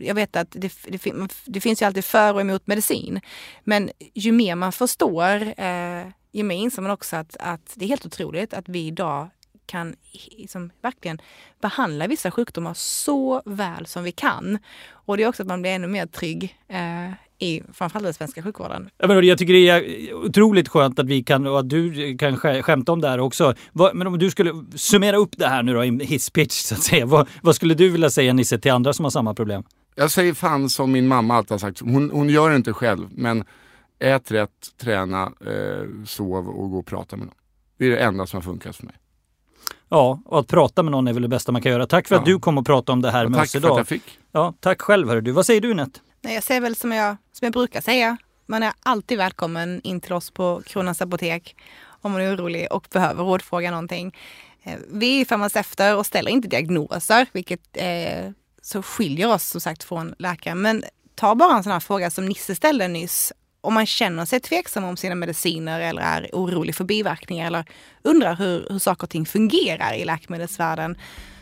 jag 0.00 0.14
vet 0.14 0.36
att 0.36 0.50
det, 0.50 0.72
det, 0.84 1.12
det 1.44 1.60
finns 1.60 1.82
ju 1.82 1.86
alltid 1.86 2.04
för 2.04 2.34
och 2.34 2.40
emot 2.40 2.66
medicin. 2.66 3.20
Men 3.64 3.90
ju 4.14 4.32
mer 4.32 4.54
man 4.54 4.72
förstår, 4.72 5.60
eh, 5.60 6.06
ju 6.32 6.42
mer 6.42 6.56
inser 6.56 6.82
man 6.82 6.90
också 6.90 7.16
att, 7.16 7.36
att 7.40 7.72
det 7.74 7.84
är 7.84 7.88
helt 7.88 8.06
otroligt 8.06 8.54
att 8.54 8.68
vi 8.68 8.86
idag 8.86 9.28
kan 9.66 9.96
liksom 10.30 10.70
verkligen 10.82 11.20
behandla 11.60 12.06
vissa 12.06 12.30
sjukdomar 12.30 12.74
så 12.74 13.42
väl 13.44 13.86
som 13.86 14.04
vi 14.04 14.12
kan. 14.12 14.58
Och 14.90 15.16
det 15.16 15.22
är 15.22 15.28
också 15.28 15.42
att 15.42 15.48
man 15.48 15.62
blir 15.62 15.72
ännu 15.72 15.86
mer 15.86 16.06
trygg 16.06 16.58
eh, 16.68 17.12
i 17.40 17.62
framförallt 17.72 18.04
den 18.04 18.14
svenska 18.14 18.42
sjukvården. 18.42 18.90
Ja, 18.98 19.06
men 19.08 19.26
jag 19.26 19.38
tycker 19.38 19.52
det 19.52 19.68
är 19.68 20.14
otroligt 20.14 20.68
skönt 20.68 20.98
att 20.98 21.06
vi 21.06 21.22
kan, 21.22 21.46
och 21.46 21.58
att 21.58 21.68
du 21.70 22.16
kan 22.18 22.36
skä- 22.36 22.62
skämta 22.62 22.92
om 22.92 23.00
det 23.00 23.08
här 23.08 23.20
också. 23.20 23.54
Men 23.94 24.06
om 24.06 24.18
du 24.18 24.30
skulle 24.30 24.52
summera 24.74 25.16
upp 25.16 25.30
det 25.38 25.46
här 25.46 25.62
nu 25.62 25.74
då 25.74 25.84
i 25.84 26.04
hisspitch 26.04 26.54
så 26.54 26.74
att 26.74 26.82
säga. 26.82 27.06
Vad, 27.06 27.28
vad 27.42 27.54
skulle 27.56 27.74
du 27.74 27.88
vilja 27.88 28.10
säga 28.10 28.32
Nisse 28.32 28.58
till 28.58 28.72
andra 28.72 28.92
som 28.92 29.04
har 29.04 29.10
samma 29.10 29.34
problem? 29.34 29.62
Jag 29.94 30.10
säger 30.10 30.34
fan 30.34 30.68
som 30.68 30.92
min 30.92 31.08
mamma 31.08 31.34
alltid 31.36 31.50
har 31.50 31.58
sagt, 31.58 31.80
hon, 31.80 32.10
hon 32.10 32.28
gör 32.28 32.50
det 32.50 32.56
inte 32.56 32.72
själv, 32.72 33.08
men 33.10 33.44
ät 33.98 34.30
rätt, 34.30 34.50
träna, 34.80 35.22
eh, 35.22 36.04
sov 36.06 36.48
och 36.48 36.70
gå 36.70 36.78
och 36.78 36.86
prata 36.86 37.16
med 37.16 37.26
någon. 37.26 37.34
Det 37.78 37.86
är 37.86 37.90
det 37.90 37.98
enda 37.98 38.26
som 38.26 38.36
har 38.36 38.42
funkat 38.42 38.76
för 38.76 38.86
mig. 38.86 38.94
Ja, 39.88 40.22
och 40.24 40.38
att 40.38 40.46
prata 40.48 40.82
med 40.82 40.92
någon 40.92 41.08
är 41.08 41.12
väl 41.12 41.22
det 41.22 41.28
bästa 41.28 41.52
man 41.52 41.62
kan 41.62 41.72
göra. 41.72 41.86
Tack 41.86 42.08
för 42.08 42.14
att 42.14 42.26
Ja. 42.26 42.32
du 42.32 42.38
kom 42.40 42.58
och 42.58 42.66
pratade 42.66 42.92
om 42.92 43.02
det 43.02 43.10
här 43.10 43.24
Och 43.24 43.30
med 43.30 43.38
tack 43.38 43.44
oss 43.46 43.52
för 43.52 43.58
att 43.58 43.64
idag. 43.64 43.78
jag 43.78 43.86
fick. 43.88 44.02
Ja, 44.32 44.54
tack 44.60 44.80
själv 44.80 45.08
hörru 45.08 45.20
du. 45.20 45.32
Vad 45.32 45.46
säger 45.46 45.60
du 45.60 45.74
Nett? 45.74 46.00
Nej, 46.22 46.34
jag 46.34 46.42
säger 46.42 46.60
väl 46.60 46.76
som 46.76 46.92
jag, 46.92 47.16
som 47.32 47.46
jag 47.46 47.52
brukar 47.52 47.80
säga. 47.80 48.16
Man 48.46 48.62
är 48.62 48.72
alltid 48.82 49.18
välkommen 49.18 49.80
in 49.84 50.00
till 50.00 50.12
oss 50.12 50.30
på 50.30 50.62
Kronans 50.66 51.02
Apotek 51.02 51.56
om 52.02 52.12
man 52.12 52.20
är 52.20 52.36
orolig 52.36 52.72
och 52.72 52.88
behöver 52.92 53.24
rådfråga 53.24 53.70
någonting. 53.70 54.16
Eh, 54.62 54.78
vi 54.92 55.20
är 55.20 55.24
farmaceuter 55.24 55.96
och 55.96 56.06
ställer 56.06 56.30
inte 56.30 56.48
diagnoser, 56.48 57.26
vilket 57.32 57.60
eh, 57.72 58.30
så 58.62 58.82
skiljer 58.82 59.34
oss 59.34 59.44
som 59.44 59.60
sagt 59.60 59.84
från 59.84 60.14
läkaren. 60.18 60.62
Men 60.62 60.84
ta 61.14 61.34
bara 61.34 61.56
en 61.56 61.62
sån 61.62 61.72
här 61.72 61.80
fråga 61.80 62.10
som 62.10 62.26
Nisse 62.26 62.54
ställde 62.54 62.88
nyss. 62.88 63.32
Om 63.60 63.74
man 63.74 63.86
känner 63.86 64.24
sig 64.24 64.40
tveksam 64.40 64.84
om 64.84 64.96
sina 64.96 65.14
mediciner 65.14 65.80
eller 65.80 66.02
är 66.02 66.30
orolig 66.32 66.74
för 66.74 66.84
biverkningar 66.84 67.46
eller 67.46 67.64
undrar 68.02 68.36
hur, 68.36 68.66
hur 68.70 68.78
saker 68.78 69.02
och 69.04 69.10
ting 69.10 69.26
fungerar 69.26 69.94
i 69.94 70.04
läkemedelsvärlden 70.04 70.96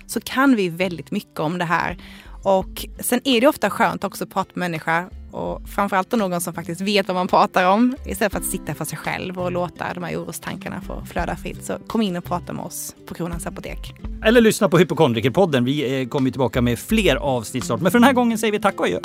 så 0.07 0.21
kan 0.21 0.57
vi 0.57 0.69
väldigt 0.69 1.11
mycket 1.11 1.41
om 1.41 1.59
det 1.59 1.65
här. 1.65 1.99
Och 2.43 2.87
sen 3.01 3.21
är 3.25 3.41
det 3.41 3.49
ofta 3.49 3.71
skönt 3.71 4.05
också 4.05 4.25
att 4.25 4.31
prata 4.31 4.51
med 4.55 4.71
människa 4.71 5.11
och 5.33 5.69
framförallt 5.69 6.13
någon 6.13 6.41
som 6.41 6.55
faktiskt 6.55 6.81
vet 6.81 7.09
vad 7.09 7.15
man 7.15 7.29
pratar 7.29 7.71
om 7.71 7.97
istället 8.07 8.33
för 8.33 8.41
att 8.41 8.47
sitta 8.47 8.75
för 8.75 8.85
sig 8.85 8.99
själv 8.99 9.39
och 9.39 9.53
låta 9.53 9.95
de 9.95 10.03
här 10.03 10.17
orostankarna 10.17 10.81
få 10.81 11.05
flöda 11.05 11.37
fritt. 11.37 11.65
Så 11.65 11.79
kom 11.87 12.03
in 12.03 12.17
och 12.17 12.25
prata 12.25 12.53
med 12.53 12.65
oss 12.65 12.97
på 13.07 13.15
Kronans 13.15 13.47
Apotek. 13.47 13.95
Eller 14.25 14.41
lyssna 14.41 14.69
på 14.69 14.79
Hypokondrikerpodden. 14.79 15.65
Vi 15.65 16.01
eh, 16.01 16.09
kommer 16.09 16.31
tillbaka 16.31 16.63
med 16.63 16.79
fler 16.79 17.17
avsnitt 17.17 17.65
snart. 17.65 17.81
Men 17.81 17.93
för 17.93 17.99
den 17.99 18.05
här 18.05 18.13
gången 18.13 18.39
säger 18.39 18.53
vi 18.53 18.61
tack 18.61 18.81
och 18.81 18.87
adjö. 18.87 18.99